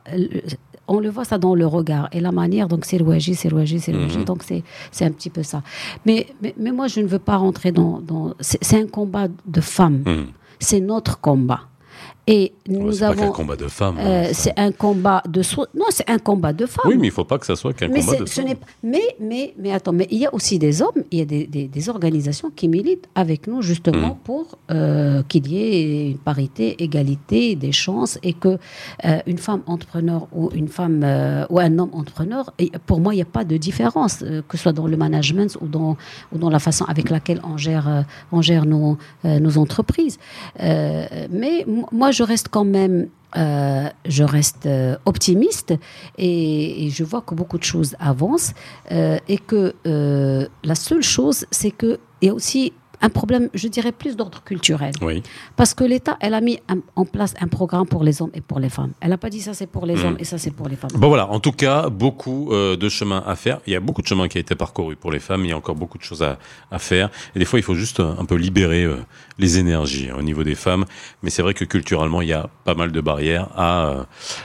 on 0.87 0.99
le 0.99 1.09
voit 1.09 1.23
ça 1.23 1.37
dans 1.37 1.53
le 1.53 1.67
regard 1.67 2.09
et 2.13 2.19
la 2.19 2.31
manière. 2.31 2.67
Donc 2.67 2.83
c'est 2.83 2.97
l'ouagé, 2.97 3.35
c'est 3.35 3.49
l'ouagé, 3.49 3.77
c'est 3.77 3.91
l'ouagé. 3.91 4.17
Mmh. 4.21 4.25
Donc 4.25 4.41
c'est 4.41 4.63
c'est 4.89 5.05
un 5.05 5.11
petit 5.11 5.29
peu 5.29 5.43
ça. 5.43 5.61
Mais, 6.07 6.25
mais 6.41 6.55
mais 6.57 6.71
moi 6.71 6.87
je 6.87 6.99
ne 6.99 7.05
veux 7.05 7.19
pas 7.19 7.37
rentrer 7.37 7.71
dans 7.71 7.99
dans. 7.99 8.33
C'est 8.39 8.81
un 8.81 8.87
combat 8.87 9.27
de 9.45 9.61
femmes. 9.61 10.01
Mmh. 10.03 10.25
C'est 10.57 10.79
notre 10.79 11.19
combat. 11.19 11.67
Et 12.25 12.53
nous 12.67 12.99
ouais, 12.99 13.03
avons. 13.03 13.29
un 13.29 13.31
combat 13.31 13.55
de 13.57 13.67
femmes. 13.67 13.97
Euh, 13.99 14.29
c'est 14.31 14.57
un 14.57 14.71
combat 14.71 15.21
de. 15.27 15.41
Non, 15.75 15.85
c'est 15.89 16.09
un 16.09 16.19
combat 16.19 16.53
de 16.53 16.65
femmes. 16.65 16.85
Oui, 16.87 16.95
mais 16.95 17.07
il 17.07 17.09
ne 17.09 17.13
faut 17.13 17.25
pas 17.25 17.37
que 17.37 17.45
ça 17.45 17.57
soit 17.57 17.73
qu'un 17.73 17.89
combat 17.89 18.17
de 18.17 18.25
femmes. 18.25 18.45
Mais, 18.81 19.01
mais, 19.19 19.53
mais 19.57 19.73
attends, 19.73 19.91
mais 19.91 20.07
il 20.09 20.19
y 20.19 20.25
a 20.25 20.33
aussi 20.33 20.57
des 20.57 20.81
hommes, 20.81 21.03
il 21.11 21.19
y 21.19 21.21
a 21.21 21.25
des, 21.25 21.47
des, 21.47 21.67
des 21.67 21.89
organisations 21.89 22.49
qui 22.49 22.69
militent 22.69 23.09
avec 23.15 23.47
nous 23.47 23.61
justement 23.61 24.15
mmh. 24.15 24.23
pour 24.23 24.57
euh, 24.71 25.21
qu'il 25.27 25.47
y 25.47 25.57
ait 25.57 26.11
une 26.11 26.17
parité, 26.17 26.81
égalité 26.81 27.55
des 27.55 27.73
chances 27.73 28.17
et 28.23 28.33
que 28.33 28.57
euh, 29.05 29.19
une 29.27 29.37
femme 29.37 29.63
entrepreneur 29.67 30.27
ou 30.31 30.49
une 30.53 30.69
femme 30.69 31.01
euh, 31.03 31.45
ou 31.49 31.59
un 31.59 31.77
homme 31.77 31.91
entrepreneur, 31.93 32.53
et 32.59 32.71
pour 32.85 32.99
moi, 32.99 33.13
il 33.13 33.17
n'y 33.17 33.21
a 33.21 33.25
pas 33.25 33.43
de 33.43 33.57
différence, 33.57 34.23
euh, 34.23 34.41
que 34.47 34.57
ce 34.57 34.63
soit 34.63 34.73
dans 34.73 34.87
le 34.87 34.97
management 34.97 35.57
ou 35.61 35.67
dans, 35.67 35.97
ou 36.31 36.37
dans 36.37 36.49
la 36.49 36.59
façon 36.59 36.85
avec 36.85 37.09
laquelle 37.09 37.41
on 37.43 37.57
gère, 37.57 37.87
euh, 37.87 38.01
on 38.31 38.41
gère 38.41 38.65
nos, 38.65 38.97
nos 39.23 39.57
entreprises. 39.57 40.17
mais 40.59 41.65
moi, 41.91 42.11
je 42.13 42.23
reste 42.23 42.47
quand 42.49 42.65
même, 42.65 43.09
euh, 43.35 43.89
je 44.05 44.23
reste 44.23 44.65
euh, 44.65 44.95
optimiste 45.05 45.73
et, 46.17 46.89
je 46.91 47.03
vois 47.03 47.21
que 47.21 47.35
beaucoup 47.35 47.57
de 47.57 47.63
choses 47.63 47.95
avancent 47.99 48.53
euh, 48.91 49.17
et 49.27 49.37
que 49.37 49.73
la 50.63 50.75
seule 50.75 51.03
chose, 51.03 51.45
c'est 51.51 51.71
que 51.71 51.99
il 52.21 52.27
y 52.27 52.29
a 52.29 52.33
aussi 52.33 52.73
un 53.03 53.09
problème, 53.09 53.49
je 53.53 53.67
dirais, 53.67 53.91
plus 53.91 54.15
d'ordre 54.15 54.41
culturel. 54.43 54.93
Oui. 55.01 55.21
Parce 55.57 55.73
que 55.73 55.83
l'État, 55.83 56.17
elle 56.21 56.33
a 56.33 56.41
mis 56.41 56.59
un, 56.69 56.77
en 56.95 57.05
place 57.05 57.33
un 57.41 57.47
programme 57.47 57.85
pour 57.85 58.03
les 58.03 58.21
hommes 58.21 58.31
et 58.33 58.41
pour 58.41 58.59
les 58.59 58.69
femmes. 58.69 58.93
Elle 59.01 59.09
n'a 59.09 59.17
pas 59.17 59.29
dit 59.29 59.41
ça 59.41 59.53
c'est 59.53 59.67
pour 59.67 59.85
les 59.85 59.97
mmh. 59.97 60.05
hommes 60.05 60.15
et 60.19 60.23
ça 60.23 60.37
c'est 60.37 60.51
pour 60.51 60.69
les 60.69 60.77
femmes. 60.77 60.91
Bon 60.95 61.09
voilà, 61.09 61.29
en 61.29 61.39
tout 61.41 61.51
cas, 61.51 61.89
beaucoup 61.89 62.51
euh, 62.51 62.77
de 62.77 62.87
chemin 62.89 63.21
à 63.27 63.35
faire. 63.35 63.59
Il 63.67 63.73
y 63.73 63.75
a 63.75 63.81
beaucoup 63.81 64.01
de 64.01 64.07
chemin 64.07 64.27
qui 64.29 64.37
a 64.37 64.41
été 64.41 64.55
parcouru 64.55 64.95
pour 64.95 65.11
les 65.11 65.19
femmes. 65.19 65.43
Il 65.43 65.49
y 65.49 65.51
a 65.51 65.57
encore 65.57 65.75
beaucoup 65.75 65.97
de 65.97 66.03
choses 66.03 66.23
à, 66.23 66.39
à 66.71 66.79
faire. 66.79 67.09
Et 67.35 67.39
des 67.39 67.45
fois, 67.45 67.59
il 67.59 67.63
faut 67.63 67.75
juste 67.75 67.99
un 67.99 68.25
peu 68.25 68.35
libérer 68.35 68.85
euh, 68.85 68.97
les 69.37 69.57
énergies 69.59 70.09
hein, 70.09 70.15
au 70.17 70.21
niveau 70.21 70.43
des 70.43 70.55
femmes. 70.55 70.85
Mais 71.21 71.29
c'est 71.29 71.41
vrai 71.41 71.53
que 71.53 71.65
culturellement, 71.65 72.21
il 72.21 72.29
y 72.29 72.33
a 72.33 72.49
pas 72.63 72.73
mal 72.73 72.93
de 72.93 73.01
barrières 73.01 73.49
à, 73.55 73.87
euh, 73.87 74.03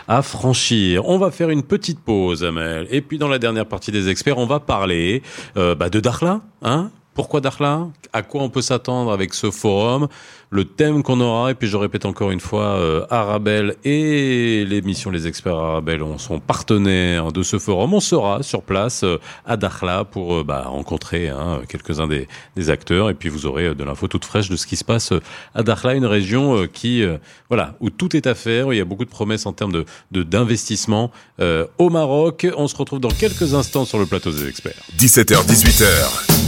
à 0.09 0.22
franchir. 0.22 1.06
On 1.09 1.18
va 1.18 1.30
faire 1.30 1.50
une 1.50 1.62
petite 1.62 2.00
pause, 2.00 2.42
Amel. 2.42 2.88
Et 2.90 3.02
puis 3.02 3.18
dans 3.18 3.28
la 3.28 3.38
dernière 3.38 3.66
partie 3.66 3.92
des 3.92 4.09
experts, 4.09 4.38
on 4.38 4.46
va 4.46 4.59
parler 4.59 5.22
euh, 5.56 5.76
bah, 5.76 5.90
de 5.90 6.00
Dakhla, 6.00 6.40
hein 6.62 6.90
Pourquoi 7.18 7.40
Dakhla 7.40 7.88
À 8.12 8.22
quoi 8.22 8.42
on 8.42 8.48
peut 8.48 8.62
s'attendre 8.62 9.10
avec 9.10 9.34
ce 9.34 9.50
forum? 9.50 10.06
Le 10.50 10.64
thème 10.64 11.02
qu'on 11.02 11.20
aura, 11.20 11.50
et 11.50 11.54
puis 11.54 11.66
je 11.66 11.76
répète 11.76 12.06
encore 12.06 12.30
une 12.30 12.38
fois, 12.38 12.76
euh, 12.76 13.04
Arabelle 13.10 13.74
et 13.84 14.64
l'émission 14.64 15.10
Les 15.10 15.26
Experts 15.26 15.56
Arabelle 15.56 16.04
on 16.04 16.16
sont 16.16 16.38
partenaires 16.38 17.32
de 17.32 17.42
ce 17.42 17.58
forum. 17.58 17.92
On 17.92 17.98
sera 17.98 18.44
sur 18.44 18.62
place 18.62 19.02
euh, 19.02 19.18
à 19.44 19.56
Dakhla 19.56 20.04
pour 20.04 20.32
euh, 20.32 20.44
bah, 20.44 20.66
rencontrer 20.68 21.28
hein, 21.28 21.62
quelques-uns 21.68 22.06
des, 22.06 22.28
des, 22.54 22.70
acteurs, 22.70 23.10
et 23.10 23.14
puis 23.14 23.30
vous 23.30 23.46
aurez 23.46 23.74
de 23.74 23.82
l'info 23.82 24.06
toute 24.06 24.24
fraîche 24.24 24.48
de 24.48 24.54
ce 24.54 24.68
qui 24.68 24.76
se 24.76 24.84
passe 24.84 25.12
à 25.56 25.64
Dakhla, 25.64 25.94
une 25.94 26.06
région 26.06 26.68
qui, 26.72 27.04
voilà, 27.48 27.74
où 27.80 27.90
tout 27.90 28.14
est 28.14 28.28
à 28.28 28.36
faire, 28.36 28.68
où 28.68 28.72
il 28.72 28.78
y 28.78 28.80
a 28.80 28.84
beaucoup 28.84 29.04
de 29.04 29.10
promesses 29.10 29.44
en 29.44 29.52
termes 29.52 29.72
de 30.12 30.22
d'investissement 30.22 31.10
au 31.40 31.90
Maroc. 31.90 32.46
On 32.56 32.68
se 32.68 32.76
retrouve 32.76 33.00
dans 33.00 33.10
quelques 33.10 33.54
instants 33.54 33.84
sur 33.84 33.98
le 33.98 34.06
plateau 34.06 34.30
des 34.30 34.48
experts. 34.48 34.84
17h, 34.96 35.46
18h. 35.46 36.47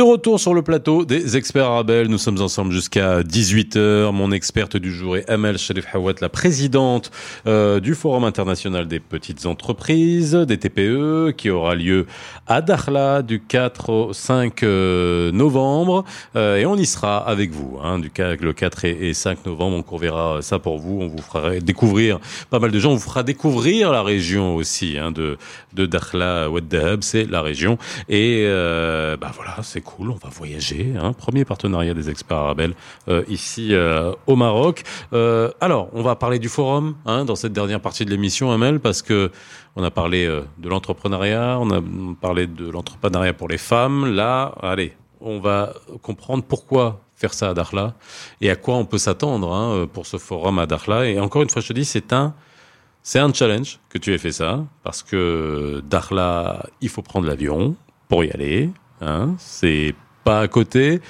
De 0.00 0.04
retour 0.04 0.40
sur 0.40 0.54
le 0.54 0.62
plateau 0.62 1.04
des 1.04 1.36
experts 1.36 1.66
Arabelle, 1.66 2.08
nous 2.08 2.16
sommes 2.16 2.40
ensemble 2.40 2.72
jusqu'à 2.72 3.20
18h. 3.20 4.10
Mon 4.12 4.32
experte 4.32 4.78
du 4.78 4.94
jour 4.94 5.18
est 5.18 5.28
Amel 5.28 5.58
Sharif 5.58 5.94
Hawat, 5.94 6.14
la 6.22 6.30
présidente 6.30 7.10
euh, 7.46 7.80
du 7.80 7.94
Forum 7.94 8.24
international 8.24 8.88
des 8.88 8.98
petites 8.98 9.44
entreprises, 9.44 10.32
des 10.32 10.56
TPE, 10.56 11.34
qui 11.36 11.50
aura 11.50 11.74
lieu 11.74 12.06
à 12.46 12.62
Dakhla 12.62 13.20
du 13.20 13.42
4 13.42 13.90
au 13.90 14.12
5 14.14 14.62
euh, 14.62 15.32
novembre. 15.32 16.06
Euh, 16.34 16.56
et 16.56 16.64
on 16.64 16.76
y 16.76 16.86
sera 16.86 17.18
avec 17.18 17.50
vous, 17.50 17.78
hein, 17.84 17.98
du 17.98 18.10
le 18.16 18.52
4 18.54 18.86
et, 18.86 19.12
5 19.12 19.44
novembre. 19.44 19.84
On 19.86 19.96
verra 19.98 20.40
ça 20.40 20.58
pour 20.58 20.78
vous. 20.78 20.98
On 21.02 21.08
vous 21.08 21.20
fera 21.20 21.60
découvrir 21.60 22.20
pas 22.48 22.58
mal 22.58 22.70
de 22.70 22.78
gens. 22.78 22.92
On 22.92 22.94
vous 22.94 23.00
fera 23.00 23.22
découvrir 23.22 23.90
la 23.90 24.02
région 24.02 24.56
aussi 24.56 24.96
hein, 24.96 25.12
de, 25.12 25.36
de 25.74 25.84
Dakhla 25.84 26.48
Ouad 26.48 26.74
c'est 27.02 27.30
la 27.30 27.42
région. 27.42 27.76
Et 28.08 28.46
bah 29.20 29.30
voilà, 29.34 29.56
c'est 29.62 29.89
cool, 29.96 30.10
on 30.10 30.14
va 30.14 30.28
voyager. 30.28 30.94
Hein. 30.98 31.12
Premier 31.12 31.44
partenariat 31.44 31.94
des 31.94 32.10
experts 32.10 32.36
Arabel 32.36 32.74
euh, 33.08 33.24
ici 33.28 33.74
euh, 33.74 34.12
au 34.26 34.36
Maroc. 34.36 34.82
Euh, 35.12 35.50
alors, 35.60 35.88
on 35.92 36.02
va 36.02 36.16
parler 36.16 36.38
du 36.38 36.48
forum 36.48 36.96
hein, 37.06 37.24
dans 37.24 37.36
cette 37.36 37.52
dernière 37.52 37.80
partie 37.80 38.04
de 38.04 38.10
l'émission, 38.10 38.52
Amel, 38.52 38.80
parce 38.80 39.02
que 39.02 39.30
on 39.76 39.84
a 39.84 39.90
parlé 39.90 40.26
de 40.58 40.68
l'entrepreneuriat, 40.68 41.58
on 41.60 41.70
a 41.70 41.80
parlé 42.20 42.46
de 42.46 42.68
l'entrepreneuriat 42.68 43.32
pour 43.34 43.48
les 43.48 43.58
femmes. 43.58 44.14
Là, 44.14 44.54
allez, 44.62 44.94
on 45.20 45.38
va 45.38 45.72
comprendre 46.02 46.42
pourquoi 46.42 47.00
faire 47.14 47.32
ça 47.32 47.50
à 47.50 47.54
Dakhla 47.54 47.94
et 48.40 48.50
à 48.50 48.56
quoi 48.56 48.74
on 48.74 48.84
peut 48.84 48.98
s'attendre 48.98 49.52
hein, 49.52 49.86
pour 49.92 50.06
ce 50.06 50.16
forum 50.16 50.58
à 50.58 50.66
Dakhla. 50.66 51.06
Et 51.06 51.20
encore 51.20 51.42
une 51.42 51.50
fois, 51.50 51.62
je 51.62 51.68
te 51.68 51.72
dis, 51.72 51.84
c'est 51.84 52.12
un 52.12 52.34
c'est 53.02 53.18
un 53.18 53.32
challenge 53.32 53.78
que 53.88 53.98
tu 53.98 54.12
aies 54.12 54.18
fait 54.18 54.32
ça, 54.32 54.64
parce 54.82 55.02
que 55.02 55.82
Dakhla, 55.88 56.66
il 56.80 56.88
faut 56.88 57.02
prendre 57.02 57.26
l'avion 57.26 57.76
pour 58.08 58.24
y 58.24 58.30
aller. 58.30 58.70
Hein, 59.00 59.34
c'est 59.38 59.94
pas 60.24 60.40
à 60.40 60.48
côté. 60.48 61.00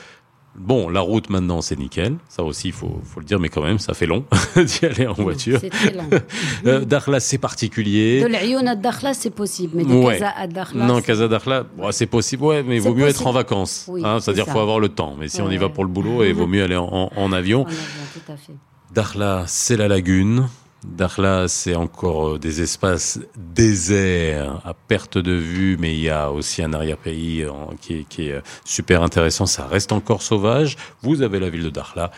Bon, 0.57 0.89
la 0.89 1.01
route 1.01 1.31
maintenant, 1.31 1.63
c'est 1.63 1.79
nickel. 1.79 2.17
Ça 2.29 2.43
aussi, 2.43 2.69
il 2.69 2.73
faut, 2.73 3.01
faut, 3.05 3.21
le 3.21 3.25
dire, 3.25 3.39
mais 3.39 3.49
quand 3.49 3.63
même, 3.63 3.79
ça 3.79 3.95
fait 3.95 4.07
long 4.07 4.25
d'y 4.57 4.85
aller 4.85 5.07
en 5.07 5.15
voiture. 5.15 5.59
C'est 5.61 5.71
très 5.71 5.93
long. 5.93 6.09
euh, 6.67 6.85
Dakhla, 6.85 7.21
c'est 7.21 7.39
particulier. 7.39 8.21
De 8.21 8.27
l'Ayoun 8.27 8.67
à 8.67 8.75
Dakhla, 8.75 9.15
c'est 9.15 9.31
possible, 9.31 9.75
mais 9.77 9.85
de 9.85 9.93
ouais. 9.93 10.19
Casa 10.19 10.33
à 10.37 10.47
Dakhla. 10.49 10.87
Non, 10.87 11.01
Casa 11.01 11.29
Dakhla, 11.29 11.65
bon, 11.77 11.93
c'est 11.93 12.07
possible, 12.07 12.43
ouais, 12.43 12.63
mais 12.63 12.77
il 12.77 12.83
vaut 12.83 12.95
mieux 12.95 13.07
être 13.07 13.27
en 13.27 13.33
vacances. 13.33 13.87
Oui, 13.89 14.03
hein, 14.05 14.19
C'est-à-dire 14.21 14.45
qu'il 14.45 14.53
faut 14.53 14.61
avoir 14.61 14.81
le 14.81 14.89
temps. 14.89 15.15
Mais 15.19 15.29
si 15.29 15.41
ouais. 15.41 15.49
on 15.49 15.51
y 15.51 15.57
va 15.57 15.69
pour 15.69 15.85
le 15.85 15.91
boulot, 15.91 16.25
il 16.25 16.35
vaut 16.35 16.49
mieux 16.49 16.65
aller 16.65 16.77
en, 16.77 16.89
en, 16.91 17.11
en 17.17 17.33
avion. 17.33 17.63
En 17.63 17.67
avion, 17.67 17.79
tout 18.13 18.33
à 18.33 18.37
fait. 18.37 18.55
Dakhla, 18.93 19.45
c'est 19.47 19.77
la 19.77 19.87
lagune. 19.87 20.49
Dakhla, 20.85 21.47
c'est 21.49 21.75
encore 21.75 22.39
des 22.39 22.63
espaces 22.63 23.21
déserts 23.37 24.61
à 24.65 24.75
perte 24.75 25.19
de 25.19 25.33
vue, 25.33 25.77
mais 25.79 25.95
il 25.95 26.01
y 26.01 26.09
a 26.11 26.31
aussi 26.31 26.63
un 26.63 26.73
arrière-pays 26.73 27.45
qui 27.81 27.95
est, 27.95 28.05
qui 28.09 28.29
est 28.29 28.43
super 28.65 29.03
intéressant. 29.03 29.47
Ça 29.47 29.67
reste 29.67 29.93
encore 29.93 30.23
sauvage. 30.23 30.77
Vous 31.03 31.23
avez 31.23 31.39
la 31.39 31.51
ville 31.51 31.65
de 31.65 31.71
Dakhla. 31.71 32.11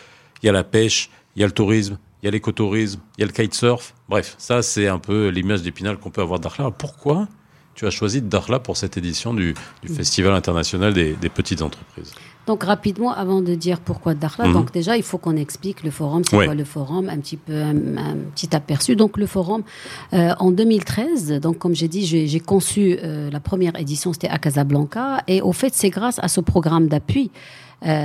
Il 0.42 0.46
y 0.46 0.48
a 0.48 0.52
la 0.52 0.64
pêche, 0.64 1.10
il 1.34 1.40
y 1.40 1.44
a 1.44 1.46
le 1.46 1.52
tourisme, 1.52 1.98
il 2.22 2.26
y 2.26 2.28
a 2.28 2.30
l'écotourisme, 2.30 3.00
il 3.18 3.22
y 3.22 3.24
a 3.24 3.26
le 3.26 3.32
kitesurf. 3.32 3.94
Bref, 4.08 4.36
ça, 4.38 4.62
c'est 4.62 4.86
un 4.86 4.98
peu 4.98 5.28
l'image 5.28 5.62
d'Épinal 5.62 5.98
qu'on 5.98 6.10
peut 6.10 6.22
avoir 6.22 6.38
de 6.38 6.44
Dakhla. 6.44 6.70
Pourquoi 6.70 7.28
tu 7.74 7.86
as 7.86 7.90
choisi 7.90 8.22
Dakhla 8.22 8.60
pour 8.60 8.76
cette 8.76 8.96
édition 8.96 9.34
du, 9.34 9.54
du 9.82 9.88
Festival 9.88 10.34
international 10.34 10.92
des, 10.92 11.14
des 11.14 11.28
petites 11.28 11.62
entreprises? 11.62 12.12
Donc 12.46 12.64
rapidement, 12.64 13.12
avant 13.12 13.40
de 13.40 13.54
dire 13.54 13.78
pourquoi 13.80 14.14
Dakhla, 14.14 14.48
mmh. 14.48 14.52
donc 14.52 14.72
déjà 14.72 14.96
il 14.96 15.02
faut 15.04 15.18
qu'on 15.18 15.36
explique 15.36 15.82
le 15.84 15.90
forum, 15.90 16.22
c'est 16.28 16.36
Ouais. 16.36 16.46
quoi 16.46 16.54
le 16.54 16.64
forum, 16.64 17.08
un 17.08 17.18
petit 17.18 17.36
peu 17.36 17.54
un, 17.62 17.96
un 17.96 18.16
petit 18.34 18.54
aperçu. 18.56 18.96
Donc 18.96 19.16
le 19.16 19.26
forum 19.26 19.62
euh, 20.12 20.32
en 20.40 20.50
2013, 20.50 21.40
donc 21.40 21.58
comme 21.58 21.74
j'ai 21.74 21.88
dit, 21.88 22.04
j'ai 22.04 22.26
j'ai 22.26 22.40
conçu 22.40 22.98
euh, 23.02 23.30
la 23.30 23.40
première 23.40 23.78
édition, 23.78 24.12
c'était 24.12 24.28
à 24.28 24.38
Casablanca, 24.38 25.22
et 25.28 25.40
au 25.40 25.52
fait 25.52 25.72
c'est 25.74 25.90
grâce 25.90 26.18
à 26.20 26.28
ce 26.28 26.40
programme 26.40 26.88
d'appui. 26.88 27.30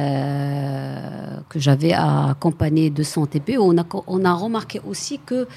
euh, 0.08 1.38
que 1.50 1.60
j'avais 1.60 1.94
à 1.94 2.30
accompagner 2.32 2.90
de 2.90 3.04
100 3.04 3.28
TPE, 3.28 3.58
on 3.60 3.78
a, 3.78 3.86
on 4.08 4.26
a 4.26 4.34
remarqué 4.34 4.82
aussi 4.90 5.20
que 5.26 5.48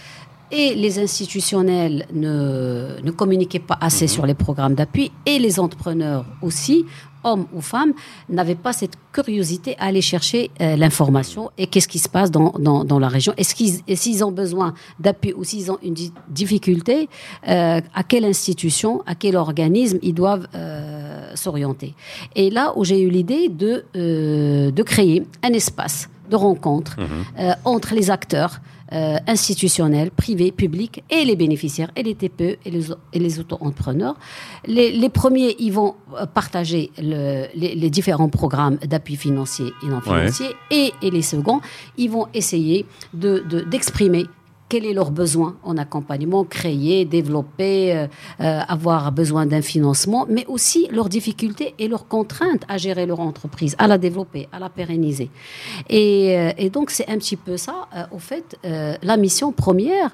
et 0.52 0.74
les 0.74 0.98
institutionnels 0.98 2.06
ne, 2.12 2.96
ne 3.04 3.10
communiquaient 3.12 3.60
pas 3.70 3.78
assez 3.80 4.06
Mhm. 4.06 4.14
sur 4.16 4.26
les 4.26 4.34
programmes 4.34 4.74
d'appui, 4.74 5.12
et 5.24 5.38
les 5.38 5.60
entrepreneurs 5.60 6.24
aussi, 6.42 6.84
hommes 7.24 7.46
ou 7.52 7.60
femmes, 7.60 7.92
n'avaient 8.28 8.54
pas 8.54 8.72
cette 8.72 8.94
curiosité 9.12 9.76
à 9.78 9.84
aller 9.86 10.00
chercher 10.00 10.50
euh, 10.60 10.76
l'information 10.76 11.50
et 11.58 11.66
qu'est-ce 11.66 11.88
qui 11.88 11.98
se 11.98 12.08
passe 12.08 12.30
dans, 12.30 12.52
dans, 12.58 12.84
dans 12.84 12.98
la 12.98 13.08
région? 13.08 13.32
Est-ce 13.36 13.54
qu'ils, 13.54 13.80
et 13.88 13.96
s'ils 13.96 14.24
ont 14.24 14.32
besoin 14.32 14.74
d'appui 14.98 15.32
ou 15.34 15.44
s'ils 15.44 15.70
ont 15.70 15.78
une 15.82 15.94
di- 15.94 16.12
difficulté, 16.28 17.08
euh, 17.48 17.80
à 17.94 18.02
quelle 18.04 18.24
institution, 18.24 19.02
à 19.06 19.14
quel 19.14 19.36
organisme 19.36 19.98
ils 20.02 20.14
doivent 20.14 20.48
euh, 20.54 21.32
s'orienter? 21.34 21.94
Et 22.36 22.50
là 22.50 22.72
où 22.76 22.84
j'ai 22.84 23.00
eu 23.00 23.10
l'idée 23.10 23.48
de, 23.48 23.84
de 23.94 24.82
créer 24.82 25.26
un 25.42 25.52
espace 25.52 26.08
de 26.30 26.36
rencontre 26.36 26.96
euh, 27.00 27.52
entre 27.64 27.94
les 27.94 28.10
acteurs 28.10 28.60
euh, 28.92 29.16
institutionnels, 29.26 30.10
privés, 30.10 30.50
publics 30.52 31.02
et 31.10 31.24
les 31.24 31.36
bénéficiaires 31.36 31.90
et 31.96 32.02
les 32.02 32.14
TPE 32.14 32.58
et 32.64 32.70
les, 32.70 32.86
et 33.12 33.18
les 33.18 33.38
auto-entrepreneurs. 33.38 34.16
Les, 34.66 34.90
les 34.92 35.08
premiers, 35.08 35.54
ils 35.58 35.72
vont 35.72 35.94
euh, 36.18 36.26
partager 36.26 36.90
le- 36.98 37.46
les, 37.54 37.74
les 37.74 37.90
différents 37.90 38.28
programmes 38.28 38.76
d'appui 38.78 39.16
financier 39.16 39.66
et 39.82 39.86
non 39.86 39.96
Ouais. 39.98 40.02
financier 40.28 40.46
et, 40.70 40.92
et 41.02 41.10
les 41.10 41.22
seconds, 41.22 41.60
ils 41.98 42.10
vont 42.10 42.26
essayer 42.34 42.86
de- 43.14 43.44
de- 43.48 43.60
d'exprimer 43.60 44.26
quel 44.70 44.86
est 44.86 44.94
leur 45.00 45.10
besoin 45.10 45.56
en 45.70 45.76
accompagnement, 45.76 46.44
créer, 46.44 47.04
développer, 47.04 47.78
euh, 47.96 48.06
euh, 48.40 48.60
avoir 48.76 49.10
besoin 49.12 49.44
d'un 49.44 49.62
financement, 49.62 50.26
mais 50.28 50.44
aussi 50.46 50.86
leurs 50.92 51.08
difficultés 51.08 51.74
et 51.78 51.88
leurs 51.88 52.06
contraintes 52.08 52.62
à 52.68 52.76
gérer 52.78 53.04
leur 53.04 53.20
entreprise, 53.20 53.74
à 53.78 53.86
la 53.86 53.98
développer, 53.98 54.48
à 54.52 54.58
la 54.58 54.70
pérenniser. 54.70 55.28
Et, 55.88 56.36
euh, 56.38 56.52
et 56.56 56.70
donc 56.70 56.90
c'est 56.90 57.08
un 57.10 57.18
petit 57.18 57.36
peu 57.36 57.56
ça, 57.56 57.88
au 58.12 58.18
fait, 58.18 58.56
la 59.10 59.16
mission 59.16 59.52
première 59.52 60.10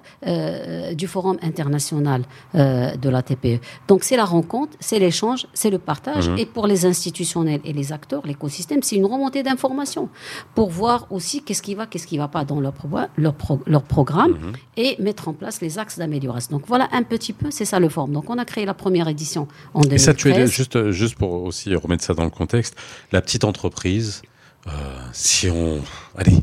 du 0.94 1.06
Forum 1.06 1.36
international 1.42 2.22
de 2.54 3.08
la 3.08 3.22
TPE. 3.22 3.60
Donc 3.88 4.02
c'est 4.04 4.16
la 4.16 4.24
rencontre, 4.24 4.72
c'est 4.80 4.98
l'échange, 4.98 5.46
c'est 5.52 5.70
le 5.70 5.78
partage, 5.78 6.28
Mhm. 6.30 6.38
et 6.38 6.46
pour 6.46 6.66
les 6.66 6.86
institutionnels 6.86 7.60
et 7.64 7.72
les 7.72 7.92
acteurs, 7.92 8.22
l'écosystème, 8.26 8.82
c'est 8.82 8.96
une 8.96 9.04
remontée 9.06 9.42
d'informations 9.42 10.08
pour 10.54 10.70
voir 10.70 11.06
aussi 11.10 11.42
qu'est-ce 11.42 11.62
qui 11.62 11.74
va, 11.74 11.86
qu'est-ce 11.86 12.06
qui 12.06 12.18
va 12.18 12.28
pas 12.28 12.44
dans 12.44 12.60
leur, 12.60 12.72
pro- 12.72 12.88
leur, 13.16 13.34
pro- 13.34 13.60
leur 13.66 13.82
programme 13.82 14.34
Mhm. 14.46 14.52
et 14.76 14.96
mettre 15.00 15.28
en 15.28 15.32
place 15.32 15.60
les 15.60 15.78
axes 15.78 15.98
d'amélioration. 15.98 16.56
Donc 16.56 16.66
voilà 16.66 16.88
un 16.92 17.02
petit 17.02 17.32
peu, 17.32 17.50
c'est 17.50 17.64
ça 17.64 17.78
le 17.80 17.88
forum. 17.88 18.12
Donc 18.12 18.30
on 18.30 18.38
a 18.38 18.44
créé 18.44 18.64
la 18.66 18.74
première 18.74 19.08
édition 19.08 19.48
en 19.74 19.80
Et 19.82 19.88
2013. 19.88 20.04
ça, 20.04 20.14
tu 20.14 20.30
es 20.30 20.46
juste, 20.46 20.90
juste 20.90 21.16
pour 21.16 21.44
aussi 21.44 21.74
remettre 21.74 22.04
ça 22.04 22.14
dans 22.14 22.24
le 22.24 22.30
contexte, 22.30 22.76
la 23.12 23.20
petite 23.20 23.44
entreprise, 23.44 24.22
euh, 24.66 24.70
si 25.12 25.48
on, 25.48 25.80
allez, 26.16 26.42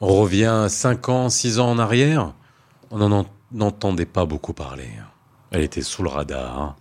on 0.00 0.08
revient 0.14 0.66
5 0.68 1.08
ans, 1.08 1.28
6 1.28 1.58
ans 1.58 1.70
en 1.70 1.78
arrière, 1.78 2.32
on 2.90 2.98
n'en 3.08 3.26
entendait 3.60 4.06
pas 4.06 4.26
beaucoup 4.26 4.52
parler. 4.52 4.88
Elle 5.50 5.62
était 5.62 5.82
sous 5.82 6.02
le 6.02 6.08
radar, 6.08 6.60
hein. 6.60 6.76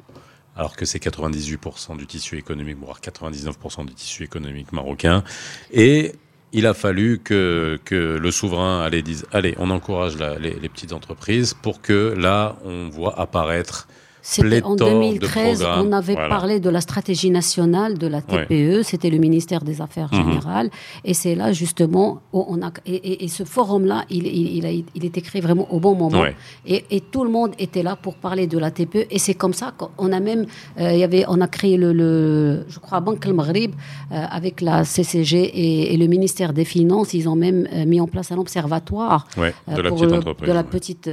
alors 0.55 0.75
que 0.75 0.85
c'est 0.85 1.01
98% 1.01 1.97
du 1.97 2.05
tissu 2.07 2.37
économique, 2.37 2.77
voire 2.79 2.99
99% 2.99 3.85
du 3.85 3.93
tissu 3.93 4.23
économique 4.23 4.71
marocain. 4.71 5.23
Et 5.71 6.13
il 6.55 6.65
a 6.65 6.73
fallu 6.73 7.19
que, 7.19 7.77
le 7.91 8.31
souverain 8.31 8.81
allez, 8.81 9.01
dise, 9.01 9.25
allez, 9.33 9.55
on 9.59 9.69
encourage 9.69 10.17
les, 10.17 10.53
les 10.53 10.69
petites 10.69 10.93
entreprises 10.93 11.53
pour 11.53 11.81
que 11.81 12.15
là, 12.17 12.55
on 12.63 12.87
voit 12.87 13.19
apparaître 13.19 13.87
C'était 14.27 14.63
en 14.63 14.75
pléthore 14.75 14.75
de 14.75 14.83
2013, 14.93 15.59
programmes. 15.59 15.87
on 15.87 15.91
avait 15.91 16.13
Voilà. 16.13 16.29
parlé 16.29 16.59
de 16.59 16.69
la 16.71 16.81
stratégie 16.81 17.29
nationale 17.29 17.95
de 17.99 18.07
la 18.07 18.21
TPE, 18.23 18.81
c'était 18.81 19.11
le 19.11 19.19
ministère 19.19 19.61
des 19.63 19.81
Affaires 19.81 20.09
Mhm. 20.11 20.17
générales, 20.23 20.69
et 21.03 21.13
c'est 21.13 21.35
là 21.35 21.53
justement 21.53 22.21
où 22.33 22.43
on 22.49 22.59
a 22.63 22.71
et, 22.87 22.95
et- 22.95 23.23
et 23.23 23.27
ce 23.27 23.43
forum-là, 23.43 24.03
il, 24.09 24.25
il, 24.25 24.47
il 24.57 24.65
a 24.65 24.71
il 24.71 25.05
était 25.05 25.21
créé 25.21 25.41
vraiment 25.41 25.67
au 25.71 25.79
bon 25.79 25.93
moment, 25.93 26.21
Ouais. 26.21 26.35
et, 26.65 26.83
et 26.89 27.01
tout 27.01 27.23
le 27.23 27.29
monde 27.29 27.51
était 27.59 27.83
là 27.83 27.95
pour 27.95 28.15
parler 28.15 28.47
de 28.47 28.57
la 28.57 28.71
TPE, 28.71 29.05
et 29.11 29.19
c'est 29.19 29.35
comme 29.35 29.53
ça 29.53 29.67
qu'on 29.77 30.11
a 30.11 30.19
même, 30.19 30.47
euh, 30.79 30.91
il 30.93 30.99
y 30.99 31.03
avait, 31.03 31.23
on 31.27 31.39
a 31.39 31.47
créé 31.47 31.77
le, 31.77 31.93
le 31.93 32.65
je 32.67 32.79
crois, 32.79 32.99
Banque 33.01 33.23
El 33.27 33.35
Maghrib 33.35 33.73
euh, 34.11 34.15
avec 34.39 34.59
la 34.61 34.85
CCG 34.85 35.93
et, 35.93 35.97
le 35.97 36.07
ministère 36.07 36.51
des 36.51 36.65
Finances, 36.65 37.13
ils 37.13 37.29
ont 37.29 37.35
même 37.35 37.67
euh, 37.71 37.85
mis 37.85 38.01
en 38.01 38.07
place 38.07 38.31
un 38.31 38.37
observatoire 38.39 39.27
Ouais, 39.37 39.53
de 39.67 39.73
euh, 39.79 39.83
la 39.83 39.89
pour 39.89 39.97
petite 39.99 40.11
le- 40.11 40.17
entreprise. 40.17 40.47
De 40.49 40.53
la 40.53 40.63
petite 40.63 41.09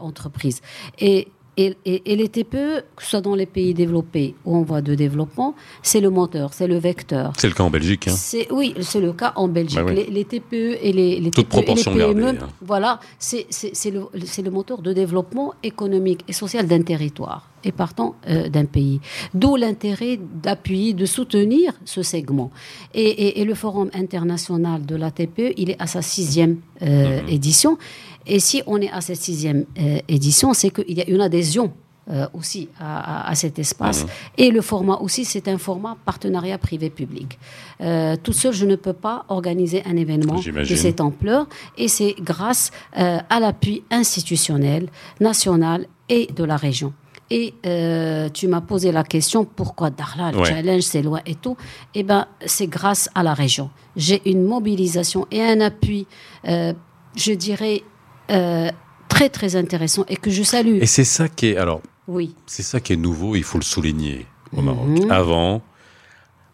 entreprise. 0.00 0.60
Et, 0.98 1.28
et, 1.56 1.76
et, 1.84 2.12
et 2.12 2.16
les 2.16 2.28
TPE, 2.28 2.82
que 2.96 3.02
ce 3.02 3.10
soit 3.10 3.20
dans 3.20 3.34
les 3.34 3.46
pays 3.46 3.74
développés 3.74 4.34
ou 4.44 4.56
en 4.56 4.62
voie 4.62 4.80
de 4.82 4.94
développement, 4.94 5.54
c'est 5.82 6.00
le 6.00 6.10
moteur, 6.10 6.52
c'est 6.52 6.66
le 6.66 6.78
vecteur. 6.78 7.32
C'est 7.36 7.48
le 7.48 7.54
cas 7.54 7.64
en 7.64 7.70
Belgique. 7.70 8.08
Hein. 8.08 8.14
C'est 8.16 8.50
oui, 8.52 8.74
c'est 8.80 9.00
le 9.00 9.12
cas 9.12 9.32
en 9.36 9.48
Belgique. 9.48 9.78
Bah 9.78 9.84
oui. 9.88 9.94
les, 9.94 10.06
les 10.10 10.24
TPE 10.24 10.78
et 10.82 10.92
les, 10.92 11.20
les 11.20 11.30
TPE 11.30 11.54
et 11.68 11.74
les 11.74 11.82
PME, 11.84 11.98
gardée, 11.98 12.38
hein. 12.42 12.48
voilà, 12.60 13.00
c'est 13.18 13.46
c'est- 13.50 13.74
c'est 13.74 13.90
le, 13.90 14.02
c'est 14.24 14.42
le 14.42 14.50
moteur 14.50 14.82
de 14.82 14.92
développement 14.92 15.54
économique 15.62 16.22
et 16.28 16.32
social 16.32 16.66
d'un 16.66 16.82
territoire 16.82 17.48
et 17.66 17.72
partant 17.72 18.14
euh, 18.28 18.48
d'un 18.50 18.66
pays. 18.66 19.00
D'où 19.32 19.56
l'intérêt 19.56 20.18
d'appuyer, 20.42 20.92
de 20.92 21.06
soutenir 21.06 21.72
ce 21.86 22.02
segment. 22.02 22.50
Et, 22.94 23.02
et- 23.04 23.40
et 23.40 23.44
le 23.44 23.54
Forum 23.54 23.88
international 23.94 24.84
de 24.84 24.96
la 24.96 25.10
TPE, 25.10 25.54
il 25.56 25.70
est 25.70 25.80
à 25.80 25.86
sa 25.86 26.02
sixième 26.02 26.58
euh, 26.82 27.22
Mhm. 27.22 27.28
édition. 27.28 27.78
Et 28.26 28.40
si 28.40 28.62
on 28.66 28.80
est 28.80 28.90
à 28.90 29.00
cette 29.00 29.20
sixième 29.20 29.64
euh, 29.78 29.98
édition, 30.08 30.54
c'est 30.54 30.70
qu'il 30.70 30.96
y 30.96 31.00
a 31.02 31.08
une 31.08 31.20
adhésion 31.20 31.72
euh, 32.10 32.26
aussi 32.34 32.68
à, 32.78 33.22
à- 33.26 33.30
à 33.30 33.34
cet 33.34 33.58
espace. 33.58 34.02
Mhm. 34.04 34.08
Et 34.38 34.50
le 34.50 34.60
format 34.60 34.96
aussi, 34.96 35.24
c'est 35.24 35.48
un 35.48 35.56
format 35.56 35.96
partenariat 36.04 36.58
privé-public. 36.58 37.38
Euh, 37.80 38.16
toute 38.22 38.34
seule, 38.34 38.52
je 38.52 38.66
ne 38.66 38.76
peux 38.76 38.92
pas 38.92 39.24
organiser 39.28 39.82
un 39.86 39.96
événement 39.96 40.34
de 40.38 40.74
cette 40.74 41.00
ampleur. 41.00 41.46
Et 41.78 41.88
c'est 41.88 42.14
grâce 42.20 42.70
euh, 42.98 43.18
à 43.30 43.40
l'appui 43.40 43.84
institutionnel, 43.90 44.88
national 45.20 45.86
et 46.10 46.26
de 46.34 46.44
la 46.44 46.56
région. 46.58 46.92
Et 47.30 47.54
euh, 47.64 48.28
tu 48.28 48.48
m'as 48.48 48.60
posé 48.60 48.92
la 48.92 49.02
question 49.02 49.46
pourquoi 49.46 49.88
Darla, 49.88 50.30
le 50.30 50.38
Ouais. 50.40 50.44
challenge, 50.44 50.82
c'est 50.82 51.00
loin 51.00 51.20
et 51.24 51.34
tout. 51.34 51.56
Eh 51.94 52.02
ben, 52.02 52.26
c'est 52.44 52.66
grâce 52.66 53.08
à 53.14 53.22
la 53.22 53.32
région. 53.32 53.70
J'ai 53.96 54.20
une 54.30 54.44
mobilisation 54.44 55.26
et 55.30 55.42
un 55.42 55.60
appui, 55.62 56.06
je 56.44 57.32
dirais, 57.32 57.82
euh, 58.30 58.70
très 59.08 59.28
très 59.28 59.56
intéressant 59.56 60.04
et 60.08 60.16
que 60.16 60.30
je 60.30 60.42
salue. 60.42 60.78
Et 60.80 60.86
c'est 60.86 61.04
ça 61.04 61.28
qui 61.28 61.46
est. 61.48 61.56
Alors, 61.56 61.80
Oui. 62.08 62.34
c'est 62.46 62.62
ça 62.62 62.80
qui 62.80 62.92
est 62.92 62.96
nouveau, 62.96 63.36
il 63.36 63.44
faut 63.44 63.58
le 63.58 63.64
souligner 63.64 64.26
au 64.56 64.60
Maroc. 64.62 64.86
Mhm. 64.88 65.10
Avant, 65.10 65.62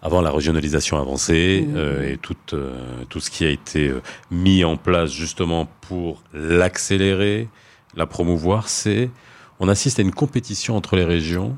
avant 0.02 0.20
la 0.22 0.30
régionalisation 0.30 0.98
avancée 0.98 1.64
Mhm. 1.66 1.74
euh, 1.76 2.12
et 2.12 2.16
tout, 2.18 2.36
euh, 2.52 3.04
tout 3.08 3.20
ce 3.20 3.30
qui 3.30 3.44
a 3.44 3.50
été 3.50 3.88
euh, 3.88 4.00
mis 4.30 4.64
en 4.64 4.76
place 4.76 5.10
justement 5.12 5.66
pour 5.82 6.22
l'accélérer, 6.32 7.48
la 7.96 8.06
promouvoir, 8.06 8.68
c'est 8.68 9.10
on 9.58 9.68
assiste 9.68 9.98
à 9.98 10.02
une 10.02 10.12
compétition 10.12 10.76
entre 10.76 10.96
les 10.96 11.04
régions 11.04 11.56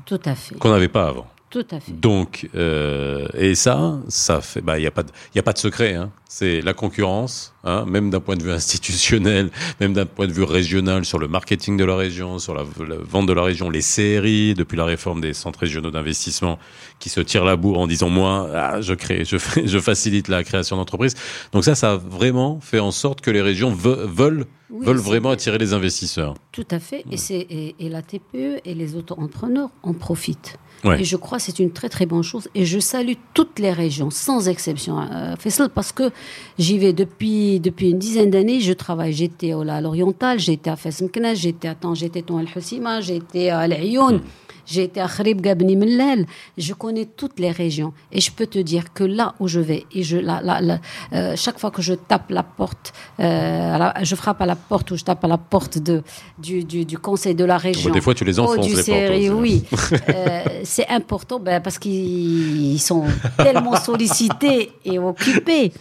qu'on 0.59 0.69
n'avait 0.71 0.89
pas 0.89 1.07
avant. 1.07 1.27
Tout 1.53 1.67
à 1.69 1.79
fait. 1.79 1.91
Donc, 1.91 2.49
euh, 2.55 3.27
et 3.37 3.53
ça, 3.53 3.99
ça 4.07 4.41
fait, 4.41 4.61
bah, 4.61 4.79
il 4.79 4.81
n'y 4.81 4.87
a 4.87 4.91
pas 4.91 5.03
de, 5.03 5.11
il 5.35 5.39
a 5.39 5.43
pas 5.43 5.53
de 5.53 5.59
secret, 5.59 5.93
hein. 5.93 6.11
C'est 6.27 6.61
la 6.61 6.73
concurrence, 6.73 7.53
hein, 7.63 7.85
même 7.85 8.09
d'un 8.09 8.19
point 8.19 8.35
de 8.35 8.41
vue 8.41 8.51
institutionnel, 8.61 9.51
même 9.79 9.93
d'un 9.93 10.07
point 10.07 10.25
de 10.25 10.31
vue 10.33 10.41
régional 10.43 11.05
sur 11.05 11.19
le 11.19 11.27
marketing 11.27 11.77
de 11.77 11.85
la 11.85 11.95
région, 11.95 12.39
sur 12.39 12.55
la, 12.55 12.63
la 12.87 12.95
vente 12.97 13.27
de 13.27 13.33
la 13.33 13.43
région, 13.43 13.69
les 13.69 13.81
CRI, 13.81 14.55
depuis 14.55 14.75
la 14.75 14.85
réforme 14.85 15.21
des 15.21 15.33
centres 15.33 15.59
régionaux 15.59 15.91
d'investissement, 15.91 16.57
qui 16.97 17.09
se 17.09 17.19
tirent 17.21 17.45
la 17.45 17.55
bourre 17.55 17.77
en 17.77 17.85
disant 17.85 18.09
moi, 18.09 18.49
ah, 18.55 18.81
je 18.81 18.95
crée, 18.95 19.23
je 19.25 19.37
fais, 19.37 19.67
je 19.67 19.77
facilite 19.77 20.27
la 20.27 20.43
création 20.43 20.75
d'entreprises. 20.77 21.13
Donc 21.51 21.63
ça, 21.63 21.75
ça 21.75 21.91
a 21.91 21.97
vraiment 21.97 22.59
fait 22.61 22.79
en 22.79 22.89
sorte 22.89 23.21
que 23.21 23.29
les 23.29 23.41
régions 23.43 23.71
ve- 23.71 24.07
veulent, 24.07 24.45
Oui, 24.71 24.87
veulent 24.87 24.97
vraiment 24.97 25.29
attirer 25.29 25.59
les 25.59 25.73
investisseurs. 25.73 26.33
Tout 26.51 26.65
à 26.71 26.79
fait. 26.79 27.03
Et, 27.11 27.17
c'est, 27.17 27.35
et, 27.47 27.75
et 27.79 27.89
la 27.89 28.01
TPE 28.01 28.59
et 28.65 28.73
les 28.73 28.95
auto-entrepreneurs 28.95 29.69
en 29.83 29.93
profitent. 29.93 30.57
Ouais. 30.83 31.01
Et 31.01 31.03
je 31.05 31.15
crois 31.15 31.37
que 31.37 31.43
c'est 31.45 31.59
une 31.59 31.71
très 31.71 31.87
très 31.89 32.05
bonne 32.05 32.23
chose. 32.23 32.49
Et 32.55 32.65
je 32.65 32.79
salue 32.79 33.13
toutes 33.33 33.59
les 33.59 33.71
régions, 33.71 34.09
sans 34.09 34.47
exception, 34.49 34.99
euh, 34.99 35.35
Faisal, 35.39 35.69
parce 35.69 35.91
que 35.91 36.11
j'y 36.59 36.77
vais 36.77 36.91
depuis, 36.93 37.59
depuis 37.59 37.91
une 37.91 37.99
dizaine 37.99 38.29
d'années. 38.29 38.59
Je 38.59 38.73
travaille. 38.73 39.13
J'étais 39.13 39.53
au- 39.53 39.61
à 39.67 39.79
l'Oriental, 39.81 40.39
j'étais 40.39 40.69
à 40.69 40.75
Fes 40.75 41.01
Meknès, 41.01 41.37
j'étais 41.39 41.67
à 41.69 41.75
Tanger, 41.75 42.09
j'étais 42.13 42.23
à 42.33 42.37
Al-Husima, 42.37 43.01
j'étais 43.01 43.49
à 43.49 43.59
Al-Ayoun. 43.59 44.19
J'ai 44.65 44.83
été 44.83 45.01
à 45.01 45.07
Khrib 45.07 45.41
Gabni 45.41 45.75
Mellal. 45.75 46.25
Je 46.57 46.73
connais 46.73 47.05
toutes 47.05 47.39
les 47.39 47.51
régions. 47.51 47.93
Et 48.11 48.21
je 48.21 48.31
peux 48.31 48.47
te 48.47 48.59
dire 48.59 48.93
que 48.93 49.03
là 49.03 49.33
où 49.39 49.47
je 49.47 49.59
vais, 49.59 49.85
et 49.93 50.03
je, 50.03 50.17
là, 50.17 50.41
là, 50.41 50.61
là, 50.61 50.79
euh, 51.13 51.33
chaque 51.35 51.59
fois 51.59 51.71
que 51.71 51.81
je 51.81 51.93
tape 51.93 52.29
la 52.29 52.43
porte, 52.43 52.93
euh, 53.19 53.77
la- 53.77 53.93
je 54.03 54.15
frappe 54.15 54.41
à 54.41 54.45
la 54.45 54.55
porte 54.55 54.91
ou 54.91 54.95
je 54.97 55.03
tape 55.03 55.23
à 55.23 55.27
la 55.27 55.37
porte 55.37 55.77
de, 55.79 56.01
du, 56.37 56.63
du, 56.63 56.85
du 56.85 56.97
conseil 56.97 57.35
de 57.35 57.45
la 57.45 57.57
région. 57.57 57.91
Des 57.91 58.01
fois, 58.01 58.13
tu 58.13 58.23
les 58.25 58.39
enfonces, 58.39 58.65
les 58.67 58.73
portes 58.75 59.11
aussi. 59.11 59.29
oui. 59.29 59.63
Euh, 60.09 60.43
c'est 60.63 60.87
important 60.87 61.39
ben, 61.39 61.59
parce 61.61 61.77
qu'ils 61.77 62.79
sont 62.79 63.03
tellement 63.37 63.75
sollicités 63.75 64.71
et 64.85 64.97
occupés. 64.99 65.71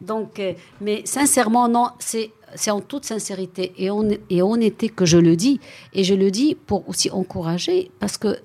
Donc, 0.00 0.40
mais 0.80 1.02
sincèrement, 1.04 1.68
non, 1.68 1.88
c'est 1.98 2.30
c'est 2.54 2.70
en 2.70 2.80
toute 2.80 3.04
sincérité 3.04 3.72
et, 3.78 3.90
hon- 3.90 4.16
et 4.30 4.42
honnêteté 4.42 4.88
que 4.88 5.04
je 5.06 5.18
le 5.18 5.36
dis. 5.36 5.60
Et 5.92 6.04
je 6.04 6.14
le 6.14 6.30
dis 6.30 6.54
pour 6.54 6.88
aussi 6.88 7.10
encourager 7.10 7.90
parce 8.00 8.16
que 8.18 8.38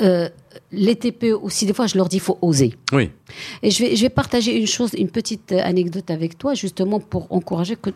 euh, 0.00 0.28
les 0.72 0.96
TPE 0.96 1.34
aussi, 1.42 1.66
des 1.66 1.74
fois, 1.74 1.86
je 1.86 1.96
leur 1.98 2.08
dis 2.08 2.16
il 2.16 2.20
faut 2.22 2.38
oser. 2.40 2.74
Oui. 2.92 3.10
Et 3.62 3.70
je 3.70 3.84
vais, 3.84 3.96
je 3.96 4.02
vais 4.02 4.08
partager 4.08 4.56
une 4.58 4.66
chose, 4.66 4.92
une 4.96 5.10
petite 5.10 5.52
anecdote 5.52 6.10
avec 6.10 6.38
toi, 6.38 6.54
justement 6.54 7.00
pour 7.00 7.30
encourager 7.30 7.76
que 7.76 7.90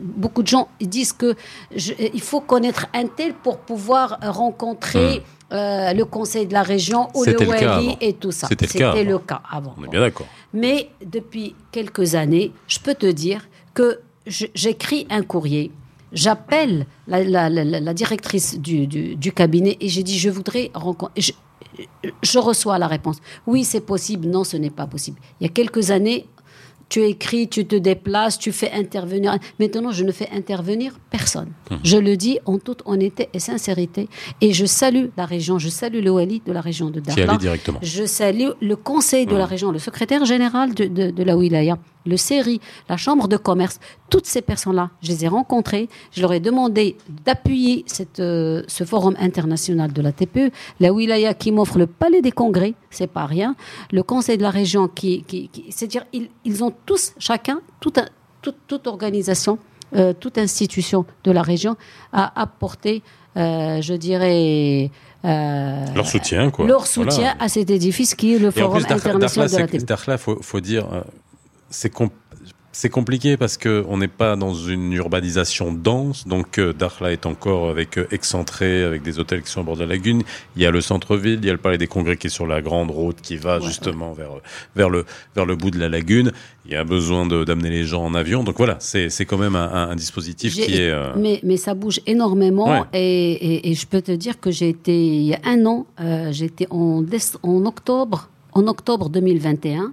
beaucoup 0.00 0.42
de 0.42 0.46
gens 0.48 0.68
disent 0.80 1.12
que 1.12 1.34
je- 1.74 1.92
il 2.12 2.20
faut 2.20 2.40
connaître 2.40 2.86
un 2.94 3.06
tel 3.06 3.34
pour 3.34 3.58
pouvoir 3.58 4.18
rencontrer 4.22 5.22
euh, 5.52 5.92
le 5.92 6.04
conseil 6.04 6.46
de 6.46 6.52
la 6.52 6.62
région 6.62 7.08
ou 7.14 7.24
le 7.24 7.36
Wali 7.48 7.96
et 8.00 8.12
tout 8.14 8.32
ça. 8.32 8.46
C'était 8.48 8.66
le 8.66 8.72
cas 8.78 8.90
avant. 8.92 9.10
le 9.10 9.18
cas 9.18 9.42
avant. 9.50 9.74
On 9.78 9.84
est 9.84 9.88
bien 9.88 10.00
d'accord. 10.00 10.26
Mais 10.52 10.90
depuis 11.04 11.54
quelques 11.72 12.14
années, 12.14 12.52
je 12.68 12.78
peux 12.78 12.94
te 12.94 13.06
dire 13.06 13.46
que 13.74 13.98
j'écris 14.26 15.06
un 15.10 15.22
courrier. 15.22 15.70
J'appelle 16.12 16.86
la, 17.08 17.24
la- 17.24 17.48
la- 17.50 17.64
la- 17.64 17.80
la 17.80 17.94
directrice 17.94 18.58
du, 18.60 18.86
du- 18.86 19.16
du 19.16 19.32
cabinet 19.32 19.76
et 19.80 19.88
j'ai 19.88 20.02
dit 20.04 20.18
je 20.18 20.30
voudrais 20.30 20.70
rencontrer. 20.74 21.20
Je, 21.20 21.32
je 22.22 22.38
reçois 22.38 22.78
la 22.78 22.86
réponse. 22.86 23.16
Oui, 23.46 23.64
c'est 23.64 23.80
possible. 23.80 24.28
Non, 24.28 24.44
ce 24.44 24.56
n'est 24.56 24.70
pas 24.70 24.86
possible. 24.86 25.18
Il 25.40 25.44
y 25.44 25.50
a 25.50 25.52
quelques 25.52 25.90
années, 25.90 26.26
tu 26.88 27.00
écris, 27.02 27.48
tu 27.48 27.66
te 27.66 27.74
déplaces, 27.74 28.38
tu 28.38 28.52
fais 28.52 28.70
intervenir. 28.70 29.36
Maintenant, 29.58 29.90
je 29.90 30.04
ne 30.04 30.12
fais 30.12 30.28
intervenir 30.30 30.96
personne. 31.10 31.50
Hum. 31.72 31.78
Je 31.82 31.96
le 31.96 32.16
dis 32.16 32.38
en 32.44 32.58
toute 32.58 32.82
honnêteté 32.84 33.28
et 33.32 33.40
sincérité. 33.40 34.08
Et 34.40 34.52
je 34.52 34.66
salue 34.66 35.06
la 35.16 35.24
région, 35.26 35.58
je 35.58 35.68
salue 35.68 36.00
le 36.04 36.10
Wali 36.10 36.42
de 36.46 36.52
la 36.52 36.60
région 36.60 36.90
de 36.90 37.00
Darla. 37.00 37.36
directement. 37.38 37.80
Je 37.82 38.04
salue 38.06 38.50
le 38.60 38.76
conseil 38.76 39.26
de 39.26 39.34
la 39.34 39.46
région, 39.46 39.72
le 39.72 39.80
secrétaire 39.80 40.24
général 40.26 40.74
de, 40.74 40.84
de, 40.84 41.10
de 41.10 41.22
la 41.24 41.36
wilaya, 41.36 41.76
le 42.06 42.16
CERI, 42.16 42.60
la 42.88 42.96
chambre 42.96 43.28
de 43.28 43.36
commerce. 43.36 43.80
Toutes 44.10 44.26
ces 44.26 44.42
personnes-là, 44.42 44.90
je 45.02 45.08
les 45.08 45.24
ai 45.24 45.28
rencontrées. 45.28 45.88
Je 46.12 46.20
leur 46.20 46.32
ai 46.32 46.40
demandé 46.40 46.96
d'appuyer 47.24 47.84
euh, 48.20 48.62
ce 48.66 48.84
forum 48.84 49.14
international 49.18 49.92
de 49.92 50.02
la 50.02 50.12
TPE. 50.12 50.50
La 50.80 50.92
wilaya 50.92 51.34
qui 51.34 51.50
m'offre 51.52 51.78
le 51.78 51.86
palais 51.86 52.22
des 52.22 52.32
congrès, 52.32 52.74
c'est 52.90 53.06
pas 53.06 53.26
rien. 53.26 53.56
Le 53.92 54.02
conseil 54.02 54.36
de 54.38 54.42
la 54.42 54.50
région 54.50 54.88
qui, 54.88 55.22
qui, 55.24 55.48
qui- 55.48 55.64
c'est-à-dire 55.70 56.04
ils, 56.12 56.28
ils 56.44 56.62
ont 56.62 56.72
tous, 56.86 57.12
chacun, 57.18 57.60
tout 57.80 57.92
un- 57.96 58.08
toute, 58.42 58.56
toute 58.66 58.86
organisation, 58.86 59.58
euh, 59.96 60.12
toute 60.12 60.36
institution 60.38 61.06
de 61.24 61.30
la 61.30 61.40
région 61.42 61.76
a 62.12 62.38
apporté, 62.40 63.02
euh, 63.36 63.80
je 63.80 63.94
dirais, 63.94 64.90
euh, 65.24 65.84
Leur 65.94 66.06
soutien, 66.06 66.50
quoi. 66.50 66.66
leur 66.66 66.84
Voilà. 66.94 67.10
soutien 67.10 67.34
à 67.40 67.48
cet 67.48 67.70
édifice 67.70 68.14
qui 68.14 68.34
est 68.34 68.38
le 68.38 68.48
Et 68.48 68.50
Forum 68.60 68.76
international 68.76 69.48
de 69.50 69.56
la 69.56 69.68
c'est- 69.80 69.86
Dakhla, 69.86 70.18
faut, 70.18 70.38
faut 70.42 70.60
dire, 70.60 70.86
c'est 71.74 71.90
com- 71.90 72.10
c'est 72.76 72.88
compliqué 72.90 73.36
parce 73.36 73.56
que 73.56 73.84
on 73.88 73.98
n'est 73.98 74.08
pas 74.08 74.34
dans 74.34 74.52
une 74.52 74.92
urbanisation 74.94 75.72
dense. 75.72 76.26
Donc, 76.26 76.58
euh, 76.58 76.72
Dakhla 76.72 77.12
est 77.12 77.24
encore 77.24 77.70
avec 77.70 77.98
euh, 77.98 78.08
excentré, 78.10 78.82
avec 78.82 79.02
des 79.02 79.20
hôtels 79.20 79.42
qui 79.42 79.50
sont 79.52 79.60
au 79.60 79.64
bord 79.64 79.76
de 79.76 79.82
la 79.82 79.86
lagune. 79.86 80.24
Il 80.56 80.62
y 80.62 80.66
a 80.66 80.72
le 80.72 80.80
centre-ville, 80.80 81.38
il 81.40 81.46
y 81.46 81.50
a 81.50 81.52
le 81.52 81.58
palais 81.60 81.78
des 81.78 81.86
congrès 81.86 82.16
qui 82.16 82.26
est 82.26 82.30
sur 82.30 82.48
la 82.48 82.60
grande 82.62 82.90
route 82.90 83.20
qui 83.20 83.36
va 83.36 83.58
Ouais, 83.60 83.66
justement 83.66 84.12
vers 84.12 84.30
vers 84.74 84.90
le 84.90 85.04
vers 85.36 85.46
le 85.46 85.54
bout 85.54 85.70
de 85.70 85.78
la 85.78 85.88
lagune. 85.88 86.32
Il 86.66 86.72
y 86.72 86.76
a 86.76 86.82
besoin 86.82 87.26
d'amener 87.26 87.70
les 87.70 87.84
gens 87.84 88.02
en 88.02 88.12
avion. 88.14 88.42
Donc 88.42 88.56
voilà, 88.56 88.76
c'est 88.80 89.24
quand 89.24 89.38
même 89.38 89.54
un, 89.54 89.70
un- 89.72 89.90
un 89.90 89.94
dispositif 89.96 90.54
qui 90.54 90.74
est. 90.74 90.90
euh, 90.90 91.12
mais, 91.16 91.38
mais 91.44 91.56
ça 91.58 91.74
bouge 91.74 92.00
énormément 92.06 92.80
Ouais. 92.80 92.86
et, 92.92 93.32
et- 93.34 93.70
et 93.70 93.74
je 93.74 93.86
peux 93.86 94.02
te 94.02 94.10
dire 94.10 94.40
que 94.40 94.50
j'ai 94.50 94.70
été 94.70 94.98
il 95.06 95.22
y 95.26 95.34
a 95.34 95.40
un 95.44 95.64
an, 95.66 95.86
euh, 96.00 96.32
j'étais 96.32 96.66
en 96.72 97.04
octobre 97.66 98.30
en 98.54 98.66
octobre 98.66 99.08
2021. 99.08 99.92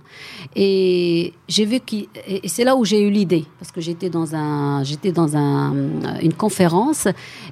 Et 0.55 1.33
j'ai 1.47 1.65
vu 1.65 1.79
qu'il, 1.79 2.07
et 2.27 2.47
c'est 2.47 2.63
là 2.63 2.75
où 2.75 2.85
j'ai 2.85 3.01
eu 3.01 3.09
l'idée, 3.09 3.45
parce 3.59 3.71
que 3.71 3.81
j'étais 3.81 4.09
dans 4.09 4.35
un, 4.35 4.83
j'étais 4.83 5.11
dans 5.11 5.35
un, 5.35 5.73
une 6.21 6.33
conférence, 6.33 7.07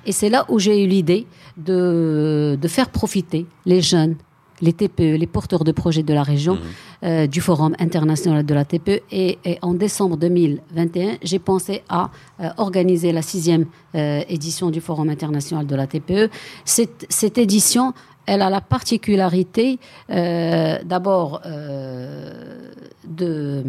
et 0.05 0.11
c'est 0.11 0.29
là 0.29 0.45
où 0.49 0.59
j'ai 0.59 0.83
eu 0.83 0.87
l'idée 0.87 1.25
de, 1.57 2.57
de 2.61 2.67
faire 2.67 2.89
profiter 2.89 3.45
les 3.65 3.81
jeunes 3.81 4.15
les 4.61 4.73
TPE, 4.73 5.15
les 5.15 5.25
porteurs 5.25 5.63
de 5.63 5.71
projets 5.71 6.03
de 6.03 6.13
la 6.13 6.21
région, 6.21 6.55
Mhm. 6.55 6.61
euh, 7.05 7.27
du 7.27 7.39
Forum 7.39 7.75
international 7.79 8.45
de 8.45 8.53
la 8.53 8.65
TPE. 8.65 8.99
Et, 9.09 9.37
et 9.45 9.57
en 9.61 9.73
décembre 9.73 10.17
2021, 10.17 11.17
j'ai 11.23 11.39
pensé 11.39 11.81
à 11.87 12.09
euh, 12.41 12.49
organiser 12.57 13.13
la 13.13 13.21
sixième 13.21 13.67
euh, 13.95 14.21
édition 14.27 14.69
du 14.69 14.81
Forum 14.81 15.07
international 15.09 15.65
de 15.65 15.75
la 15.77 15.87
TPE. 15.87 16.29
Cette, 16.65 17.05
cette 17.07 17.37
édition, 17.37 17.93
elle 18.31 18.41
a 18.43 18.49
la 18.49 18.61
particularité, 18.61 19.79
euh, 20.11 20.77
d'abord, 20.85 21.41
euh, 21.45 22.31
de 23.07 23.63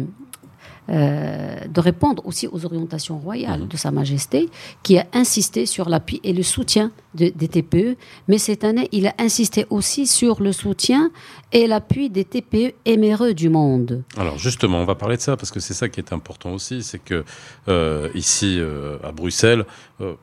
euh, 0.89 1.55
de 1.69 1.79
répondre 1.79 2.25
aussi 2.25 2.47
aux 2.47 2.65
orientations 2.65 3.17
royales 3.19 3.67
de 3.67 3.77
Sa 3.77 3.91
Majesté, 3.91 4.49
qui 4.83 4.97
a 4.97 5.05
insisté 5.13 5.65
sur 5.65 5.87
l'appui 5.87 6.19
et 6.23 6.33
le 6.33 6.43
soutien 6.43 6.91
de- 7.13 7.31
des 7.33 7.47
TPE. 7.47 7.95
Mais 8.27 8.37
cette 8.39 8.63
année, 8.65 8.89
il 8.91 9.07
a 9.07 9.13
insisté 9.19 9.65
aussi 9.69 10.05
sur 10.05 10.41
le 10.41 10.51
soutien 10.51 11.11
et 11.53 11.67
l'appui 11.67 12.09
des 12.09 12.25
TPE 12.25 12.73
éméreux 12.85 13.33
du 13.33 13.47
monde. 13.47 14.03
Alors 14.17 14.37
justement, 14.37 14.79
on 14.79 14.85
va 14.85 14.95
parler 14.95 15.15
de 15.17 15.21
ça 15.21 15.37
parce 15.37 15.51
que 15.51 15.59
c'est 15.61 15.75
ça 15.75 15.87
qui 15.87 15.99
est 16.01 16.11
important 16.11 16.51
aussi, 16.51 16.83
c'est 16.83 16.99
que 17.01 17.23
euh, 17.69 18.09
ici 18.15 18.57
euh, 18.59 18.97
à 19.03 19.11
Bruxelles, 19.13 19.65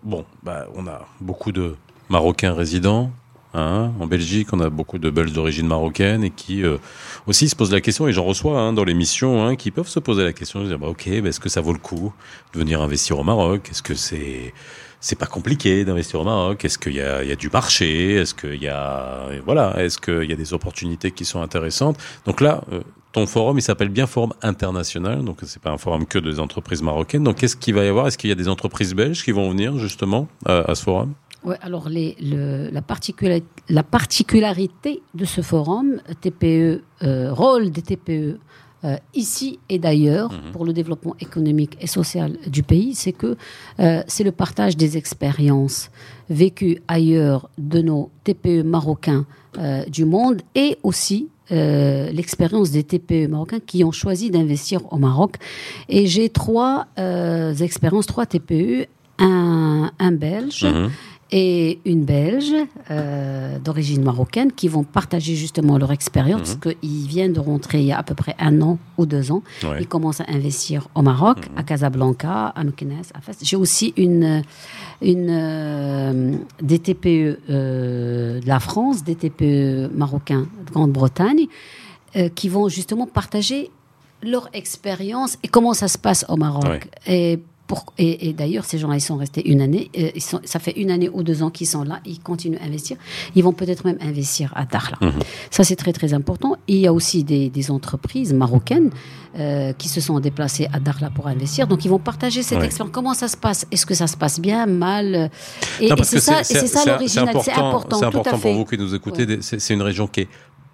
bon, 0.03 0.25
bah, 0.43 0.67
on 0.75 0.87
a 0.87 1.07
beaucoup 1.21 1.53
de 1.53 1.77
Marocains 2.11 2.53
résidents. 2.53 3.11
En 3.59 4.07
Belgique, 4.07 4.49
on 4.53 4.61
a 4.61 4.71
beaucoup 4.71 4.99
de 4.99 5.11
Belges 5.11 5.33
d'origine 5.33 5.67
marocaine 5.67 6.25
et 6.25 6.31
qui 6.31 6.63
euh, 6.63 6.79
aussi 7.27 7.49
se 7.49 7.57
posent 7.57 7.73
la 7.73 7.81
question, 7.81 8.09
et 8.09 8.13
j'en 8.13 8.25
reçois 8.25 8.61
hein, 8.61 8.73
dans 8.73 8.85
l'émission, 8.85 9.45
hein, 9.45 9.57
qui 9.57 9.71
peuvent 9.71 9.89
se 9.89 10.01
poser 10.01 10.25
la 10.25 10.33
question, 10.33 10.63
de 10.63 10.67
dire, 10.69 10.79
bah, 10.79 10.89
ok, 10.89 11.07
est-ce 11.07 11.41
que 11.41 11.49
ça 11.49 11.61
vaut 11.61 11.73
le 11.73 11.79
coup 11.79 12.13
de 12.53 12.59
venir 12.59 12.81
investir 12.81 13.19
au 13.19 13.25
Maroc? 13.25 13.69
Est-ce 13.71 13.83
que 13.83 13.95
c'est 13.95 14.53
c'est 15.01 15.17
pas 15.17 15.27
compliqué 15.27 15.85
d'investir 15.85 16.21
au 16.21 16.25
Maroc? 16.25 16.65
Est-ce 16.65 16.77
qu'il 16.77 16.95
y 16.95 17.01
a, 17.01 17.37
du 17.37 17.51
marché? 17.51 18.15
Est-ce 18.15 18.35
qu'il 18.35 18.61
y 18.61 18.67
a 18.67 19.29
voilà 19.45 19.81
Est-ce 19.81 19.99
qu'il 19.99 20.29
y 20.29 20.33
a 20.33 20.37
des 20.37 20.53
opportunités 20.53 21.13
qui 21.13 21.25
sont 21.25 21.41
intéressantes? 21.41 21.97
Donc 22.27 22.41
là, 22.41 22.65
euh, 22.73 22.81
ton 23.13 23.27
forum, 23.27 23.59
il 23.59 23.63
s'appelle 23.63 23.91
bien 23.91 24.09
Forum 24.09 24.35
International, 24.43 25.25
donc 25.25 25.39
c'est 25.45 25.63
pas 25.63 25.71
un 25.71 25.79
forum 25.79 26.05
que 26.05 26.19
des 26.19 26.41
entreprises 26.41 26.83
marocaines. 26.83 27.23
Donc 27.23 27.37
qu'est-ce 27.37 27.57
qu'il 27.57 27.75
va 27.75 27.85
y 27.85 27.89
avoir? 27.89 28.09
Est-ce 28.09 28.19
qu'il 28.19 28.29
y 28.29 28.33
a 28.33 28.37
des 28.37 28.49
entreprises 28.49 28.95
belges 28.95 29.23
qui 29.23 29.31
vont 29.31 29.49
venir 29.51 29.79
justement 29.79 30.27
à 30.45 30.75
ce 30.75 30.83
forum? 30.83 31.15
Ouais, 31.45 31.57
alors 31.63 31.89
les, 31.89 32.17
le- 32.21 32.69
la, 32.71 32.83
particularité, 32.83 33.47
la 33.69 33.83
particularité 33.83 35.03
de 35.15 35.25
ce 35.25 35.41
forum 35.41 36.01
TPE, 36.21 36.83
euh, 37.03 37.33
rôle 37.33 37.71
des 37.71 37.83
TPE 37.83 38.39
euh, 38.85 38.97
ici 39.15 39.59
et 39.69 39.79
d'ailleurs 39.79 40.31
pour 40.53 40.65
le 40.65 40.73
développement 40.73 41.15
économique 41.21 41.77
et 41.81 41.87
social 41.87 42.37
du 42.47 42.63
pays, 42.63 42.95
c'est 42.95 43.13
que 43.13 43.37
euh, 43.81 44.03
c'est 44.07 44.25
le 44.25 44.33
partage 44.33 44.77
des 44.77 44.97
expériences 44.97 45.91
vécues 46.29 46.79
ailleurs 46.89 47.49
de 47.59 47.81
nos 47.83 48.11
TPE 48.25 48.63
marocains 48.63 49.25
du 49.89 50.05
monde 50.05 50.43
et 50.55 50.77
aussi 50.85 51.29
euh, 51.51 52.11
l'expérience 52.13 52.71
des 52.71 52.85
TPE 52.85 53.27
marocains 53.29 53.59
qui 53.61 53.83
ont 53.83 53.91
choisi 53.93 54.31
d'investir 54.31 54.81
au 54.93 54.99
Maroc. 54.99 55.37
Et 55.89 56.07
j'ai 56.07 56.29
trois 56.29 56.87
euh, 56.99 57.55
expériences, 57.55 58.07
trois 58.07 58.27
TPE, 58.27 58.87
un, 59.19 59.91
un 59.99 60.13
belge, 60.13 60.65
Mhm. 60.65 60.91
Et 61.31 61.79
une 61.85 62.05
Belge 62.05 62.53
euh, 62.91 63.59
d'origine 63.59 64.03
marocaine 64.03 64.51
qui 64.51 64.67
vont 64.69 64.83
partager 64.83 65.35
justement 65.35 65.77
leur 65.77 65.93
expérience 65.93 66.41
Mhm. 66.55 66.59
parce 66.61 66.75
qu'ils 66.77 67.07
viennent 67.07 67.35
de 67.35 67.41
rentrer 67.41 67.81
il 67.81 67.87
y 67.87 67.93
a 67.93 67.99
à 67.99 68.03
peu 68.03 68.15
près 68.15 68.35
un 68.39 68.63
an 68.63 68.79
ou 68.97 69.05
deux 69.05 69.31
ans. 69.31 69.43
Ouais. 69.63 69.77
Ils 69.81 69.87
commencent 69.87 70.21
à 70.23 70.27
investir 70.29 70.89
au 70.95 71.03
Maroc, 71.03 71.39
Mhm. 71.51 71.59
à 71.59 71.63
Casablanca, 71.65 72.47
à 72.47 72.65
Meknes, 72.65 73.03
à 73.15 73.21
Fès. 73.21 73.37
J'ai 73.43 73.57
aussi 73.57 73.93
une, 73.99 74.43
une, 75.03 75.29
euh, 75.31 76.33
des 76.63 76.79
TPE 76.79 77.39
euh, 77.51 78.41
de 78.41 78.47
la 78.49 78.59
France, 78.61 79.05
des 79.05 79.15
TPE 79.15 79.91
marocains 79.95 80.47
de 80.67 80.71
Grande-Bretagne 80.73 81.47
qui 82.35 82.49
vont 82.49 82.69
justement 82.69 83.07
partager 83.07 83.71
leur 84.23 84.49
expérience 84.55 85.37
et 85.45 85.49
comment 85.49 85.75
ça 85.75 85.87
se 85.89 85.99
passe 85.99 86.25
au 86.29 86.37
Maroc. 86.37 86.65
Ouais. 86.65 86.81
Et, 87.07 87.39
pour, 87.69 87.85
et, 87.99 88.29
et 88.29 88.33
d'ailleurs, 88.33 88.65
ces 88.65 88.79
gens-là, 88.79 88.97
ils 88.97 89.01
sont 89.01 89.17
restés 89.19 89.49
une 89.49 89.61
année. 89.61 89.91
euh, 89.97 90.11
ils 90.15 90.23
sont, 90.23 90.41
ça 90.45 90.59
fait 90.59 90.73
une 90.73 90.91
année 90.91 91.09
ou 91.13 91.23
deux 91.23 91.43
ans 91.45 91.51
qu'ils 91.51 91.67
sont 91.69 91.85
là. 91.85 92.01
Ils 92.07 92.19
continuent 92.19 92.57
à 92.61 92.65
investir. 92.65 92.97
Ils 93.37 93.45
vont 93.45 93.53
peut-être 93.53 93.85
même 93.85 93.99
investir 94.01 94.53
à 94.57 94.65
Dakhla. 94.65 94.97
Mhm. 95.03 95.13
Ça, 95.51 95.63
c'est 95.65 95.77
très, 95.77 95.93
très 95.93 96.15
important. 96.15 96.57
Et 96.67 96.73
il 96.75 96.81
y 96.81 96.87
a 96.87 96.93
aussi 96.95 97.23
des, 97.25 97.51
des 97.51 97.71
entreprises 97.71 98.33
marocaines 98.33 98.91
euh, 99.39 99.73
qui 99.75 99.89
se 99.91 100.01
sont 100.01 100.19
déplacées 100.19 100.67
à 100.73 100.81
Dakhla 100.81 101.11
pour 101.11 101.27
investir. 101.29 101.67
Donc, 101.69 101.85
ils 101.85 101.89
vont 101.91 101.99
partager 101.99 102.43
cette 102.43 102.59
Ouais. 102.59 102.65
expérience. 102.65 102.93
Comment 102.95 103.13
ça 103.15 103.29
se 103.29 103.37
passe? 103.37 103.67
Est-ce 103.71 103.85
que 103.85 103.95
ça 103.95 104.07
se 104.07 104.17
passe 104.17 104.41
bien, 104.41 104.65
mal? 104.67 105.31
Et, 105.81 105.91
c'est 106.05 106.21
ça, 106.21 106.43
ça 106.43 106.85
l'original. 106.87 107.37
C'est 107.43 107.53
important, 107.53 108.03
important 108.03 108.39
fait. 108.39 108.49
pour 108.49 108.55
vous 108.55 108.65
qui 108.65 108.79
nous 108.79 108.95
écoutez. 108.95 109.27
Ouais. 109.27 109.39
C'est 109.43 109.75
une 109.75 109.83
région 109.83 110.07
qui 110.07 110.21
est 110.23 110.29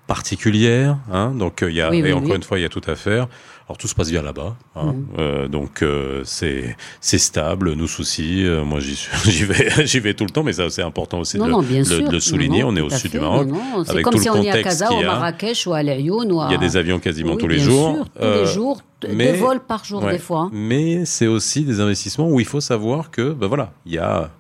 particulière, 0.07 0.99
hein, 1.11 1.33
donc 1.35 1.63
euh, 1.63 1.71
il 1.71 1.77
y 1.77 1.81
a 1.81 1.91
Oui, 1.91 2.03
oui, 2.03 2.11
et 2.11 2.13
encore 2.13 2.31
oui. 2.31 2.37
une 2.37 2.43
fois 2.43 2.59
il 2.59 2.63
y 2.63 2.65
a 2.67 2.69
tout 2.69 2.83
à 2.87 2.95
faire. 2.95 3.27
Alors 3.67 3.79
tout 3.79 3.89
se 3.89 3.95
passe 3.95 4.11
bien 4.11 4.21
là-bas, 4.21 4.57
hein, 4.77 4.93
Mhm. 4.93 5.07
euh, 5.19 5.49
donc 5.49 5.83
euh, 5.83 6.21
c'est 6.25 6.77
c'est 7.01 7.17
stable. 7.19 7.73
Nous 7.73 7.87
soucis, 7.89 8.45
euh, 8.45 8.63
moi 8.63 8.79
j'y 8.81 8.95
vais 9.47 9.87
j'y 9.87 10.01
vais 10.01 10.13
tout 10.13 10.25
le 10.25 10.31
temps, 10.31 10.43
mais 10.43 10.53
ça 10.53 10.69
c'est 10.69 10.83
important 10.83 11.21
aussi 11.21 11.39
Non, 11.39 11.47
de, 11.47 11.51
non, 11.51 11.61
le- 11.63 11.83
sûr. 11.85 12.07
de 12.07 12.13
le 12.13 12.21
souligner. 12.21 12.61
Non, 12.63 12.69
on 12.69 12.77
est 12.77 12.83
au 12.83 12.91
sud 12.91 13.11
fait. 13.11 13.19
du 13.19 13.21
Maroc. 13.21 13.49
Avec 13.89 14.05
comme 14.05 14.13
tout 14.15 14.19
si 14.21 14.27
le 14.27 14.33
on 14.33 14.43
est 14.43 14.51
à 14.51 14.63
Casa, 14.63 14.89
y 14.93 15.03
a. 15.03 15.07
Marrakech 15.07 15.67
ou 15.67 15.73
à 15.73 15.83
Lyon 15.83 16.27
ou 16.31 16.41
à... 16.43 16.49
Il 16.51 16.53
y 16.53 16.55
a 16.57 16.59
des 16.59 16.77
avions 16.77 16.99
quasiment 16.99 17.33
Oui, 17.33 17.39
tous 17.39 17.49
les 17.49 17.57
bien 17.57 17.65
jours. 17.65 17.95
sûr, 17.97 18.05
tous 18.21 18.23
les 18.27 18.47
jours, 18.47 18.83
mais- 19.09 19.33
deux 19.33 19.39
vols 19.39 19.61
par 19.61 19.83
jour 19.83 20.03
Ouais. 20.03 20.13
des 20.13 20.19
fois. 20.19 20.41
hein. 20.41 20.51
Mais 20.53 21.07
c'est 21.07 21.27
aussi 21.27 21.63
des 21.65 21.81
investissements 21.81 22.29
où 22.29 22.41
il 22.41 22.47
faut 22.47 22.61
savoir 22.61 23.11
que, 23.11 23.33
ben 23.33 23.47
voilà, 23.47 23.73
il 23.87 23.93
y 23.95 23.99
a, 23.99 24.31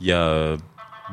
il 0.00 0.08
y 0.08 0.12
a 0.12 0.56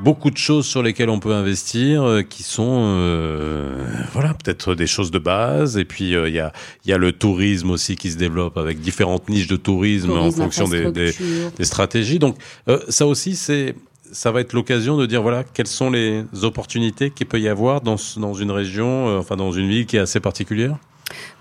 beaucoup 0.01 0.31
de 0.31 0.37
choses 0.37 0.65
sur 0.65 0.81
lesquelles 0.81 1.09
on 1.09 1.19
peut 1.19 1.33
investir 1.33 2.03
euh, 2.03 2.21
qui 2.21 2.43
sont, 2.43 2.81
euh, 2.83 3.85
voilà, 4.13 4.33
peut-être 4.33 4.75
des 4.75 4.87
choses 4.87 5.11
de 5.11 5.19
base. 5.19 5.77
Et 5.77 5.85
puis 5.85 6.15
euh, 6.15 6.29
il 6.29 6.35
y 6.35 6.39
a, 6.39 6.51
il 6.85 6.91
y 6.91 6.93
a 6.93 6.97
le 6.97 7.11
tourisme 7.11 7.71
aussi 7.71 7.95
qui 7.95 8.11
se 8.11 8.17
développe 8.17 8.57
avec 8.57 8.79
différentes 8.79 9.29
niches 9.29 9.47
de 9.47 9.55
tourisme, 9.55 10.11
en 10.11 10.31
fonction 10.31 10.67
des, 10.67 10.91
des, 10.91 11.09
infrastructure. 11.09 11.51
des 11.57 11.65
stratégies. 11.65 12.19
Donc 12.19 12.37
euh, 12.67 12.79
ça 12.89 13.05
aussi, 13.07 13.35
c'est 13.35 13.75
ça 14.11 14.31
va 14.31 14.41
être 14.41 14.53
l'occasion 14.53 14.95
de 14.95 15.07
dire 15.07 15.23
voilà 15.23 15.43
quelles 15.43 15.65
sont 15.65 15.89
les 15.89 16.23
opportunités 16.43 17.09
qu'il 17.09 17.25
peut 17.25 17.39
y 17.39 17.47
avoir 17.47 17.81
dans, 17.81 17.95
dans 18.17 18.33
une 18.33 18.51
région, 18.51 19.17
enfin 19.17 19.35
dans 19.35 19.51
une 19.51 19.67
ville 19.67 19.87
qui 19.87 19.97
est 19.97 20.01
assez 20.01 20.19
particulière? 20.19 20.77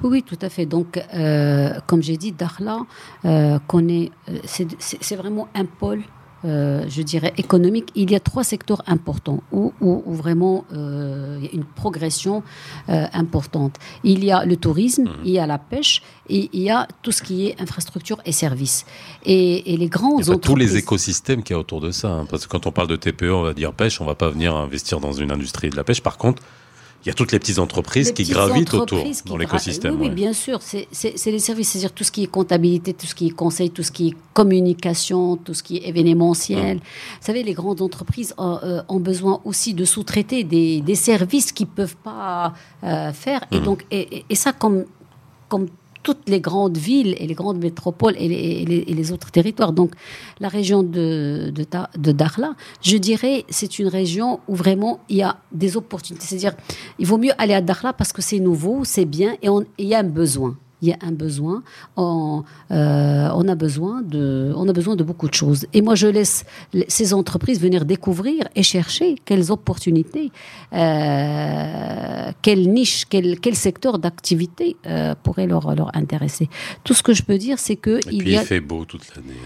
Oui, 0.03 0.22
tout 0.22 0.38
à 0.40 0.48
fait. 0.48 0.66
Donc, 0.66 1.03
euh, 1.14 1.74
comme 1.86 2.03
j'ai 2.03 2.16
dit, 2.16 2.32
Dakhla 2.32 2.80
euh, 3.24 3.59
connaît, 3.66 4.11
c'est 4.44 5.16
vraiment 5.16 5.48
un 5.55 5.64
pôle. 5.64 6.03
Euh, 6.45 6.84
je 6.88 7.03
dirais 7.03 7.32
économique, 7.36 7.90
il 7.95 8.11
y 8.11 8.14
a 8.14 8.20
trois 8.20 8.45
secteurs 8.45 8.82
importants 8.86 9.43
où, 9.53 9.72
où- 9.80 10.03
où 10.07 10.12
vraiment 10.14 10.64
euh, 10.72 11.36
il 11.40 11.45
y 11.45 11.49
a 11.49 11.53
une 11.53 11.64
progression 11.64 12.43
euh, 12.88 13.07
importante. 13.12 13.76
Il 14.05 14.24
y 14.24 14.30
a 14.32 14.45
le 14.45 14.57
tourisme, 14.57 15.05
il 15.24 15.30
y 15.30 15.38
a 15.38 15.47
la 15.47 15.59
pêche 15.59 16.03
et 16.28 16.51
il 16.53 16.62
y 16.62 16.70
a 16.70 16.88
tout 17.03 17.12
ce 17.12 17.22
qui 17.22 17.47
est 17.47 17.61
infrastructure 17.61 18.18
et 18.24 18.32
services. 18.32 18.84
Et, 19.24 19.72
et 19.72 19.76
les 19.76 19.88
a 20.22 20.24
pas 20.34 20.38
tous 20.38 20.51
entreprises. 20.51 20.72
les 20.72 20.78
écosystèmes 20.78 21.43
qu'il 21.43 21.55
y 21.55 21.57
a 21.57 21.61
autour 21.61 21.80
de 21.80 21.90
ça. 21.90 22.09
hein, 22.11 22.26
parce 22.28 22.47
que 22.47 22.51
quand 22.51 22.66
on 22.66 22.72
parle 22.72 22.88
de 22.88 22.97
TPE, 22.97 23.30
on 23.32 23.43
va 23.43 23.55
dire 23.55 23.72
pêche, 23.72 24.01
on 24.01 24.05
va 24.05 24.14
pas 24.14 24.28
venir 24.30 24.55
investir 24.57 25.01
dans 25.01 25.12
une 25.12 25.30
industrie 25.30 25.70
de 25.70 25.76
la 25.76 25.84
pêche. 25.84 26.01
Par 26.03 26.18
contre, 26.18 26.43
il 27.05 27.09
y 27.09 27.11
a 27.11 27.14
toutes 27.14 27.32
les 27.32 27.38
petites 27.38 27.59
entreprises 27.59 28.09
Les 28.09 28.14
qui 28.14 28.22
petites 28.22 28.34
gravitent 28.34 28.74
autour 28.74 29.03
qui 29.03 29.22
dans 29.26 29.36
l'écosystème. 29.36 30.00
Oui, 30.00 30.11
bien 30.11 30.32
sûr. 30.32 30.61
C'est 30.62 30.86
les 31.26 31.38
services, 31.38 31.70
c'est-à-dire 31.70 31.92
tout 31.92 32.05
ce 32.05 32.12
qui 32.12 32.22
est 32.22 32.26
comptabilité, 32.28 32.94
tout 32.94 33.07
ce 33.07 33.14
qui 33.14 33.26
est 33.26 33.30
conseil, 33.30 33.70
tout 33.70 33.82
ce 33.82 33.90
qui 33.90 34.09
est 34.09 34.14
communication, 34.32 35.36
tout 35.36 35.55
ce 35.55 35.62
qui 35.62 35.78
est 35.78 35.88
événementiel. 35.88 36.76
Vous 36.78 37.26
savez, 37.26 37.42
les 37.42 37.55
grandes 37.55 37.82
entreprises 37.82 38.34
ont, 38.38 38.59
euh, 38.62 38.82
ont 38.88 39.00
besoin 39.00 39.40
aussi 39.44 39.74
de 39.74 39.84
sous-traiter 39.84 40.44
des, 40.44 40.80
des 40.80 40.94
services 40.94 41.53
qu'ils 41.53 41.66
ne 41.66 41.72
peuvent 41.72 41.96
pas 41.96 42.55
euh, 42.84 43.12
faire. 43.12 43.44
Et, 43.50 43.57
Mhm. 43.59 43.64
donc, 43.64 43.84
et- 43.90 44.24
et 44.28 44.34
ça, 44.34 44.53
comme, 44.53 44.84
comme 45.48 45.66
toutes 46.03 46.28
les 46.28 46.40
grandes 46.40 46.76
villes 46.76 47.14
et 47.18 47.26
les 47.26 47.34
grandes 47.34 47.59
métropoles 47.59 48.14
et 48.18 48.28
les, 48.28 49.12
autres 49.12 49.30
territoires. 49.30 49.72
Donc, 49.72 49.92
la 50.40 50.48
région 50.48 50.82
de, 50.82 51.53
de, 51.55 51.64
de 51.98 52.24
je 52.82 52.96
dirais, 52.96 53.44
c'est 53.48 53.78
une 53.78 53.88
région 53.88 54.40
où 54.48 54.55
vraiment 54.55 55.00
il 55.09 55.16
y 55.16 55.22
a 55.22 55.36
des 55.53 55.76
opportunités. 55.76 56.26
C'est-à-dire, 56.26 56.55
il 56.98 57.07
vaut 57.07 57.18
mieux 57.18 57.32
aller 57.38 57.55
à 57.55 57.61
Dakhla 57.61 57.92
parce 57.92 58.12
que 58.12 58.22
c'est 58.22 58.38
nouveau, 58.38 58.84
c'est 58.84 59.05
bien 59.05 59.36
et 59.42 59.48
il 59.78 59.86
y 59.86 59.94
a 59.94 59.98
un 59.98 60.05
besoin. 60.05 60.57
Il 60.83 60.89
y 60.89 60.93
a 60.93 60.99
un 61.01 61.12
besoin. 61.12 61.62
On, 61.97 62.43
euh, 62.72 63.28
on, 63.35 63.49
a 63.49 63.55
besoin 63.55 64.03
de, 64.03 64.53
on 64.57 64.68
a 64.68 64.72
besoin 64.72 64.97
de 64.97 65.05
beaucoup 65.05 65.28
de 65.28 65.35
choses. 65.35 65.66
Et 65.72 65.80
moi, 65.80 65.95
je 65.95 66.09
laisse 66.09 66.45
ces 66.89 67.14
entreprises 67.14 67.61
venir 67.61 67.85
découvrir 67.85 68.49
et 68.57 68.62
chercher 68.64 69.14
quelles 69.24 69.53
opportunités, 69.53 70.33
euh, 70.72 72.33
quelle 72.43 72.68
niche, 72.70 73.05
quel, 73.09 73.39
quel 73.41 73.55
secteur 73.55 73.99
d'activité 73.99 74.76
euh, 74.87 75.14
pourrait 75.22 75.47
leur, 75.47 75.74
leur 75.74 75.95
intéresser. 75.97 76.49
Tout 76.85 76.95
ce 76.95 77.03
que 77.03 77.14
je 77.14 77.22
peux 77.22 77.39
dire, 77.39 77.59
c'est 77.59 77.76
que 77.76 77.99
Et 77.99 78.12
il 78.12 78.18
puis 78.18 78.33
y 78.33 78.37
a 78.37 78.43
il 78.43 78.47
fait 78.47 78.61
beau 78.61 78.85
toute 78.85 79.03
l'année. 79.14 79.39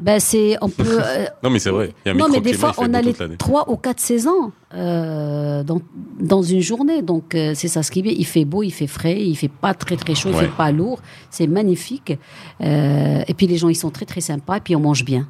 Ben 0.00 0.20
c'est, 0.20 0.56
on 0.60 0.68
peut. 0.68 0.84
euh, 1.02 1.26
Non, 1.42 1.50
mais 1.50 1.58
c'est 1.58 1.70
vrai. 1.70 1.92
Il 2.04 2.08
y 2.08 2.12
a 2.12 2.14
un 2.14 2.18
non, 2.18 2.28
mais 2.30 2.40
des 2.40 2.52
fois, 2.52 2.72
on 2.78 2.92
a 2.94 3.00
les 3.02 3.14
trois 3.38 3.70
ou 3.70 3.76
quatre 3.76 4.00
saisons 4.00 4.52
euh, 4.74 5.62
dans, 5.62 5.80
dans 6.20 6.42
une 6.42 6.60
journée. 6.60 7.02
Donc, 7.02 7.34
euh, 7.34 7.52
c'est 7.54 7.68
ça 7.68 7.82
ce 7.82 7.90
qui 7.90 8.00
est 8.00 8.02
bien. 8.02 8.14
Il 8.16 8.26
fait 8.26 8.44
beau, 8.44 8.62
il 8.62 8.72
fait 8.72 8.86
frais, 8.86 9.20
il 9.20 9.36
fait 9.36 9.48
pas 9.48 9.74
très 9.74 9.96
très 9.96 10.14
chaud, 10.14 10.30
il 10.32 10.36
fait 10.36 10.48
pas 10.56 10.72
lourd. 10.72 11.00
C'est 11.30 11.46
magnifique. 11.46 12.12
Euh, 12.60 13.22
et 13.26 13.34
puis, 13.34 13.46
les 13.46 13.56
gens, 13.58 13.68
ils 13.68 13.76
sont 13.76 13.90
très 13.90 14.06
très 14.06 14.20
sympas. 14.20 14.56
Et 14.58 14.60
puis, 14.60 14.74
on 14.76 14.80
mange 14.80 15.04
bien. 15.04 15.28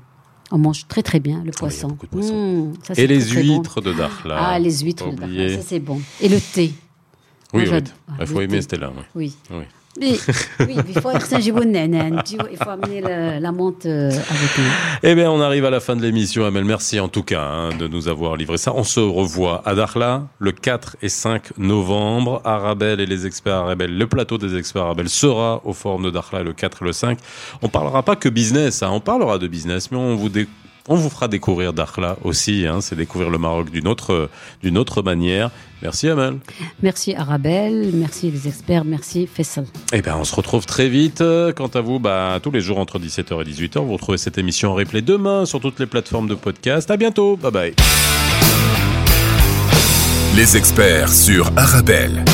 On 0.52 0.58
mange 0.58 0.86
très 0.86 1.02
très 1.02 1.18
bien 1.20 1.42
le 1.44 1.50
poisson. 1.50 1.88
de 2.00 2.06
poissons. 2.06 2.68
Mmh, 2.68 2.74
ça, 2.82 2.94
Et 2.96 3.06
les 3.08 3.18
très, 3.18 3.28
très 3.34 3.42
bon. 3.42 3.54
huîtres 3.56 3.80
de 3.80 3.92
Dakhla. 3.92 4.36
Ah, 4.38 4.58
les 4.58 4.78
huîtres, 4.78 5.10
de 5.10 5.16
Dakhla, 5.16 5.56
ça 5.56 5.62
c'est 5.62 5.80
bon. 5.80 6.00
Et 6.20 6.28
le 6.28 6.40
thé. 6.40 6.72
Oui. 7.52 7.64
Ah, 7.72 7.80
Il 8.20 8.26
faut 8.26 8.40
aimer 8.40 8.56
thé. 8.58 8.62
Stella. 8.62 8.92
oui. 8.96 9.02
Oui. 9.16 9.34
Oui. 9.58 9.64
Oui, 10.00 10.18
il 10.88 11.00
faut 11.00 11.08
Il 12.50 12.56
faut 12.58 12.70
amener 12.70 13.00
la, 13.00 13.40
la 13.40 13.52
euh, 13.86 14.10
avec 14.10 14.58
nous. 14.58 14.64
Eh 15.02 15.14
bien, 15.14 15.30
on 15.30 15.40
arrive 15.40 15.64
à 15.64 15.70
la 15.70 15.80
fin 15.80 15.96
de 15.96 16.02
l'émission, 16.02 16.44
Amel. 16.44 16.64
Merci 16.64 17.00
en 17.00 17.08
tout 17.08 17.22
cas 17.22 17.42
hein, 17.42 17.70
de 17.78 17.88
nous 17.88 18.08
avoir 18.08 18.36
livré 18.36 18.58
ça. 18.58 18.72
On 18.74 18.84
se 18.84 19.00
revoit 19.00 19.62
à 19.64 19.74
Dakhla 19.74 20.28
le 20.38 20.52
4 20.52 20.96
et 21.02 21.08
5 21.08 21.56
novembre. 21.58 22.42
Arabelle 22.44 23.00
et 23.00 23.06
les 23.06 23.26
experts 23.26 23.54
Arabelle, 23.54 23.96
le 23.96 24.06
plateau 24.06 24.38
des 24.38 24.56
experts 24.56 24.82
Arabelle 24.82 25.08
sera 25.08 25.60
au 25.64 25.72
forum 25.72 26.02
de 26.04 26.10
Dakhla 26.10 26.42
le 26.42 26.52
4 26.52 26.82
et 26.82 26.84
le 26.86 26.92
5. 26.92 27.18
On 27.62 27.68
parlera 27.68 28.02
pas 28.02 28.16
que 28.16 28.28
business, 28.28 28.82
hein, 28.82 28.90
on 28.92 29.00
parlera 29.00 29.38
de 29.38 29.46
business, 29.48 29.90
mais 29.90 29.96
on 29.98 30.14
vous 30.16 30.28
dé- 30.28 30.48
on 30.88 30.94
vous 30.96 31.10
fera 31.10 31.28
découvrir 31.28 31.72
Dakhla 31.72 32.16
aussi. 32.22 32.66
Hein, 32.66 32.80
C'est 32.80 32.96
découvrir 32.96 33.30
le 33.30 33.38
Maroc 33.38 33.70
d'une 33.70 33.88
autre, 33.88 34.30
d'une 34.62 34.78
autre 34.78 35.02
manière. 35.02 35.50
Merci 35.82 36.08
Amel. 36.08 36.38
Merci 36.82 37.14
Arabelle, 37.14 37.90
merci 37.92 38.30
les 38.30 38.48
experts, 38.48 38.84
merci 38.84 39.26
Faisal. 39.26 39.66
Eh 39.92 40.00
bien, 40.00 40.16
on 40.16 40.24
se 40.24 40.34
retrouve 40.34 40.64
très 40.64 40.88
vite. 40.88 41.20
Euh, 41.20 41.52
Quant 41.52 41.66
à 41.68 41.80
vous, 41.80 41.98
bah, 41.98 42.38
tous 42.42 42.50
les 42.50 42.60
jours 42.60 42.78
entre 42.78 42.98
17h 42.98 43.42
et 43.42 43.44
18h, 43.44 43.80
vous 43.84 43.92
retrouvez 43.92 44.18
cette 44.18 44.38
émission 44.38 44.70
en 44.70 44.74
replay 44.74 45.02
demain 45.02 45.44
sur 45.44 45.60
toutes 45.60 45.78
les 45.78 45.86
plateformes 45.86 46.28
de 46.28 46.34
podcast. 46.34 46.90
À 46.90 46.96
bientôt. 46.96 47.36
Bye 47.36 47.52
bye. 47.52 47.74
Les 50.34 50.56
experts 50.56 51.12
sur 51.12 51.50
Arabelle. 51.56 52.24